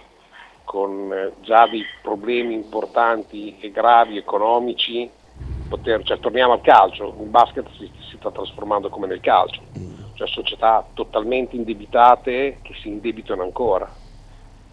con 0.64 1.12
eh, 1.12 1.34
già 1.42 1.68
dei 1.68 1.86
problemi 2.02 2.54
importanti 2.54 3.58
e 3.60 3.70
gravi 3.72 4.18
economici, 4.18 5.10
poter, 5.68 6.04
cioè 6.04 6.20
torniamo 6.20 6.54
al 6.54 6.62
calcio, 6.62 7.16
il 7.20 7.28
basket 7.28 7.68
si, 7.78 7.92
si 8.10 8.18
sta 8.18 8.32
trasformando 8.32 8.90
come 8.90 9.08
nel 9.08 9.20
calcio, 9.20 9.62
cioè 10.14 10.28
società 10.28 10.86
totalmente 10.94 11.56
indebitate 11.56 12.60
che 12.62 12.74
si 12.76 12.88
indebitano 12.88 13.44
ancora, 13.44 13.92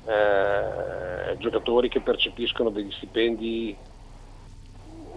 eh, 0.07 1.37
giocatori 1.39 1.89
che 1.89 2.01
percepiscono 2.01 2.71
degli 2.71 2.93
stipendi 2.93 3.77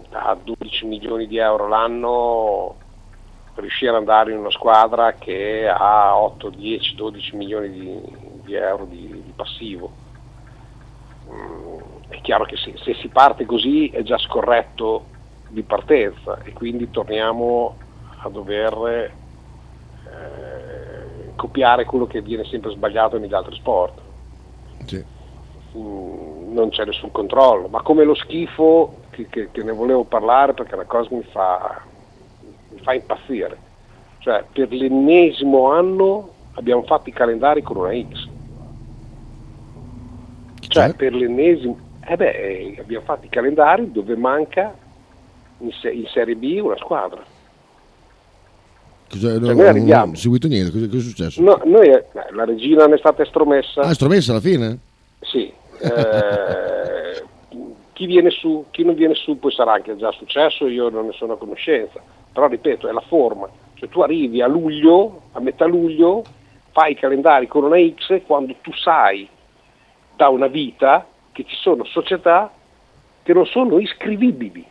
da 0.08 0.36
12 0.42 0.86
milioni 0.86 1.26
di 1.26 1.38
euro 1.38 1.68
l'anno 1.68 2.76
riuscire 3.60 3.90
ad 3.90 3.96
andare 3.96 4.32
in 4.32 4.38
una 4.38 4.50
squadra 4.50 5.14
che 5.14 5.68
ha 5.68 6.16
8, 6.18 6.50
10, 6.50 6.94
12 6.94 7.36
milioni 7.36 7.70
di, 7.70 8.00
di 8.42 8.54
euro 8.54 8.84
di, 8.86 9.22
di 9.24 9.32
passivo. 9.34 9.92
Mm, 11.30 11.80
È 12.08 12.20
chiaro 12.20 12.44
che 12.44 12.56
se, 12.56 12.74
se 12.76 12.94
si 12.94 13.08
parte 13.08 13.46
così 13.46 13.88
è 13.88 14.02
già 14.02 14.18
scorretto 14.18 15.08
di 15.46 15.62
partenza 15.62 16.38
e 16.42 16.52
quindi 16.52 16.90
torniamo 16.90 17.76
a 18.22 18.28
dover 18.28 18.72
eh, 20.04 21.32
copiare 21.36 21.84
quello 21.84 22.06
che 22.06 22.20
viene 22.22 22.44
sempre 22.44 22.70
sbagliato 22.72 23.18
negli 23.18 23.34
altri 23.34 23.54
sport. 23.56 24.02
Mm, 25.76 26.52
non 26.52 26.68
c'è 26.70 26.84
nessun 26.84 27.10
controllo, 27.10 27.68
ma 27.68 27.82
come 27.82 28.04
lo 28.04 28.14
schifo 28.14 29.00
che, 29.10 29.28
che- 29.28 29.50
che 29.50 29.62
ne 29.62 29.72
volevo 29.72 30.04
parlare 30.04 30.54
perché 30.54 30.76
la 30.76 30.84
cosa 30.84 31.08
mi 31.14 31.22
fa, 31.24 31.82
mi 32.74 32.80
fa 32.82 32.94
impazzire. 32.94 33.56
Cioè, 34.18 34.44
per 34.52 34.72
l'ennesimo 34.72 35.70
anno 35.70 36.30
abbiamo 36.54 36.82
fatto 36.82 37.08
i 37.08 37.12
calendari 37.12 37.62
con 37.62 37.76
una 37.76 37.92
X. 37.92 38.28
Cioè, 40.68 40.94
per 40.94 41.14
l'ennesimo... 41.14 41.78
Eh 42.06 42.16
beh, 42.16 42.30
eh, 42.30 42.76
abbiamo 42.80 43.04
fatto 43.04 43.26
i 43.26 43.28
calendari 43.28 43.90
dove 43.90 44.16
manca 44.16 44.74
in, 45.58 45.70
se- 45.72 45.90
in 45.90 46.06
Serie 46.06 46.36
B 46.36 46.58
una 46.62 46.76
squadra. 46.76 47.22
Cioè, 49.08 49.38
non, 49.38 49.56
noi 49.56 49.84
non 49.84 50.10
ho 50.10 50.14
seguito 50.14 50.48
niente, 50.48 50.72
cosa, 50.72 50.86
cosa 50.86 50.98
è 50.98 51.00
successo? 51.00 51.40
No, 51.40 51.60
noi, 51.64 51.88
eh, 51.88 52.04
la 52.32 52.44
regina 52.44 52.86
ne 52.86 52.96
è 52.96 52.98
stata 52.98 53.22
estromessa. 53.22 53.82
Ah, 53.82 53.90
è 53.90 53.94
stromessa 53.94 54.32
alla 54.32 54.40
fine? 54.40 54.78
Sì. 55.20 55.52
eh, 55.80 57.22
chi 57.94 58.06
viene 58.06 58.30
su, 58.30 58.66
chi 58.70 58.84
non 58.84 58.94
viene 58.94 59.14
su 59.14 59.38
poi 59.38 59.52
sarà 59.52 59.74
anche 59.74 59.96
già 59.96 60.10
successo, 60.12 60.66
io 60.66 60.88
non 60.88 61.06
ne 61.06 61.12
sono 61.12 61.34
a 61.34 61.38
conoscenza. 61.38 62.00
Però 62.34 62.48
ripeto, 62.48 62.88
è 62.88 62.92
la 62.92 63.00
forma. 63.00 63.48
Cioè 63.74 63.88
tu 63.88 64.00
arrivi 64.00 64.42
a 64.42 64.48
luglio, 64.48 65.22
a 65.32 65.40
metà 65.40 65.64
luglio, 65.66 66.24
fai 66.72 66.92
i 66.92 66.96
calendari 66.96 67.46
con 67.46 67.62
una 67.62 67.78
X 67.78 68.22
quando 68.26 68.54
tu 68.60 68.72
sai 68.74 69.28
da 70.16 70.28
una 70.28 70.48
vita 70.48 71.06
che 71.30 71.44
ci 71.44 71.54
sono 71.54 71.84
società 71.84 72.50
che 73.22 73.32
non 73.32 73.46
sono 73.46 73.78
iscrivibili 73.78 74.64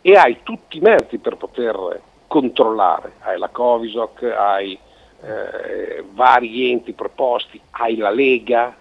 e 0.00 0.16
hai 0.16 0.38
tutti 0.44 0.78
i 0.78 0.80
mezzi 0.80 1.18
per 1.18 1.36
poter 1.36 2.00
controllare, 2.28 3.14
hai 3.20 3.38
la 3.38 3.48
Covisoc, 3.48 4.22
hai 4.22 4.78
eh, 5.22 6.04
vari 6.12 6.70
enti 6.70 6.92
preposti, 6.92 7.60
hai 7.70 7.96
la 7.96 8.10
Lega, 8.10 8.74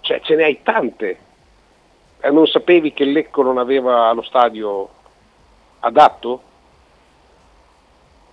cioè 0.00 0.20
ce 0.20 0.36
ne 0.36 0.44
hai 0.44 0.62
tante. 0.62 1.18
E 2.20 2.30
non 2.30 2.46
sapevi 2.46 2.92
che 2.92 3.04
Lecco 3.04 3.42
non 3.42 3.58
aveva 3.58 4.12
lo 4.12 4.22
stadio 4.22 4.88
adatto? 5.84 6.42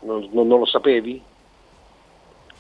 Non, 0.02 0.28
non- 0.32 0.47
non 0.47 0.60
lo 0.60 0.66
sapevi? 0.66 1.22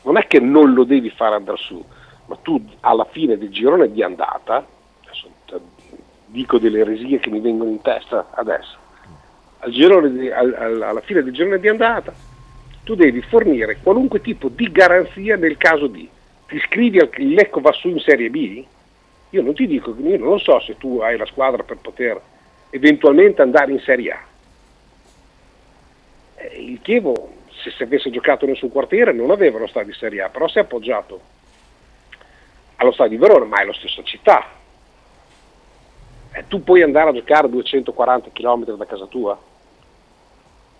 Non 0.03 0.17
è 0.17 0.27
che 0.27 0.39
non 0.39 0.73
lo 0.73 0.83
devi 0.83 1.09
fare 1.09 1.35
andare 1.35 1.57
su, 1.57 1.83
ma 2.25 2.35
tu 2.41 2.63
alla 2.81 3.05
fine 3.05 3.37
del 3.37 3.49
girone 3.49 3.91
di 3.91 4.01
andata, 4.03 4.65
adesso 5.03 5.29
dico 6.25 6.57
delle 6.59 6.79
eresie 6.79 7.19
che 7.19 7.29
mi 7.29 7.39
vengono 7.39 7.69
in 7.69 7.81
testa 7.81 8.27
adesso, 8.31 8.77
al 9.59 9.71
di- 9.71 10.31
al- 10.31 10.55
al- 10.57 10.81
alla 10.81 11.01
fine 11.01 11.21
del 11.23 11.33
girone 11.33 11.59
di 11.59 11.67
andata 11.67 12.13
tu 12.83 12.95
devi 12.95 13.21
fornire 13.21 13.77
qualunque 13.83 14.21
tipo 14.21 14.47
di 14.47 14.71
garanzia 14.71 15.35
nel 15.35 15.55
caso 15.57 15.85
di 15.87 16.09
ti 16.47 16.55
iscrivi 16.55 16.99
al 16.99 17.09
il 17.17 17.33
Lecco 17.33 17.59
va 17.61 17.71
su 17.73 17.89
in 17.89 17.99
Serie 17.99 18.29
B 18.31 18.65
io 19.29 19.41
non 19.43 19.53
ti 19.53 19.67
dico 19.67 19.93
io 19.99 20.17
non 20.17 20.39
so 20.39 20.59
se 20.61 20.77
tu 20.77 20.97
hai 20.99 21.15
la 21.15 21.27
squadra 21.27 21.61
per 21.63 21.77
poter 21.77 22.19
eventualmente 22.71 23.41
andare 23.43 23.71
in 23.73 23.79
Serie 23.81 24.11
A 24.13 24.19
il 26.57 26.79
Chievo 26.81 27.33
se, 27.63 27.71
se 27.71 27.83
avesse 27.83 28.09
giocato 28.09 28.45
nel 28.45 28.55
suo 28.55 28.69
quartiere 28.69 29.11
non 29.13 29.31
aveva 29.31 29.59
lo 29.59 29.67
stadio 29.67 29.91
di 29.91 29.97
Serie 29.97 30.21
A 30.21 30.29
però 30.29 30.47
si 30.47 30.57
è 30.57 30.61
appoggiato 30.61 31.19
allo 32.77 32.91
stadio 32.91 33.17
di 33.17 33.23
Verona 33.23 33.45
ma 33.45 33.61
è 33.61 33.65
la 33.65 33.73
stessa 33.73 34.03
città 34.03 34.59
Eh, 36.33 36.45
tu 36.47 36.63
puoi 36.63 36.81
andare 36.81 37.09
a 37.09 37.13
giocare 37.13 37.47
a 37.47 37.49
240 37.49 38.29
km 38.31 38.75
da 38.75 38.85
casa 38.85 39.05
tua 39.05 39.37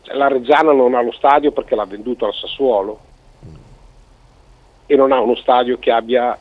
cioè, 0.02 0.16
la 0.16 0.28
Reggiana 0.28 0.72
non 0.72 0.96
ha 0.96 1.02
lo 1.02 1.12
stadio 1.12 1.52
perché 1.52 1.76
l'ha 1.76 1.86
venduto 1.86 2.26
al 2.26 2.34
Sassuolo 2.34 3.00
e 4.86 4.96
non 4.96 5.12
ha 5.12 5.20
uno 5.20 5.36
stadio 5.36 5.78
che 5.78 5.92
abbia 5.92 6.38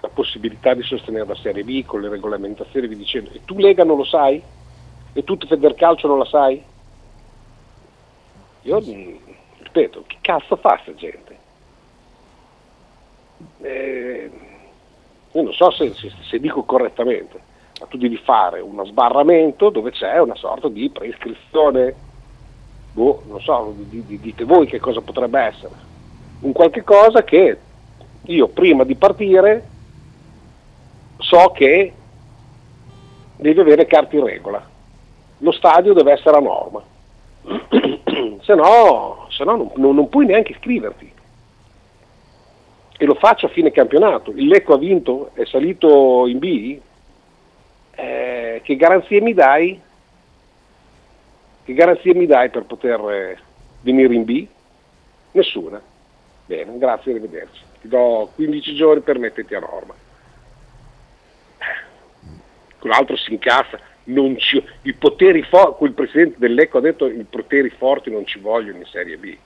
la 0.00 0.08
possibilità 0.08 0.74
di 0.74 0.82
sostenere 0.82 1.26
la 1.26 1.34
Serie 1.34 1.64
B 1.64 1.84
con 1.84 2.00
le 2.00 2.08
regolamentazioni 2.08 2.86
vi 2.86 2.96
dicendo 2.96 3.30
e 3.32 3.44
tu 3.44 3.58
Lega 3.58 3.84
non 3.84 3.96
lo 3.96 4.04
sai? 4.04 4.42
E 5.12 5.24
tu 5.24 5.36
Federcalcio 5.36 6.06
non 6.06 6.18
la 6.18 6.24
sai? 6.24 6.64
Io 8.62 8.78
ripeto, 9.58 10.04
che 10.06 10.16
cazzo 10.20 10.56
fa 10.56 10.78
sta 10.82 10.94
gente? 10.94 11.36
Eh, 13.62 14.30
io 15.32 15.42
non 15.42 15.52
so 15.52 15.70
se, 15.72 15.92
se- 15.94 16.12
se 16.28 16.38
dico 16.38 16.62
correttamente, 16.62 17.40
ma 17.80 17.86
tu 17.86 17.96
devi 17.96 18.16
fare 18.18 18.60
uno 18.60 18.84
sbarramento 18.84 19.70
dove 19.70 19.90
c'è 19.90 20.20
una 20.20 20.36
sorta 20.36 20.68
di 20.68 20.88
prescrizione 20.90 21.94
boh, 22.92 23.22
non 23.26 23.40
so, 23.40 23.74
di- 23.76 24.04
di- 24.04 24.20
dite 24.20 24.44
voi 24.44 24.66
che 24.66 24.78
cosa 24.78 25.00
potrebbe 25.00 25.40
essere. 25.40 25.74
Un 26.40 26.52
qualche 26.52 26.84
cosa 26.84 27.24
che 27.24 27.58
io 28.26 28.48
prima 28.48 28.84
di 28.84 28.94
partire 28.94 29.64
so 31.18 31.50
che 31.54 31.92
devi 33.36 33.60
avere 33.60 33.86
carte 33.86 34.16
in 34.16 34.24
regola. 34.24 34.64
Lo 35.38 35.52
stadio 35.52 35.92
deve 35.94 36.12
essere 36.12 36.36
a 36.36 36.40
norma. 36.40 36.82
se 38.42 38.54
no, 38.54 39.26
se 39.30 39.44
no 39.44 39.70
non, 39.76 39.94
non- 39.94 40.08
puoi 40.08 40.26
neanche 40.26 40.52
iscriverti. 40.52 41.12
E 42.98 43.04
lo 43.04 43.14
faccio 43.14 43.46
a 43.46 43.50
fine 43.50 43.70
campionato. 43.70 44.30
Il 44.30 44.46
Lecco 44.46 44.74
ha 44.74 44.78
vinto, 44.78 45.30
è 45.34 45.44
salito 45.44 46.26
in 46.26 46.38
B. 46.38 46.80
Eh, 47.94 48.60
che 48.64 48.76
garanzie 48.76 49.20
mi 49.20 49.34
dai 49.34 49.80
che 51.64 51.74
garanzie 51.74 52.14
mi 52.14 52.26
dai 52.26 52.50
per 52.50 52.64
poter 52.64 53.00
eh, 53.10 53.38
venire 53.80 54.14
in 54.14 54.24
B? 54.24 54.46
Nessuna. 55.32 55.80
Bene, 56.44 56.76
grazie, 56.78 57.12
arrivederci. 57.12 57.62
Ti 57.82 57.88
do 57.88 58.30
15 58.34 58.74
giorni 58.74 59.00
per 59.02 59.18
metterti 59.18 59.54
a 59.54 59.60
norma. 59.60 59.94
Quell'altro 62.78 63.16
si 63.16 63.32
incassa. 63.32 63.78
Non 64.04 64.36
ci- 64.38 64.62
I 64.82 64.92
poteri 64.94 65.42
forti, 65.42 65.84
il 65.84 65.92
presidente 65.92 66.36
del 66.38 66.54
Lecco 66.54 66.78
ha 66.78 66.80
detto 66.80 67.06
i 67.06 67.24
poteri 67.24 67.70
forti 67.70 68.10
non 68.10 68.26
ci 68.26 68.38
vogliono 68.40 68.78
in 68.78 68.84
Serie 68.86 69.16
B. 69.16 69.36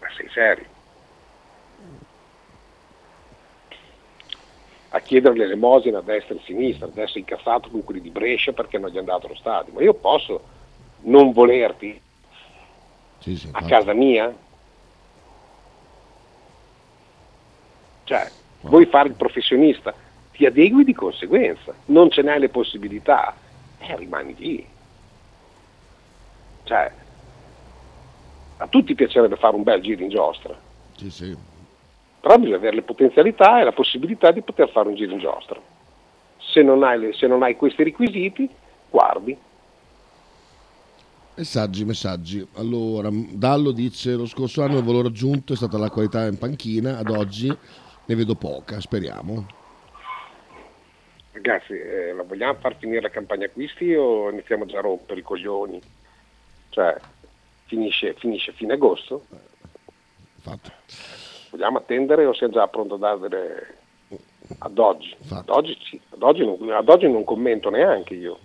Ma 0.00 0.06
sei 0.16 0.28
serio? 0.30 0.66
A 4.90 5.00
chiedere 5.00 5.36
l'elemosina 5.36 5.98
a 5.98 6.02
destra 6.02 6.34
e 6.34 6.38
a 6.38 6.42
sinistra, 6.44 6.86
adesso 6.86 7.16
è 7.16 7.18
incazzato 7.18 7.68
con 7.68 7.84
quelli 7.84 8.00
di 8.00 8.10
Brescia 8.10 8.52
perché 8.52 8.78
non 8.78 8.90
gli 8.90 8.94
è 8.96 9.00
andato 9.00 9.26
allo 9.26 9.34
stadio. 9.34 9.72
Ma 9.74 9.82
io 9.82 9.92
posso 9.94 10.42
non 11.02 11.32
volerti 11.32 12.00
Sì, 13.18 13.36
sì, 13.36 13.48
a 13.52 13.62
casa 13.64 13.92
mia? 13.92 14.34
Cioè, 18.04 18.30
vuoi 18.60 18.86
fare 18.86 19.08
il 19.08 19.14
professionista, 19.14 19.94
ti 20.32 20.46
adegui 20.46 20.84
di 20.84 20.94
conseguenza, 20.94 21.74
non 21.86 22.10
ce 22.10 22.22
n'hai 22.22 22.38
le 22.40 22.48
possibilità, 22.48 23.34
eh, 23.78 23.96
rimani 23.96 24.34
lì. 24.36 24.66
Cioè, 26.64 26.92
a 28.58 28.66
tutti 28.66 28.94
piacerebbe 28.94 29.36
fare 29.36 29.56
un 29.56 29.62
bel 29.62 29.80
giro 29.80 30.02
in 30.02 30.08
giostra, 30.10 30.54
Sì, 30.96 31.10
sì. 31.10 31.36
però 32.20 32.36
bisogna 32.36 32.56
avere 32.56 32.76
le 32.76 32.82
potenzialità 32.82 33.60
e 33.60 33.64
la 33.64 33.72
possibilità 33.72 34.30
di 34.32 34.42
poter 34.42 34.68
fare 34.70 34.88
un 34.88 34.94
giro 34.94 35.12
in 35.12 35.18
giostra. 35.20 35.58
Se 36.38 36.62
non 36.62 36.82
hai, 36.82 36.98
le- 36.98 37.12
se 37.14 37.26
non 37.26 37.42
hai 37.42 37.56
questi 37.56 37.84
requisiti, 37.84 38.48
guardi. 38.90 39.36
Messaggi, 41.36 41.84
messaggi. 41.84 42.48
Allora, 42.56 43.10
Dallo 43.12 43.70
dice: 43.70 44.14
Lo 44.14 44.26
scorso 44.26 44.62
anno 44.62 44.78
il 44.78 44.84
valore 44.84 45.06
aggiunto 45.08 45.52
è 45.52 45.56
stata 45.56 45.78
la 45.78 45.88
qualità 45.88 46.26
in 46.26 46.36
panchina, 46.36 46.98
ad 46.98 47.10
oggi 47.10 47.46
ne 47.46 48.14
vedo 48.16 48.34
poca, 48.34 48.80
speriamo. 48.80 49.46
Ragazzi, 51.40 51.72
eh, 51.72 52.12
la 52.12 52.24
vogliamo 52.24 52.54
far 52.54 52.76
finire 52.76 53.00
la 53.00 53.10
campagna 53.10 53.46
acquisti 53.46 53.94
o 53.94 54.28
iniziamo 54.28 54.66
già 54.66 54.78
a 54.78 54.82
rompere 54.82 55.20
i 55.20 55.22
coglioni? 55.22 55.80
Cioè, 56.70 56.96
finisce, 57.66 58.14
finisce 58.14 58.50
fine 58.52 58.72
agosto? 58.72 59.24
Fatto. 60.40 60.70
Vogliamo 61.50 61.78
attendere 61.78 62.24
o 62.24 62.34
siamo 62.34 62.54
già 62.54 62.66
pronti 62.66 62.94
a 62.94 62.96
dare 62.96 63.76
ad 64.58 64.78
oggi? 64.78 65.14
Ad 65.30 65.48
oggi, 65.48 65.78
sì, 65.84 66.00
ad 66.10 66.22
oggi, 66.22 66.44
non, 66.44 66.70
ad 66.72 66.88
oggi 66.88 67.08
non 67.08 67.22
commento 67.22 67.70
neanche 67.70 68.14
io. 68.14 68.40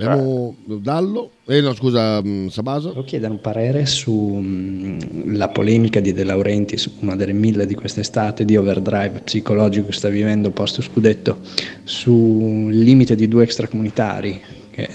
Abbiamo 0.00 0.54
Dallo, 0.64 1.30
eh 1.44 1.60
no 1.60 1.74
scusa, 1.74 2.22
mh, 2.22 2.50
Sabaso. 2.50 2.88
Volevo 2.88 3.04
chiedere 3.04 3.32
un 3.32 3.40
parere 3.40 3.84
sulla 3.84 5.48
polemica 5.48 5.98
di 5.98 6.12
De 6.12 6.22
Laurentiis, 6.22 6.88
una 7.00 7.16
delle 7.16 7.32
mille 7.32 7.66
di 7.66 7.74
quest'estate 7.74 8.44
di 8.44 8.56
overdrive 8.56 9.22
psicologico 9.24 9.86
che 9.86 9.92
sta 9.92 10.08
vivendo 10.08 10.52
post 10.52 10.82
scudetto, 10.82 11.38
sul 11.82 12.72
limite 12.72 13.16
di 13.16 13.26
due 13.26 13.42
extracomunitari 13.42 14.40
che 14.70 14.88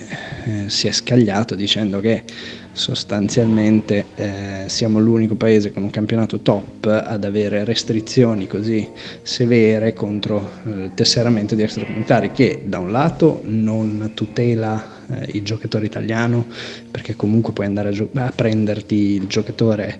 eh, 0.45 0.69
si 0.69 0.87
è 0.87 0.93
scagliato 0.93 1.55
dicendo 1.55 1.99
che 1.99 2.23
sostanzialmente 2.71 4.05
eh, 4.15 4.63
siamo 4.67 4.99
l'unico 4.99 5.35
paese 5.35 5.73
con 5.73 5.83
un 5.83 5.89
campionato 5.89 6.39
top 6.39 6.85
ad 6.85 7.25
avere 7.25 7.65
restrizioni 7.65 8.47
così 8.47 8.89
severe 9.21 9.91
contro 9.91 10.49
eh, 10.65 10.69
il 10.69 10.91
tesseramento 10.93 11.55
di 11.55 11.63
extracomunitari 11.63 12.31
che 12.31 12.63
da 12.65 12.79
un 12.79 12.91
lato 12.91 13.41
non 13.43 14.11
tutela 14.13 14.92
eh, 15.11 15.29
il 15.33 15.43
giocatore 15.43 15.85
italiano 15.85 16.45
perché 16.89 17.15
comunque 17.15 17.53
puoi 17.53 17.67
andare 17.67 17.89
a, 17.89 17.91
gio- 17.91 18.09
a 18.13 18.31
prenderti 18.35 18.95
il 18.95 19.27
giocatore 19.27 19.99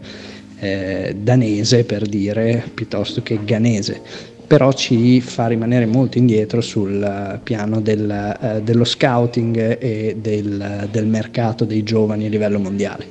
eh, 0.60 1.16
danese 1.18 1.84
per 1.84 2.08
dire 2.08 2.64
piuttosto 2.74 3.22
che 3.22 3.39
ganese 3.43 4.32
però 4.45 4.72
ci 4.72 5.20
fa 5.20 5.47
rimanere 5.47 5.86
molto 5.86 6.18
indietro 6.18 6.62
sul 6.62 7.39
piano 7.41 7.82
del, 7.82 8.38
eh, 8.39 8.62
dello 8.62 8.84
scouting 8.84 9.78
e 9.80 10.16
del, 10.20 10.88
del 10.91 11.08
mercato 11.08 11.66
dei 11.66 11.82
giovani 11.82 12.28
a 12.28 12.30
livello 12.30 12.60
mondiale. 12.60 13.08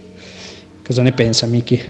Cosa 0.84 1.03
ne 1.03 1.11
pensa 1.12 1.47
Miki? 1.47 1.80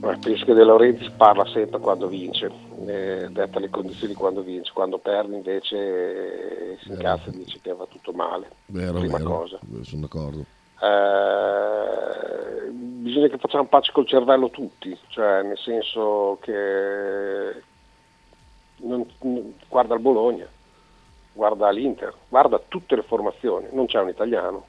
Penso 0.00 0.44
che 0.44 0.52
De 0.52 0.64
Laurentiis 0.64 1.10
parla 1.16 1.44
sempre 1.52 1.78
quando 1.78 2.08
vince, 2.08 2.50
eh, 2.86 3.28
detta 3.30 3.58
le 3.58 3.70
condizioni 3.70 4.14
quando 4.14 4.42
vince, 4.42 4.72
quando 4.72 4.98
perde 4.98 5.34
invece 5.36 6.72
eh, 6.72 6.78
si 6.82 6.90
incazza 6.90 7.28
e 7.30 7.32
dice 7.32 7.58
che 7.60 7.74
va 7.74 7.86
tutto 7.86 8.12
male. 8.12 8.50
Vero, 8.66 8.98
Prima 9.00 9.18
vero, 9.18 9.30
cosa. 9.30 9.58
sono 9.82 10.00
d'accordo. 10.02 10.44
Eh, 10.80 12.70
bisogna 12.70 13.28
che 13.28 13.38
facciamo 13.38 13.66
pace 13.66 13.92
col 13.92 14.06
cervello 14.06 14.50
tutti, 14.50 14.96
cioè 15.08 15.42
nel 15.42 15.58
senso 15.58 16.38
che 16.40 17.62
non- 18.76 19.06
non- 19.22 19.54
guarda 19.68 19.94
il 19.94 20.00
Bologna, 20.00 20.46
guarda 21.32 21.70
l'Inter, 21.70 22.14
guarda 22.28 22.60
tutte 22.68 22.94
le 22.96 23.02
formazioni, 23.02 23.66
non 23.72 23.86
c'è 23.86 24.00
un 24.00 24.08
italiano. 24.08 24.66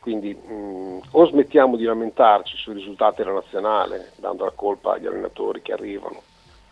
Quindi 0.00 0.34
mh, 0.34 1.00
o 1.12 1.26
smettiamo 1.26 1.76
di 1.76 1.84
lamentarci 1.84 2.58
sui 2.58 2.74
risultati 2.74 3.22
della 3.22 3.32
nazionale, 3.32 4.12
dando 4.16 4.44
la 4.44 4.50
colpa 4.54 4.92
agli 4.94 5.06
allenatori 5.06 5.62
che 5.62 5.72
arrivano, 5.72 6.20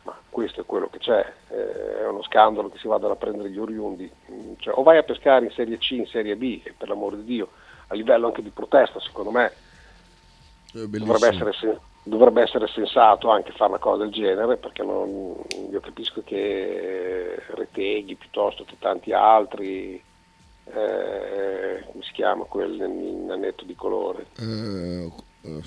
ma 0.05 0.17
questo 0.31 0.63
è 0.63 0.65
quello 0.65 0.89
che 0.89 0.99
c'è, 0.99 1.33
eh, 1.51 2.01
è 2.01 2.09
uno 2.09 2.23
scandalo 2.23 2.69
che 2.71 2.79
si 2.79 2.89
vadano 2.89 3.13
a 3.13 3.17
prendere 3.17 3.51
gli 3.51 3.59
oriundi, 3.59 4.11
Mm, 4.31 4.55
cioè, 4.59 4.75
o 4.77 4.83
vai 4.83 4.99
a 4.99 5.03
pescare 5.03 5.45
in 5.45 5.51
Serie 5.53 5.79
C, 5.79 5.91
in 5.93 6.07
Serie 6.07 6.37
B, 6.37 6.61
e 6.65 6.73
per 6.77 6.89
l'amore 6.89 7.17
di 7.17 7.25
Dio, 7.25 7.49
a 7.89 7.95
livello 7.95 8.27
anche 8.27 8.43
di 8.43 8.51
protesta, 8.51 8.99
secondo 9.01 9.31
me 9.31 9.53
dovrebbe 11.05 11.29
essere, 11.53 11.81
dovrebbe 12.05 12.43
essere 12.43 12.67
sensato 12.69 13.29
anche 13.31 13.53
fare 13.53 13.71
una 13.71 13.79
cosa 13.79 14.03
del 14.05 14.13
genere, 14.13 14.57
perché 14.57 14.83
non- 14.83 15.37
io 15.71 15.81
capisco 15.81 16.23
che 16.25 17.37
Reteghi 17.49 18.15
piuttosto 18.17 18.65
che 18.65 18.77
tanti 18.79 19.13
altri, 19.13 20.03
eh, 20.65 21.85
come 21.87 22.03
si 22.03 22.13
chiama 22.13 22.45
quel 22.45 22.71
nanetto 22.73 23.65
di 23.65 23.75
colore, 23.75 24.27
Eh, 24.39 25.13
eh, 25.43 25.61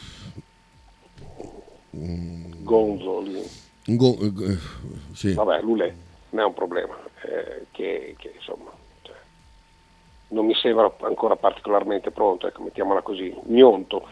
Gonzo 2.64 3.20
lì. 3.22 3.42
Go- 3.86 4.18
eh, 4.20 4.58
sì. 5.14 5.34
Vabbè, 5.34 5.62
Lulè 5.62 5.94
non 6.32 6.44
è 6.44 6.46
un 6.46 6.54
problema, 6.54 6.98
eh, 7.22 7.68
che, 7.72 8.16
che, 8.18 8.34
insomma 8.36 8.72
cioè, 9.04 9.16
non 10.30 10.46
mi 10.46 10.56
sembra 10.56 10.92
ancora 11.02 11.36
particolarmente 11.36 12.12
pronto, 12.12 12.48
ecco, 12.48 12.64
mettiamola 12.64 13.02
così, 13.02 13.34
gnonto, 13.46 14.08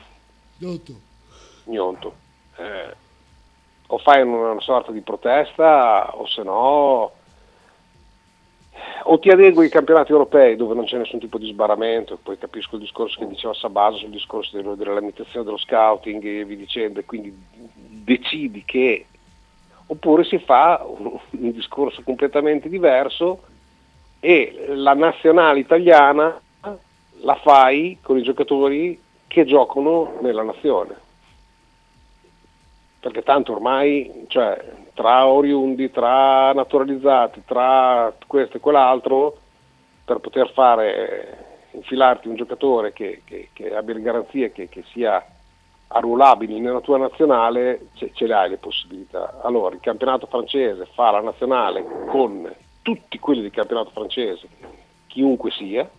gnonto. 1.65 2.15
Eh, 2.57 2.95
o 3.87 3.97
fai 3.97 4.21
una, 4.21 4.51
una 4.51 4.61
sorta 4.61 4.91
di 4.91 5.01
protesta 5.01 6.15
o 6.15 6.25
se 6.27 6.43
no 6.43 7.11
o 9.05 9.19
ti 9.19 9.29
adegui 9.29 9.65
ai 9.65 9.69
campionati 9.69 10.11
europei 10.11 10.55
dove 10.55 10.73
non 10.75 10.85
c'è 10.85 10.97
nessun 10.97 11.19
tipo 11.19 11.37
di 11.37 11.47
sbarramento, 11.47 12.17
poi 12.21 12.37
capisco 12.37 12.75
il 12.75 12.81
discorso 12.81 13.19
che 13.19 13.27
diceva 13.27 13.53
Sabaso 13.53 13.97
sul 13.97 14.09
discorso 14.09 14.55
dello- 14.55 14.75
della 14.75 14.97
limitazione 14.97 15.43
dello 15.43 15.57
scouting 15.57 16.23
e 16.23 16.45
vi 16.45 16.55
dicendo, 16.55 16.99
e 16.99 17.05
quindi 17.05 17.35
decidi 17.51 18.63
che 18.65 19.07
oppure 19.87 20.23
si 20.23 20.37
fa 20.39 20.85
un, 20.85 21.19
discorso 21.29 22.01
completamente 22.03 22.69
diverso 22.69 23.43
e 24.19 24.65
la 24.69 24.93
nazionale 24.93 25.59
italiana 25.59 26.39
la 27.21 27.35
fai 27.35 27.97
con 28.01 28.17
i 28.17 28.23
giocatori 28.23 28.99
che 29.27 29.45
giocano 29.45 30.17
nella 30.21 30.43
nazione. 30.43 30.95
Perché 32.99 33.23
tanto 33.23 33.51
ormai, 33.51 34.25
cioè, 34.27 34.57
tra 34.93 35.27
oriundi, 35.27 35.91
tra 35.91 36.53
naturalizzati, 36.53 37.43
tra 37.45 38.13
questo 38.27 38.57
e 38.57 38.59
quell'altro, 38.59 39.37
per 40.05 40.19
poter 40.19 40.51
fare, 40.53 41.67
infilarti 41.71 42.27
un 42.27 42.35
giocatore 42.35 42.93
che, 42.93 43.21
che- 43.25 43.49
che 43.51 43.75
abbia 43.75 43.95
le 43.95 44.01
garanzie 44.01 44.51
che, 44.51 44.69
che 44.69 44.83
sia 44.91 45.25
arruolabile 45.93 46.59
nella 46.59 46.81
tua 46.81 46.97
nazionale, 46.97 47.87
ce, 47.93 48.11
ce 48.13 48.25
le 48.25 48.33
hai 48.33 48.49
le 48.49 48.57
possibilità. 48.57 49.39
Allora, 49.43 49.75
il 49.75 49.81
campionato 49.81 50.25
francese 50.25 50.87
fa 50.93 51.11
la 51.11 51.21
nazionale 51.21 51.85
con 52.07 52.51
tutti 52.81 53.19
quelli 53.19 53.41
del 53.41 53.51
campionato 53.51 53.91
francese, 53.91 54.47
chiunque 55.07 55.51
sia, 55.51 55.89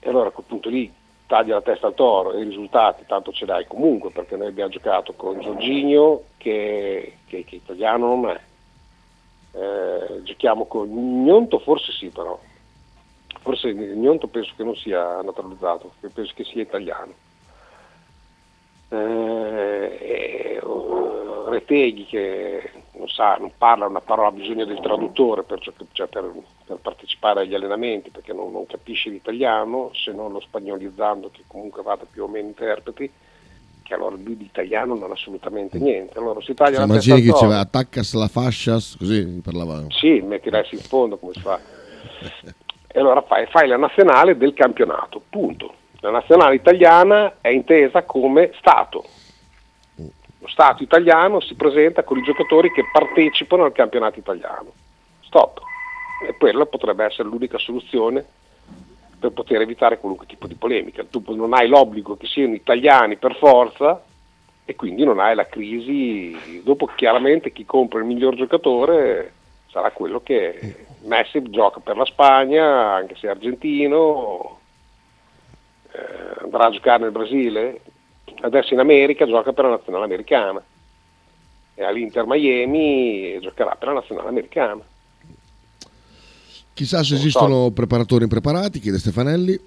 e 0.00 0.08
allora 0.08 0.28
a 0.28 0.32
quel 0.32 0.46
punto 0.46 0.68
lì 0.68 0.92
taglia 1.26 1.54
la 1.54 1.62
testa 1.62 1.88
al 1.88 1.94
toro 1.94 2.32
e 2.32 2.40
i 2.40 2.44
risultati 2.44 3.04
tanto 3.06 3.32
ce 3.32 3.44
l'hai 3.44 3.66
comunque 3.66 4.10
perché 4.10 4.36
noi 4.36 4.46
abbiamo 4.46 4.70
giocato 4.70 5.12
con 5.12 5.38
Giorginio 5.40 6.24
che, 6.38 7.18
che- 7.26 7.44
che 7.44 7.56
italiano 7.56 8.06
non 8.06 8.30
è. 8.30 8.40
Eh, 9.50 10.22
giochiamo 10.22 10.66
con 10.66 10.88
Gnonto 10.88 11.58
forse 11.58 11.92
sì 11.92 12.08
però. 12.08 12.38
Forse 13.40 13.74
Gnonto 13.74 14.28
penso 14.28 14.52
che 14.56 14.64
non 14.64 14.76
sia 14.76 15.20
naturalizzato 15.20 15.92
penso 16.12 16.32
che 16.34 16.44
sia 16.44 16.62
italiano 16.62 17.12
Eh, 18.90 20.60
oh, 20.62 21.48
Reteghi 21.48 22.06
che 22.06 22.70
non 22.92 23.08
sa, 23.08 23.36
non 23.36 23.52
parla 23.56 23.86
una 23.86 24.00
parola, 24.00 24.28
ha 24.28 24.32
bisogno 24.32 24.64
del 24.64 24.80
traduttore 24.80 25.42
per, 25.42 25.60
cioè 25.92 26.06
per- 26.08 26.32
per 26.66 26.76
partecipare 26.76 27.40
agli 27.40 27.54
allenamenti 27.54 28.10
perché 28.10 28.32
non, 28.32 28.52
non 28.52 28.66
capisce 28.66 29.08
l'italiano, 29.10 29.90
se 29.94 30.12
non 30.12 30.32
lo 30.32 30.40
spagnolizzando 30.40 31.30
che 31.30 31.44
comunque 31.46 31.82
vada 31.82 32.04
più 32.10 32.24
o 32.24 32.28
meno 32.28 32.48
interpreti, 32.48 33.10
che 33.82 33.94
allora 33.94 34.16
lui 34.16 34.36
di 34.36 34.44
italiano 34.44 34.94
non 34.94 35.10
ha 35.10 35.14
assolutamente 35.14 35.78
niente. 35.78 36.18
Allora 36.18 36.40
si 36.42 36.52
taglia 36.54 36.80
la 36.80 36.86
testa 36.86 37.10
Immagini 37.10 37.22
che 37.22 37.32
diceva 37.32 37.58
attaccas 37.60 38.14
la 38.14 38.28
fascia, 38.28 38.72
così 38.72 39.40
parlava. 39.42 39.84
Sì, 39.88 40.20
metti 40.20 40.50
l'asse 40.50 40.74
in 40.74 40.82
fondo 40.82 41.16
come 41.16 41.32
si 41.32 41.40
fa. 41.40 41.58
E 42.90 42.98
allora 43.00 43.22
fai, 43.22 43.46
fai 43.46 43.68
la 43.68 43.76
nazionale 43.76 44.36
del 44.36 44.52
campionato, 44.54 45.22
punto. 45.28 45.74
La 46.00 46.10
nazionale 46.10 46.54
italiana 46.54 47.38
è 47.40 47.48
intesa 47.48 48.04
come 48.04 48.52
Stato. 48.58 49.04
Lo 49.96 50.46
Stato 50.46 50.82
italiano 50.82 51.40
si 51.40 51.54
presenta 51.54 52.04
con 52.04 52.18
i 52.18 52.22
giocatori 52.22 52.70
che 52.70 52.84
partecipano 52.92 53.64
al 53.64 53.72
campionato 53.72 54.18
italiano. 54.18 54.72
Stop. 55.22 55.60
E 56.26 56.36
quella 56.36 56.66
potrebbe 56.66 57.04
essere 57.04 57.28
l'unica 57.28 57.58
soluzione 57.58 58.24
per 59.18 59.32
poter 59.32 59.60
evitare 59.60 59.98
qualunque 59.98 60.26
tipo 60.26 60.46
di 60.46 60.54
polemica. 60.54 61.04
Tu 61.04 61.22
non 61.34 61.52
hai 61.52 61.66
l'obbligo 61.66 62.16
che 62.16 62.26
siano 62.26 62.54
italiani 62.54 63.16
per 63.16 63.34
forza 63.36 64.00
e 64.64 64.76
quindi 64.76 65.02
non 65.04 65.18
hai 65.18 65.34
la 65.34 65.46
crisi. 65.46 66.62
Dopo 66.62 66.86
chiaramente 66.94 67.50
chi 67.50 67.64
compra 67.64 67.98
il 67.98 68.04
miglior 68.04 68.36
giocatore 68.36 69.32
sarà 69.70 69.90
quello 69.90 70.20
che 70.20 70.86
Messi 71.02 71.42
gioca 71.50 71.80
per 71.80 71.96
la 71.96 72.04
Spagna, 72.04 72.92
anche 72.92 73.16
se 73.16 73.26
è 73.26 73.30
argentino, 73.30 74.58
eh, 75.92 76.44
andrà 76.44 76.66
a 76.66 76.70
giocare 76.70 77.02
nel 77.02 77.12
Brasile, 77.12 77.80
adesso 78.40 78.74
in 78.74 78.80
America 78.80 79.26
gioca 79.26 79.52
per 79.52 79.64
la 79.64 79.70
nazionale 79.70 80.04
americana 80.04 80.62
e 81.74 81.84
all'Inter 81.84 82.24
Miami 82.26 83.38
giocherà 83.40 83.76
per 83.76 83.88
la 83.88 83.94
nazionale 83.94 84.28
americana. 84.28 84.82
Chissà 86.74 87.02
se 87.02 87.12
Non 87.12 87.20
esistono 87.20 87.70
preparatori 87.70 88.24
impreparati, 88.24 88.80
chiede 88.80 88.98
Stefanelli. 88.98 89.58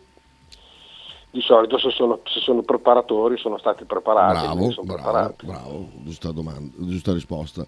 Di 1.31 1.41
solito 1.41 1.77
se 1.77 1.89
sono, 1.91 2.19
se 2.25 2.41
sono 2.41 2.61
preparatori 2.61 3.37
sono 3.37 3.57
stati 3.57 3.85
preparati. 3.85 4.45
Bravo, 4.45 4.71
sono 4.71 4.85
bravo, 4.85 5.01
preparati. 5.01 5.45
bravo, 5.45 5.89
giusta 6.03 6.31
domanda, 6.31 6.71
giusta 6.79 7.13
risposta. 7.13 7.65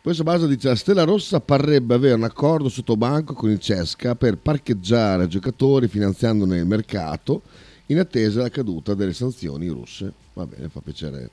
Poi 0.00 0.14
Sabasa 0.14 0.46
dice 0.46 0.68
la 0.68 0.76
Stella 0.76 1.02
Rossa 1.02 1.40
parrebbe 1.40 1.94
avere 1.94 2.14
un 2.14 2.22
accordo 2.22 2.68
sotto 2.68 2.96
banco 2.96 3.34
con 3.34 3.50
il 3.50 3.58
Cesca 3.58 4.14
per 4.14 4.38
parcheggiare 4.38 5.26
giocatori 5.26 5.88
finanziandone 5.88 6.56
il 6.56 6.66
mercato 6.66 7.42
in 7.90 7.98
attesa 7.98 8.38
della 8.38 8.48
caduta 8.50 8.94
delle 8.94 9.12
sanzioni 9.12 9.68
russe. 9.68 10.12
Va 10.32 10.46
bene, 10.46 10.68
fa 10.68 10.80
piacere 10.80 11.30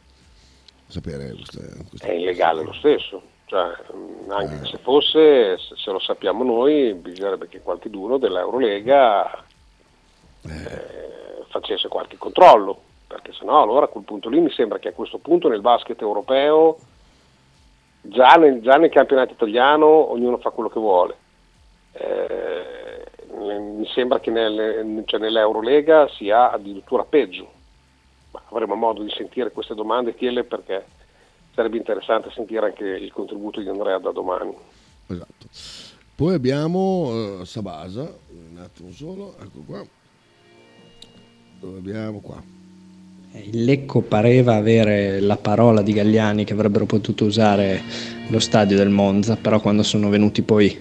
sapere 0.88 1.34
queste, 1.34 1.86
queste 1.90 2.08
È 2.08 2.12
illegale 2.12 2.64
lo 2.64 2.74
stesso. 2.74 3.22
Cioè, 3.46 3.76
anche 4.28 4.66
se 4.66 4.78
fosse, 4.80 5.58
se, 5.58 5.92
lo 5.92 6.00
sappiamo 6.00 6.44
noi, 6.44 6.94
bisognerebbe 6.96 7.48
che 7.48 7.62
qualcuno 7.62 8.18
dell'Eurolega 8.18 9.46
eh, 10.42 11.46
facesse 11.48 11.88
qualche 11.88 12.18
controllo, 12.18 12.78
perché 13.08 13.32
sennò 13.32 13.62
allora 13.62 13.86
a 13.86 13.88
quel 13.88 14.04
punto 14.04 14.28
lì 14.28 14.42
mi 14.42 14.52
sembra 14.52 14.80
che 14.80 14.90
a 14.90 14.94
questo 14.94 15.20
punto 15.20 15.48
nel 15.48 15.62
basket 15.62 16.02
europeo, 16.02 16.78
già 18.02 18.34
nel, 18.34 18.60
già 18.62 18.76
nel 18.76 18.90
campionato 18.90 19.32
italiano, 19.32 20.12
ognuno 20.12 20.40
fa 20.40 20.50
quello 20.50 20.70
che 20.70 20.80
vuole. 20.80 21.16
Eh, 21.94 22.97
mi 23.40 23.88
sembra 23.94 24.20
che 24.20 24.32
nel- 24.32 25.04
cioè 25.06 25.20
nell'Eurolega 25.20 26.08
sia 26.10 26.52
addirittura 26.52 27.04
peggio. 27.04 27.52
Ma 28.32 28.42
avremo 28.50 28.76
modo 28.76 29.04
di 29.04 29.10
sentire 29.10 29.52
queste 29.52 29.76
domande, 29.76 30.16
Chiele, 30.16 30.44
perché 30.44 30.86
sarebbe 31.54 31.78
interessante 31.78 32.30
sentire 32.34 32.66
anche 32.68 32.84
il 32.84 33.12
contributo 33.12 33.60
di 33.62 33.68
Andrea 33.68 33.98
da 33.98 34.12
domani. 34.12 34.54
Esatto. 35.08 35.48
Poi 36.16 36.34
abbiamo 36.34 37.40
eh, 37.42 37.46
Sabasa, 37.46 38.02
un 38.02 38.58
attimo 38.58 38.92
solo, 38.92 39.36
ecco 39.40 39.64
qua. 39.66 39.86
Dove 41.60 41.78
abbiamo 41.78 42.20
qua? 42.20 42.42
Il 43.34 43.64
Lecco 43.64 44.02
pareva 44.02 44.56
avere 44.56 45.20
la 45.20 45.38
parola 45.38 45.82
di 45.82 45.94
Galliani 45.94 46.44
che 46.44 46.54
avrebbero 46.54 46.86
potuto 46.86 47.26
usare 47.26 47.82
lo 48.30 48.40
stadio 48.40 48.78
del 48.78 48.90
Monza, 48.90 49.36
però 49.36 49.60
quando 49.60 49.84
sono 49.84 50.10
venuti 50.10 50.42
poi, 50.42 50.76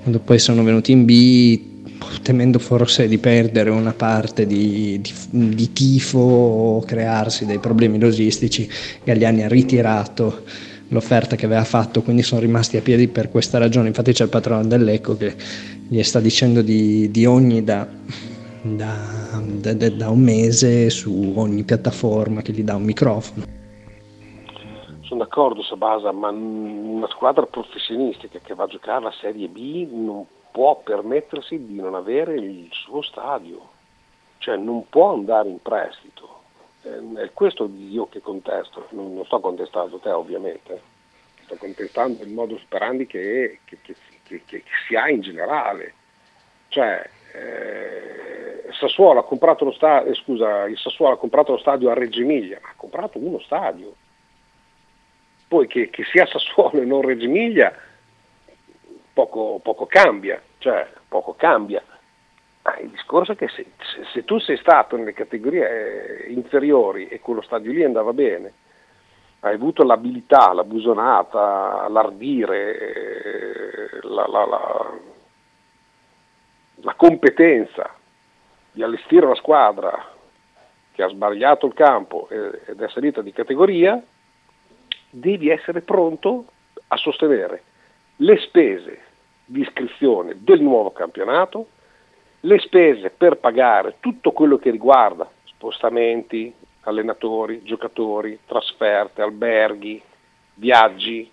quando 0.00 0.20
poi 0.20 0.38
sono 0.38 0.62
venuti 0.62 0.92
in 0.92 1.04
B, 1.04 1.79
temendo 2.22 2.58
forse 2.58 3.08
di 3.08 3.18
perdere 3.18 3.70
una 3.70 3.92
parte 3.92 4.46
di, 4.46 5.00
di- 5.00 5.54
di 5.54 5.72
tifo 5.72 6.18
o 6.18 6.80
crearsi 6.80 7.46
dei 7.46 7.58
problemi 7.58 7.98
logistici, 7.98 8.68
Galliani 9.04 9.42
ha 9.42 9.48
ritirato 9.48 10.42
l'offerta 10.88 11.36
che 11.36 11.46
aveva 11.46 11.64
fatto, 11.64 12.02
quindi 12.02 12.22
sono 12.22 12.40
rimasti 12.40 12.76
a 12.76 12.82
piedi 12.82 13.08
per 13.08 13.30
questa 13.30 13.58
ragione. 13.58 13.88
Infatti 13.88 14.12
c'è 14.12 14.24
il 14.24 14.30
patrono 14.30 14.64
del 14.66 14.82
Lecco 14.82 15.16
che 15.16 15.34
gli 15.88 16.02
sta 16.02 16.20
dicendo 16.20 16.62
di, 16.62 17.10
di 17.10 17.26
ogni 17.26 17.62
da- 17.62 17.86
da- 18.62 19.72
da- 19.72 19.90
da 19.90 20.10
un 20.10 20.20
mese 20.20 20.90
su 20.90 21.32
ogni 21.36 21.62
piattaforma 21.62 22.42
che 22.42 22.52
gli 22.52 22.62
dà 22.62 22.74
un 22.76 22.82
microfono. 22.82 23.44
Sono 25.02 25.20
d'accordo 25.24 25.62
Sabasa, 25.62 26.12
ma 26.12 26.28
una 26.30 27.08
squadra 27.08 27.44
professionistica 27.46 28.38
che 28.42 28.54
va 28.54 28.64
a 28.64 28.68
giocare 28.68 29.02
la 29.02 29.12
Serie 29.20 29.48
B 29.48 29.86
non 29.92 30.24
può 30.50 30.80
permettersi 30.82 31.64
di 31.66 31.74
non 31.80 31.94
avere 31.94 32.34
il 32.34 32.68
suo 32.72 33.02
stadio, 33.02 33.68
cioè 34.38 34.56
non 34.56 34.88
può 34.88 35.12
andare 35.12 35.48
in 35.48 35.60
prestito. 35.62 36.42
Eh, 36.82 37.22
È 37.24 37.30
questo 37.32 37.70
io 37.76 38.08
che 38.08 38.20
contesto, 38.20 38.86
non, 38.90 39.14
non 39.14 39.24
sto 39.26 39.40
contestando 39.40 39.98
te 39.98 40.10
ovviamente, 40.10 40.80
sto 41.44 41.56
contestando 41.56 42.22
il 42.22 42.32
modo 42.32 42.58
sperandi 42.58 43.06
che, 43.06 43.60
che- 43.64 43.78
che- 43.82 44.42
che- 44.46 44.64
si 44.86 44.94
ha 44.96 45.08
in 45.08 45.20
generale. 45.20 45.94
Cioè, 46.68 47.08
eh, 47.34 48.72
Sassuolo 48.72 49.20
ha 49.20 49.24
comprato 49.24 49.64
lo 49.64 49.72
stadio, 49.72 50.14
scusa, 50.14 50.64
il 50.66 50.78
Sassuolo 50.78 51.14
ha 51.14 51.18
comprato 51.18 51.52
lo 51.52 51.58
stadio 51.58 51.90
a 51.90 51.94
Reggio 51.94 52.20
Emilia, 52.22 52.58
ma 52.62 52.68
ha 52.68 52.74
comprato 52.76 53.18
uno 53.18 53.40
stadio. 53.40 53.94
Poi 55.48 55.66
che, 55.66 55.90
che 55.90 56.04
sia 56.04 56.26
Sassuolo 56.26 56.80
e 56.80 56.84
non 56.84 57.02
Reggio 57.02 57.24
Emilia, 57.24 57.72
poco, 59.12 59.60
poco 59.62 59.86
cambia, 59.86 60.40
cioè 60.58 60.88
poco 61.08 61.34
cambia. 61.34 61.82
Ma 62.62 62.76
il 62.78 62.90
discorso 62.90 63.32
è 63.32 63.36
che 63.36 63.48
se, 63.48 63.66
se- 63.78 64.04
se 64.12 64.24
tu 64.24 64.38
sei 64.38 64.56
stato 64.58 64.96
nelle 64.96 65.12
categorie 65.14 66.26
eh, 66.26 66.32
inferiori 66.32 67.08
e 67.08 67.20
quello 67.20 67.40
stadio 67.42 67.72
lì 67.72 67.82
andava 67.82 68.12
bene, 68.12 68.52
hai 69.40 69.54
avuto 69.54 69.82
l'abilità, 69.82 70.52
la 70.52 70.64
busonata, 70.64 71.88
l'ardire, 71.88 72.78
eh, 72.78 73.98
la, 74.02 74.26
la- 74.26 74.46
la- 74.46 74.98
la 76.82 76.94
competenza 76.94 77.94
di 78.72 78.82
allestire 78.82 79.26
una 79.26 79.34
squadra 79.34 80.12
che 80.92 81.02
ha 81.02 81.08
sbagliato 81.08 81.66
il 81.66 81.74
campo 81.74 82.28
ed 82.28 82.80
è 82.80 82.88
salita 82.88 83.22
di 83.22 83.32
categoria, 83.32 84.00
devi 85.10 85.48
essere 85.48 85.80
pronto 85.80 86.44
a 86.88 86.96
sostenere 86.96 87.62
le 88.20 88.38
spese 88.38 89.00
di 89.44 89.60
iscrizione 89.60 90.36
del 90.38 90.60
nuovo 90.60 90.90
campionato, 90.90 91.66
le 92.40 92.58
spese 92.58 93.10
per 93.10 93.36
pagare 93.36 93.96
tutto 94.00 94.32
quello 94.32 94.56
che 94.56 94.70
riguarda 94.70 95.28
spostamenti, 95.44 96.52
allenatori, 96.82 97.62
giocatori, 97.62 98.38
trasferte, 98.46 99.22
alberghi, 99.22 100.00
viaggi, 100.54 101.30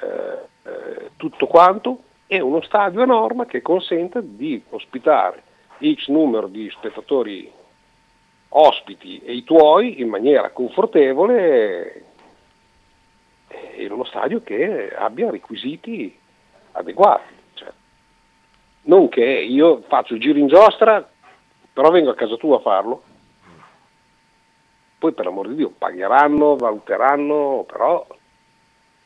eh, 0.00 0.68
eh, 0.68 1.10
tutto 1.16 1.46
quanto, 1.46 2.02
e 2.26 2.40
uno 2.40 2.60
stadio 2.60 3.02
a 3.02 3.06
norma 3.06 3.46
che 3.46 3.62
consente 3.62 4.20
di 4.22 4.62
ospitare 4.70 5.42
X 5.80 6.08
numero 6.08 6.46
di 6.46 6.68
spettatori 6.70 7.50
ospiti 8.50 9.20
e 9.24 9.32
i 9.32 9.44
tuoi 9.44 10.00
in 10.00 10.08
maniera 10.08 10.50
confortevole 10.50 12.04
e 13.74 13.84
in 13.84 13.92
uno 13.92 14.04
stadio 14.04 14.42
che 14.42 14.94
abbia 14.94 15.30
requisiti 15.30 16.16
adeguati. 16.72 17.34
Cioè, 17.54 17.68
non 18.82 19.08
che 19.08 19.24
io 19.24 19.82
faccio 19.88 20.14
il 20.14 20.20
giro 20.20 20.38
in 20.38 20.48
giostra, 20.48 21.06
però 21.72 21.90
vengo 21.90 22.10
a 22.10 22.14
casa 22.14 22.36
tua 22.36 22.56
a 22.56 22.60
farlo. 22.60 23.02
Poi 24.98 25.12
per 25.12 25.26
l'amor 25.26 25.48
di 25.48 25.54
Dio 25.54 25.72
pagheranno, 25.76 26.56
valuteranno, 26.56 27.64
però 27.68 28.04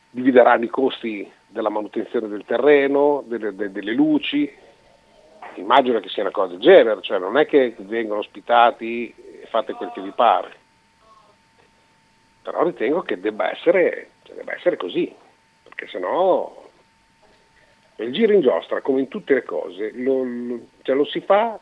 divideranno 0.09 0.63
i 0.63 0.69
costi 0.69 1.31
della 1.47 1.69
manutenzione 1.69 2.27
del 2.27 2.45
terreno, 2.45 3.23
delle, 3.27 3.55
de- 3.55 3.71
delle 3.71 3.93
luci. 3.93 4.51
Immagino 5.55 5.99
che 5.99 6.09
sia 6.09 6.23
una 6.23 6.31
cosa 6.31 6.53
del 6.53 6.59
genere, 6.59 7.01
cioè 7.01 7.19
non 7.19 7.37
è 7.37 7.45
che 7.45 7.75
vengono 7.77 8.21
ospitati 8.21 9.13
e 9.15 9.45
fate 9.49 9.73
quel 9.73 9.91
che 9.93 10.01
vi 10.01 10.11
pare. 10.11 10.61
Però 12.41 12.63
ritengo 12.63 13.01
che 13.03 13.19
debba 13.19 13.51
essere, 13.51 14.09
cioè 14.33 14.35
debba 14.35 14.53
essere 14.53 14.77
così, 14.77 15.13
perché 15.63 15.87
sennò 15.87 16.61
il 17.97 18.11
giro 18.11 18.33
in 18.33 18.41
giostra, 18.41 18.81
come 18.81 19.01
in 19.01 19.07
tutte 19.07 19.35
le 19.35 19.43
cose, 19.43 19.91
lo, 19.93 20.23
lo- 20.23 20.67
cioè 20.81 20.95
lo 20.95 21.05
si 21.05 21.21
fa 21.21 21.59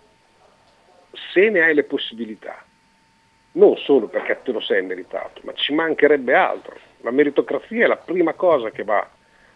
se 1.33 1.49
ne 1.49 1.61
hai 1.61 1.73
le 1.75 1.83
possibilità, 1.83 2.63
non 3.53 3.75
solo 3.77 4.07
perché 4.07 4.39
te 4.43 4.51
lo 4.51 4.61
sei 4.61 4.81
meritato, 4.81 5.41
ma 5.43 5.53
ci 5.53 5.73
mancherebbe 5.73 6.33
altro. 6.33 6.77
La 7.01 7.11
meritocrazia 7.11 7.83
è 7.83 7.87
la 7.87 7.97
prima 7.97 8.33
cosa 8.33 8.71
che 8.71 8.83
va 8.83 9.07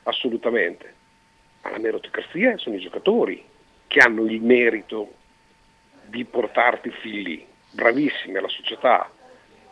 assolutamente, 0.04 0.94
ma 1.62 1.72
la 1.72 1.80
meritocrazia 1.80 2.58
sono 2.58 2.76
i 2.76 2.80
giocatori 2.80 3.44
che 3.88 4.00
hanno 4.00 4.26
il 4.26 4.42
merito 4.42 5.14
di 6.04 6.26
portarti 6.26 6.90
fin 6.90 7.22
lì, 7.22 7.48
bravissimi 7.72 8.36
alla 8.38 8.50
società 8.50 9.10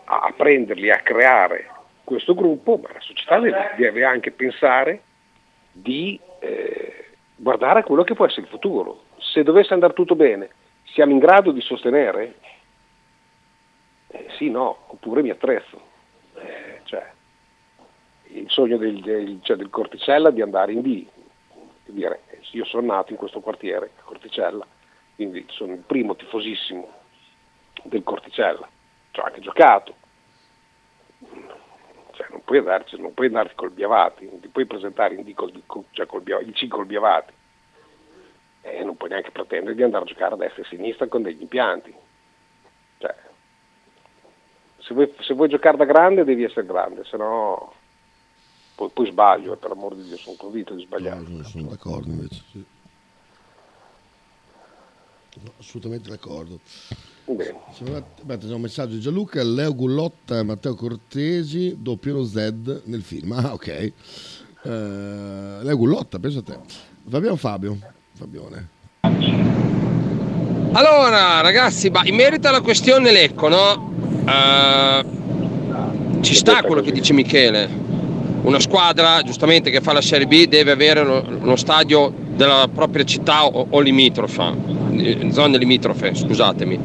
a, 0.06 0.20
a 0.22 0.32
prenderli, 0.32 0.90
a 0.90 1.00
creare 1.00 1.70
questo 2.04 2.34
gruppo, 2.34 2.78
ma 2.78 2.92
la 2.94 3.00
società 3.00 3.40
deve, 3.40 3.74
deve 3.78 4.04
anche 4.04 4.32
pensare 4.32 5.02
di 5.72 6.20
eh, 6.40 7.06
guardare 7.36 7.80
a 7.80 7.84
quello 7.84 8.04
che 8.04 8.14
può 8.14 8.26
essere 8.26 8.42
il 8.42 8.48
futuro. 8.48 9.04
Se 9.18 9.44
dovesse 9.44 9.74
andare 9.74 9.94
tutto 9.94 10.16
bene, 10.16 10.50
siamo 10.84 11.12
in 11.12 11.20
grado 11.20 11.52
di 11.52 11.62
sostenere? 11.62 12.36
Eh, 14.10 14.28
sì, 14.38 14.50
no, 14.50 14.86
oppure 14.88 15.22
mi 15.22 15.30
attrezzo. 15.30 15.82
Eh, 16.36 16.82
cioè, 16.84 17.10
il 18.28 18.50
sogno 18.50 18.78
del, 18.78 19.00
del- 19.02 19.40
cioè 19.42 19.56
del 19.58 19.70
Corticella 19.70 20.30
di 20.30 20.42
andare 20.42 20.72
in 20.72 20.82
B. 20.82 21.06
Di 21.86 21.92
dire, 21.94 22.22
io 22.52 22.66
sono 22.66 22.94
nato 22.94 23.12
in 23.12 23.18
questo 23.18 23.40
quartiere, 23.40 23.92
a 24.00 24.04
Corticella, 24.04 24.66
quindi 25.16 25.46
sono 25.50 25.74
il 25.74 25.80
primo 25.86 26.16
tifosissimo 26.16 26.90
del 27.84 28.04
Corticella, 28.04 28.68
ci 29.12 29.20
ho 29.20 29.24
anche 29.24 29.42
giocato. 29.42 29.96
Cioè, 32.14 32.28
non 32.30 32.44
puoi 32.44 32.60
andarci, 32.60 33.00
non 33.00 33.14
puoi 33.14 33.28
andarti 33.28 33.56
col 33.56 33.72
Biavati, 33.72 34.26
non 34.26 34.40
ti 34.40 34.48
puoi 34.48 34.66
presentare 34.66 35.16
in 35.16 35.24
D 35.24 35.34
col, 35.34 35.52
cioè 35.92 36.06
col 36.06 36.22
Bia- 36.22 36.42
in 36.42 36.54
C 36.54 36.68
col 36.68 36.86
Biavati. 36.86 37.34
E 38.62 38.84
non 38.84 38.96
puoi 38.96 39.10
neanche 39.10 39.32
pretendere 39.32 39.76
di 39.76 39.84
andare 39.84 40.04
a 40.04 40.08
giocare 40.08 40.36
a 40.36 40.38
destra 40.38 40.62
e 40.62 40.66
a 40.66 40.70
sinistra 40.70 41.08
con 41.08 41.24
degli 41.24 41.42
impianti. 41.42 41.94
Cioè, 43.00 43.16
se 44.78 44.94
vuoi, 44.94 45.14
se 45.20 45.34
vuoi 45.34 45.50
giocare 45.50 45.76
da 45.76 45.86
grande 45.86 46.24
devi 46.24 46.44
essere 46.44 46.66
grande, 46.66 47.04
se 47.04 47.18
no 47.18 47.74
poi, 48.76 48.90
poi 48.90 49.08
sbaglio, 49.08 49.56
per 49.56 49.70
l'amor 49.70 49.96
di 49.96 50.04
Dio, 50.04 50.18
sono 50.18 50.36
convinto 50.38 50.74
di 50.74 50.84
sbagliare. 50.84 51.24
No, 51.28 51.44
sono 51.44 51.70
d'accordo 51.70 52.10
invece. 52.10 52.44
Sì. 52.52 52.66
No, 55.42 55.52
assolutamente 55.60 56.10
d'accordo. 56.10 56.60
Bene. 57.26 57.56
Un 57.80 58.62
messaggio 58.62 58.94
di 58.94 59.00
Gianluca, 59.00 59.42
Leo 59.44 59.74
Gullotta 59.74 60.40
e 60.40 60.44
Matteo 60.44 60.76
Cortesi 60.76 61.76
doppiano 61.80 62.24
Z 62.24 62.82
nel 62.84 63.02
film. 63.02 63.32
Ah, 63.32 63.54
ok. 63.54 63.68
Eh, 63.68 63.92
Leo 64.64 65.78
Gullotta, 65.78 66.20
pensa 66.20 66.40
a 66.40 66.44
te. 66.44 66.58
Abbiamo 67.12 67.36
Fabio. 67.36 67.78
Fabione. 68.14 68.70
Allora, 70.74 71.42
ragazzi, 71.42 71.90
ma 71.90 72.06
in 72.06 72.16
merito 72.16 72.48
alla 72.48 72.62
questione 72.62 73.12
Lecco, 73.12 73.48
no? 73.48 73.94
Eh, 74.28 75.06
ci 76.22 76.36
sta 76.36 76.62
quello 76.62 76.82
che 76.82 76.92
dice 76.92 77.14
Michele. 77.14 77.70
Una 78.44 78.60
squadra, 78.60 79.22
giustamente, 79.22 79.70
che 79.72 79.82
fa 79.82 79.94
la 79.94 80.02
Serie 80.02 80.28
B 80.28 80.46
deve 80.46 80.72
avere 80.72 81.00
uno 81.00 81.56
stadio 81.56 82.14
della 82.36 82.68
propria 82.74 83.04
città 83.04 83.46
o, 83.46 83.68
o 83.70 83.80
limitrofa, 83.80 84.54
eh, 84.98 85.28
zone 85.32 85.58
limitrofe, 85.58 86.14
scusatemi. 86.14 86.80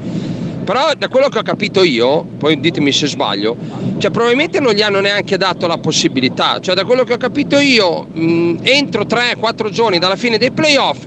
Però 0.65 0.93
da 0.99 1.09
quello 1.09 1.29
che 1.29 1.39
ho 1.39 1.43
capito 1.43 1.83
io, 1.83 2.23
poi 2.37 2.61
ditemi 2.61 2.93
se 2.93 3.07
sbaglio, 3.07 3.57
cioè 3.97 4.11
probabilmente 4.11 4.61
non 4.61 4.75
gli 4.75 4.83
hanno 4.83 5.01
neanche 5.01 5.39
dato 5.39 5.67
la 5.67 5.79
possibilità. 5.79 6.61
Cioè 6.61 6.75
da 6.75 6.85
quello 6.85 7.05
che 7.05 7.15
ho 7.15 7.17
capito 7.17 7.59
io, 7.59 8.07
mh, 8.13 8.59
entro 8.63 9.05
3-4 9.05 9.71
giorni 9.71 9.99
dalla 9.99 10.17
fine 10.17 10.37
dei 10.37 10.51
playoff, 10.51 11.07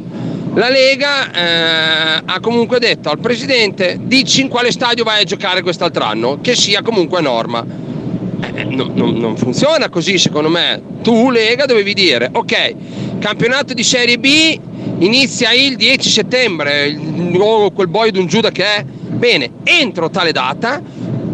la 0.56 0.68
Lega 0.68 1.32
eh, 1.32 2.22
ha 2.26 2.40
comunque 2.40 2.80
detto 2.80 3.10
al 3.10 3.20
presidente 3.20 3.98
dici 4.02 4.42
in 4.42 4.50
quale 4.50 4.72
stadio 4.72 5.04
vai 5.04 5.22
a 5.22 5.26
giocare 5.26 5.62
quest'altro 5.62 6.04
anno, 6.04 6.40
che 6.42 6.56
sia 6.56 6.82
comunque 6.82 7.22
norma. 7.22 7.64
Eh, 8.54 8.64
no- 8.64 8.90
non, 8.94 9.14
non 9.14 9.38
funziona 9.38 9.90
così 9.90 10.18
secondo 10.18 10.50
me. 10.50 10.82
Tu 11.04 11.30
Lega 11.30 11.66
dovevi 11.66 11.94
dire 11.94 12.30
ok, 12.34 12.76
campionato 13.22 13.76
di 13.76 13.84
Serie 13.84 14.18
B 14.18 14.60
inizia 14.98 15.54
il 15.54 15.76
10 15.76 16.10
settembre, 16.10 16.88
il- 16.88 17.38
o 17.40 17.70
quel 17.70 17.88
boio 17.88 18.12
d'un 18.12 18.26
Giuda 18.26 18.50
che 18.50 18.64
è. 18.66 18.84
Bene, 18.84 19.52
entro 19.64 20.10
tale 20.10 20.32
data 20.32 20.82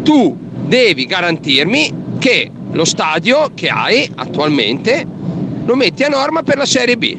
tu 0.02 0.36
devi 0.66 1.06
garantirmi 1.06 1.94
che 2.18 2.50
lo 2.72 2.84
stadio 2.84 3.52
che 3.54 3.68
hai 3.68 4.08
attualmente 4.16 5.06
lo 5.64 5.74
metti 5.74 6.02
a 6.04 6.08
norma 6.08 6.42
per 6.42 6.58
la 6.58 6.66
Serie 6.66 6.98
B. 6.98 7.16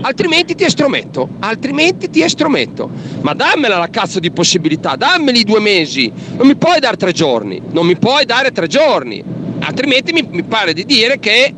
Altrimenti 0.00 0.56
ti 0.56 0.64
estrometto, 0.64 1.28
altrimenti 1.38 2.10
ti 2.10 2.20
estrometto. 2.22 2.90
Ma 3.20 3.34
dammela 3.34 3.78
la 3.78 3.88
cazzo 3.88 4.18
di 4.18 4.32
possibilità, 4.32 4.96
dammeli 4.96 5.44
due 5.44 5.60
mesi. 5.60 6.10
Non 6.36 6.46
mi 6.48 6.56
puoi 6.56 6.80
dare 6.80 6.96
tre 6.96 7.12
giorni, 7.12 7.60
non 7.70 7.86
mi 7.86 7.96
puoi 7.96 8.24
dare 8.24 8.50
tre 8.50 8.66
giorni. 8.66 9.22
Altrimenti 9.60 10.12
mi, 10.12 10.26
mi 10.28 10.42
pare 10.42 10.72
di 10.72 10.84
dire 10.84 11.18
che 11.20 11.54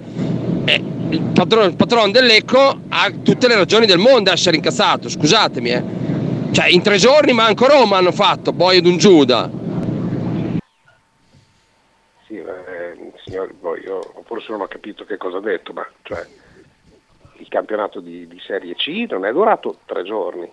il 1.11 1.23
padrone, 1.35 1.67
il 1.67 1.77
padrone 1.77 2.13
dell'Ecco 2.13 2.81
ha 2.89 3.11
tutte 3.23 3.49
le 3.49 3.57
ragioni 3.57 3.87
del 3.87 3.99
mondo 3.99 4.31
a 4.31 4.35
essere 4.35 4.57
incazzato, 4.57 5.09
scusatemi. 5.09 5.71
Eh. 5.71 5.83
Cioè, 6.53 6.69
in 6.69 6.83
tre 6.83 6.97
giorni 6.97 7.33
manco 7.33 7.67
Roma 7.67 7.97
hanno 7.97 8.13
fatto, 8.13 8.53
boia 8.53 8.81
d'un 8.81 8.97
Giuda. 8.97 9.51
Sì, 12.27 12.37
eh, 12.37 13.13
signori, 13.25 13.53
poi 13.55 13.81
io 13.83 14.01
forse 14.25 14.53
non 14.53 14.61
ho 14.61 14.67
capito 14.69 15.05
che 15.05 15.17
cosa 15.17 15.39
ha 15.39 15.41
detto, 15.41 15.73
ma 15.73 15.87
cioè, 16.03 16.25
il 17.39 17.49
campionato 17.49 18.01
di, 18.01 18.27
di 18.29 18.41
Serie 18.45 18.75
C 18.75 19.07
non 19.11 19.25
è 19.25 19.33
durato 19.33 19.79
tre 19.87 20.03
giorni. 20.05 20.49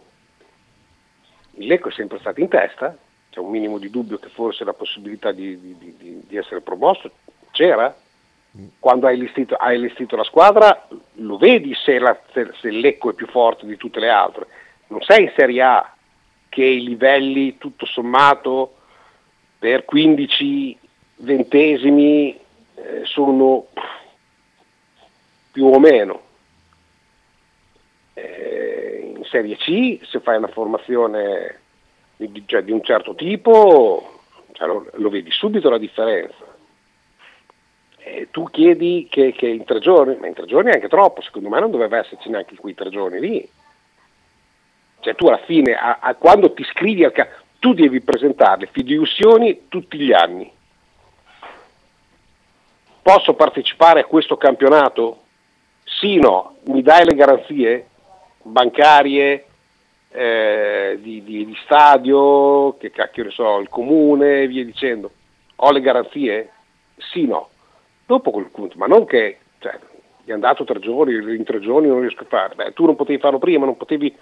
Lecco 1.59 1.89
è 1.89 1.91
sempre 1.91 2.19
stato 2.19 2.39
in 2.39 2.47
testa, 2.47 2.95
c'è 3.29 3.39
un 3.39 3.49
minimo 3.49 3.77
di 3.79 3.89
dubbio 3.89 4.17
che 4.17 4.29
forse 4.29 4.63
la 4.63 4.73
possibilità 4.73 5.31
di- 5.31 5.59
di- 5.59 5.95
di- 5.97 6.23
di 6.27 6.37
essere 6.37 6.61
promosso 6.61 7.11
c'era. 7.51 7.95
Quando 8.79 9.07
hai 9.07 9.15
allestito, 9.15 9.55
hai 9.55 9.75
allestito 9.75 10.15
la 10.15 10.23
squadra 10.23 10.87
lo 11.13 11.37
vedi 11.37 11.73
se, 11.75 11.99
la- 11.99 12.19
se- 12.31 12.53
se 12.59 12.71
Lecco 12.71 13.11
è 13.11 13.13
più 13.13 13.27
forte 13.27 13.65
di 13.65 13.77
tutte 13.77 13.99
le 13.99 14.09
altre. 14.09 14.47
Non 14.87 15.01
sei 15.01 15.23
in 15.23 15.33
Serie 15.35 15.61
A 15.61 15.93
che 16.49 16.63
i 16.63 16.83
livelli 16.83 17.57
tutto 17.57 17.85
sommato 17.85 18.75
per 19.59 19.85
15 19.85 20.77
ventesimi 21.17 22.29
eh, 22.75 23.01
sono 23.03 23.67
più 25.51 25.65
o 25.65 25.79
meno. 25.79 26.21
Eh, 28.13 29.13
in 29.15 29.23
Serie 29.25 29.57
C 29.57 29.99
se 30.07 30.19
fai 30.19 30.37
una 30.37 30.47
formazione 30.47 31.59
di, 32.15 32.43
cioè, 32.47 32.63
di 32.63 32.71
un 32.71 32.81
certo 32.81 33.13
tipo 33.13 34.21
cioè, 34.53 34.67
lo, 34.67 34.89
lo 34.93 35.09
vedi 35.09 35.29
subito 35.31 35.69
la 35.69 35.77
differenza. 35.77 36.46
E 38.09 38.27
tu 38.31 38.45
chiedi 38.49 39.07
che, 39.09 39.33
che 39.33 39.47
in 39.47 39.65
tre 39.65 39.79
giorni, 39.79 40.15
ma 40.15 40.27
in 40.27 40.33
tre 40.33 40.45
giorni 40.45 40.69
è 40.71 40.75
anche 40.75 40.87
troppo, 40.87 41.21
secondo 41.21 41.49
me 41.49 41.59
non 41.59 41.71
doveva 41.71 41.97
esserci 41.97 42.29
neanche 42.29 42.55
quei 42.55 42.73
tre 42.73 42.89
giorni 42.89 43.19
lì. 43.19 43.49
Cioè 45.01 45.13
tu 45.15 45.27
alla 45.27 45.43
fine, 45.45 45.75
a- 45.75 45.97
a- 45.99 46.15
quando 46.15 46.53
ti 46.53 46.61
iscrivi 46.61 47.03
al 47.03 47.11
ca- 47.11 47.27
tu 47.59 47.73
devi 47.73 48.01
presentare 48.01 48.67
fiduzioni 48.71 49.67
tutti 49.67 49.97
gli 49.97 50.13
anni. 50.13 50.49
Posso 53.01 53.33
partecipare 53.33 54.01
a 54.01 54.05
questo 54.05 54.37
campionato? 54.37 55.23
Sì, 55.83 56.17
no, 56.17 56.55
mi 56.65 56.81
dai 56.81 57.05
le 57.05 57.13
garanzie 57.13 57.87
bancarie, 58.41 59.45
eh, 60.09 60.97
di, 61.01 61.23
di- 61.23 61.45
di 61.45 61.57
stadio, 61.63 62.77
che 62.77 62.89
cacchio 62.91 63.25
ne 63.25 63.31
so, 63.31 63.59
il 63.59 63.69
comune 63.69 64.43
e 64.43 64.47
via 64.47 64.63
dicendo. 64.63 65.11
Ho 65.57 65.71
le 65.71 65.81
garanzie? 65.81 66.51
Sì, 66.97 67.25
no. 67.25 67.49
Dopo 68.07 68.31
quel 68.31 68.49
punto, 68.51 68.77
ma 68.77 68.87
non 68.87 69.05
che 69.05 69.37
cioè, 69.59 69.77
è 70.23 70.31
andato 70.31 70.63
tre 70.63 70.79
giorni, 70.79 71.13
in 71.35 71.43
tre 71.43 71.59
giorni 71.59 71.89
non 71.89 71.99
riesco 71.99 72.23
a 72.23 72.27
fare. 72.27 72.55
Beh, 72.55 72.71
tu 72.71 72.85
non 72.85 72.95
potevi 72.95 73.19
farlo 73.19 73.37
prima, 73.37 73.65
non 73.65 73.75
potevi 73.75 74.15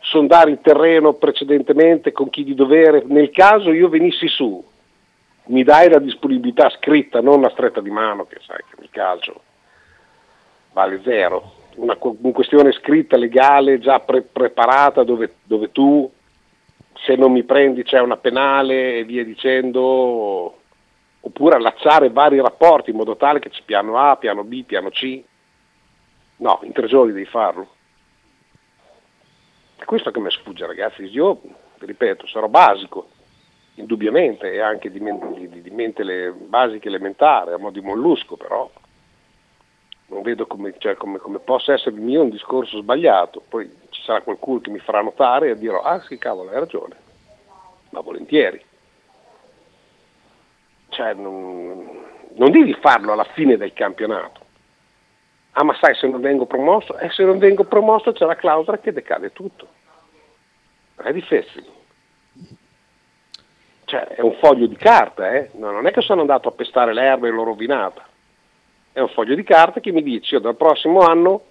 sondare 0.00 0.50
il 0.50 0.58
terreno 0.60 1.12
precedentemente 1.12 2.10
con 2.10 2.28
chi 2.28 2.42
di 2.42 2.54
dovere. 2.54 3.04
Nel 3.06 3.30
caso 3.30 3.70
io 3.70 3.88
venissi 3.88 4.26
su, 4.26 4.60
mi 5.44 5.62
dai 5.62 5.88
la 5.88 6.00
disponibilità 6.00 6.70
scritta, 6.70 7.20
non 7.20 7.40
la 7.40 7.50
stretta 7.50 7.80
di 7.80 7.90
mano, 7.90 8.26
che 8.26 8.38
sai 8.40 8.58
che 8.68 8.76
nel 8.78 8.90
calcio 8.90 9.42
vale 10.72 11.00
zero. 11.04 11.52
Una, 11.76 11.96
una 12.00 12.32
questione 12.32 12.72
scritta, 12.72 13.16
legale, 13.16 13.78
già 13.78 14.00
pre- 14.00 14.22
preparata, 14.22 15.04
dove, 15.04 15.36
dove 15.44 15.70
tu, 15.70 16.10
se 16.94 17.14
non 17.14 17.30
mi 17.30 17.44
prendi, 17.44 17.84
c'è 17.84 18.00
una 18.00 18.16
penale 18.16 18.98
e 18.98 19.04
via 19.04 19.24
dicendo, 19.24 20.59
oppure 21.20 21.56
allacciare 21.56 22.10
vari 22.10 22.40
rapporti 22.40 22.90
in 22.90 22.96
modo 22.96 23.16
tale 23.16 23.38
che 23.40 23.50
c'è 23.50 23.62
piano 23.64 23.98
A, 23.98 24.16
piano 24.16 24.44
B, 24.44 24.64
piano 24.64 24.90
C. 24.90 25.22
No, 26.36 26.60
in 26.62 26.72
tre 26.72 26.86
giorni 26.86 27.12
devi 27.12 27.26
farlo. 27.26 27.74
È 29.76 29.84
questo 29.84 30.10
che 30.10 30.20
mi 30.20 30.30
sfugge, 30.30 30.66
ragazzi. 30.66 31.02
Io, 31.04 31.40
ripeto, 31.78 32.26
sarò 32.26 32.48
basico, 32.48 33.08
indubbiamente, 33.74 34.52
e 34.52 34.60
anche 34.60 34.90
di, 34.90 35.00
men- 35.00 35.60
di- 35.62 35.70
mente 35.70 36.02
le 36.02 36.32
basiche 36.32 36.88
elementari, 36.88 37.52
a 37.52 37.58
mo' 37.58 37.70
di 37.70 37.80
mollusco, 37.80 38.36
però 38.36 38.70
non 40.06 40.22
vedo 40.22 40.46
come, 40.46 40.74
cioè, 40.78 40.96
come- 40.96 41.18
come 41.18 41.38
possa 41.38 41.72
essere 41.74 41.94
mio 41.96 42.22
un 42.22 42.30
discorso 42.30 42.78
sbagliato. 42.78 43.42
Poi 43.46 43.70
ci 43.90 44.02
sarà 44.02 44.22
qualcuno 44.22 44.60
che 44.60 44.70
mi 44.70 44.78
farà 44.80 45.02
notare 45.02 45.50
e 45.50 45.58
dirò, 45.58 45.82
ah 45.82 46.00
sì, 46.00 46.18
cavolo, 46.18 46.50
hai 46.50 46.58
ragione, 46.58 46.96
ma 47.90 48.00
volentieri. 48.00 48.62
Cioè, 51.00 51.14
non, 51.14 51.88
non 52.34 52.50
devi 52.50 52.74
farlo 52.74 53.12
alla 53.12 53.24
fine 53.32 53.56
del 53.56 53.72
campionato. 53.72 54.44
Ah, 55.52 55.64
ma 55.64 55.74
sai, 55.80 55.94
se 55.94 56.06
non 56.06 56.20
vengo 56.20 56.44
promosso, 56.44 56.98
eh, 56.98 57.08
se 57.08 57.24
non 57.24 57.38
vengo 57.38 57.64
promosso 57.64 58.12
c'è 58.12 58.26
la 58.26 58.36
clausola 58.36 58.78
che 58.78 58.92
decade 58.92 59.32
tutto. 59.32 59.66
È 60.96 61.10
difesso. 61.10 61.58
Cioè, 63.86 64.08
è 64.08 64.20
un 64.20 64.34
foglio 64.42 64.66
di 64.66 64.76
carta, 64.76 65.32
eh? 65.32 65.48
No, 65.54 65.70
non 65.70 65.86
è 65.86 65.90
che 65.90 66.02
sono 66.02 66.20
andato 66.20 66.48
a 66.48 66.52
pestare 66.52 66.92
l'erba 66.92 67.28
e 67.28 67.30
l'ho 67.30 67.44
rovinata. 67.44 68.06
È 68.92 69.00
un 69.00 69.08
foglio 69.08 69.34
di 69.34 69.42
carta 69.42 69.80
che 69.80 69.92
mi 69.92 70.02
dice, 70.02 70.34
io 70.34 70.40
dal 70.42 70.56
prossimo 70.56 71.00
anno 71.00 71.44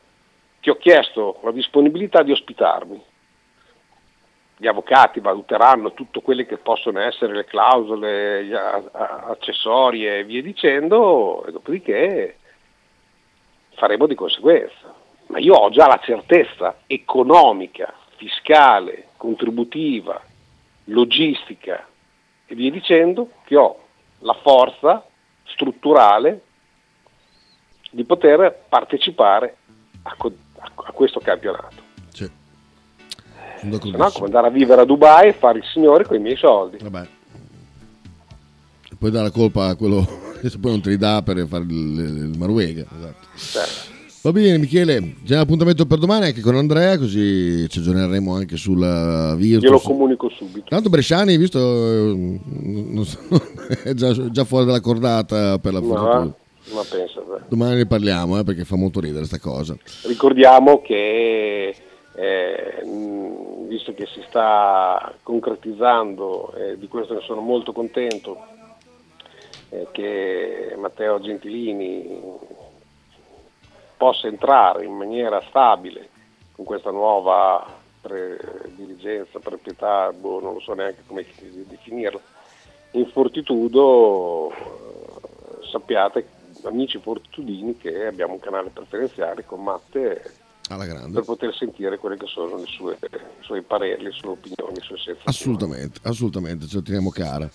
ti 0.62 0.70
ho 0.70 0.76
chiesto 0.76 1.40
la 1.42 1.52
disponibilità 1.52 2.22
di 2.22 2.32
ospitarmi. 2.32 3.04
Gli 4.62 4.68
avvocati 4.68 5.22
valuteranno 5.22 5.94
tutte 5.94 6.22
quelle 6.22 6.46
che 6.46 6.58
possono 6.58 7.00
essere 7.00 7.34
le 7.34 7.46
clausole, 7.46 8.44
gli 8.44 8.52
a- 8.54 8.84
a- 8.92 9.24
accessori 9.30 10.06
e 10.06 10.26
via 10.26 10.42
dicendo, 10.42 11.46
e 11.46 11.52
dopodiché 11.54 12.38
faremo 13.76 14.06
di 14.06 14.16
conseguenza. 14.16 14.94
Ma 15.28 15.40
io 15.40 15.54
ho 15.56 15.70
già 15.70 15.88
la 15.88 16.02
certezza 16.04 16.80
economica, 16.88 17.94
fiscale, 18.18 19.08
contributiva, 19.16 20.22
logistica 20.86 21.88
e 22.46 22.54
via 22.54 22.70
dicendo 22.70 23.30
che 23.46 23.56
ho 23.56 23.80
la 24.20 24.34
forza 24.34 25.06
strutturale 25.46 26.42
di 27.92 28.04
poter 28.04 28.66
partecipare 28.68 29.56
a, 30.04 30.16
co- 30.18 30.34
a 30.60 30.92
questo 30.92 31.22
campionato. 31.22 31.88
No, 33.62 33.78
come 33.80 34.26
andare 34.26 34.48
a 34.48 34.52
vivere 34.52 34.82
a 34.82 34.86
Dubai 34.86 35.30
e 35.30 35.34
fare 35.34 35.60
il 35.60 35.66
signore 35.66 36.06
con 36.06 36.16
i 36.16 36.20
miei 36.20 36.38
soldi. 36.38 36.78
Vabbè. 36.82 37.08
poi 38.98 39.12
dà 39.12 39.22
la 39.22 39.32
colpa 39.32 39.68
a 39.68 39.76
quello 39.76 40.06
che 40.40 40.50
poi 40.60 40.72
non 40.72 40.82
te 40.82 40.90
li 40.90 40.98
dà 40.98 41.22
per 41.22 41.46
fare 41.48 41.64
il, 41.64 41.72
il 41.72 42.38
Maruega. 42.38 42.86
Esatto. 43.36 43.98
Va 44.22 44.34
bene 44.34 44.58
Michele, 44.58 45.16
c'è 45.26 45.36
un 45.36 45.40
appuntamento 45.40 45.86
per 45.86 45.98
domani 45.98 46.26
anche 46.26 46.42
con 46.42 46.56
Andrea, 46.56 46.98
così 46.98 47.70
ci 47.70 47.80
aggiorneremo 47.80 48.36
anche 48.36 48.58
sulla 48.58 49.34
Virtus. 49.36 49.64
Glielo 49.64 49.80
comunico 49.80 50.30
subito. 50.30 50.66
Tanto 50.68 50.90
Bresciani, 50.90 51.38
visto, 51.38 51.58
eh, 51.58 52.40
so, 53.06 53.20
è 53.82 53.94
già, 53.94 54.30
già 54.30 54.44
fuori 54.44 54.66
dalla 54.66 54.82
cordata 54.82 55.58
per 55.60 55.72
la 55.72 55.82
fortuna. 55.82 56.20
ma 56.20 56.84
pensa 56.90 57.22
te. 57.22 57.44
Domani 57.48 57.78
ne 57.78 57.86
parliamo 57.86 58.38
eh, 58.38 58.44
perché 58.44 58.66
fa 58.66 58.76
molto 58.76 59.00
ridere 59.00 59.24
sta 59.24 59.40
cosa. 59.40 59.78
Ricordiamo 60.06 60.82
che 60.82 61.74
eh, 62.20 62.82
visto 63.66 63.94
che 63.94 64.06
si 64.08 64.22
sta 64.28 65.14
concretizzando, 65.24 66.54
e 66.54 66.78
di 66.78 66.90
questo 66.90 67.14
ne 67.14 67.22
sono 67.22 67.40
molto 67.40 67.72
contento, 67.72 68.38
eh, 69.70 69.88
che 69.92 70.76
Matteo 70.78 71.22
Gentilini 71.22 72.22
possa 73.96 74.28
entrare 74.28 74.84
in 74.84 74.96
maniera 74.96 75.42
stabile 75.48 76.10
con 76.52 76.66
questa 76.66 76.92
nuova 76.92 77.66
pre- 78.02 78.38
dirigenza, 78.76 79.40
proprietà, 79.40 80.12
boh, 80.12 80.42
non 80.42 80.56
lo 80.56 80.60
so 80.60 80.74
neanche 80.74 81.04
come 81.08 81.26
definirla, 81.40 82.20
in 82.92 83.06
Fortitudo 83.08 84.52
eh, 84.52 85.66
sappiate, 85.72 86.28
amici 86.64 87.00
fortitudini, 87.00 87.78
che 87.78 88.08
abbiamo 88.08 88.34
un 88.34 88.40
canale 88.40 88.72
preferenziale 88.72 89.46
con 89.46 89.64
Matte 89.64 90.08
Alla 90.12 90.22
grande. 90.22 90.49
Per 90.70 91.24
poter 91.24 91.56
sentire 91.56 91.98
quelle 91.98 92.16
che 92.16 92.28
sono 92.28 92.58
le 92.58 92.66
sue, 92.68 92.98
i 93.02 93.44
suoi 93.44 93.64
pareri, 93.64 94.04
le 94.04 94.12
sue 94.12 94.30
opinioni, 94.30 94.76
le 94.76 94.82
sue 94.82 94.98
sensazioni. 94.98 95.24
Assolutamente, 95.24 96.00
assolutamente, 96.04 96.68
ce 96.68 96.76
la 96.76 96.82
teniamo 96.84 97.10
cara. 97.10 97.50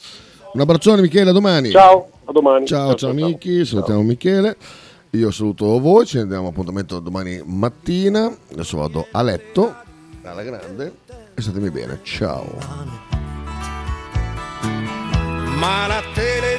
Un 0.53 0.61
abbraccione 0.61 1.01
Michele, 1.01 1.31
a 1.31 1.33
domani. 1.33 1.71
Ciao, 1.71 2.11
a 2.25 2.33
domani. 2.33 2.67
Ciao, 2.67 2.89
ciao, 2.89 2.97
Ciao, 2.97 2.97
ciao, 2.97 3.11
amici, 3.11 3.65
salutiamo 3.65 4.03
Michele. 4.03 4.57
Io 5.11 5.31
saluto 5.31 5.79
voi, 5.79 6.07
ci 6.07 6.27
diamo 6.27 6.49
appuntamento 6.49 6.99
domani 6.99 7.41
mattina. 7.45 8.37
Adesso 8.51 8.79
vado 8.79 9.07
a 9.13 9.23
letto, 9.23 9.73
alla 10.23 10.43
grande, 10.43 10.93
e 11.35 11.41
statemi 11.41 11.71
bene. 11.71 12.01
Ciao. 12.03 12.45
Ma 15.57 15.87
la 15.87 16.03
tele 16.15 16.59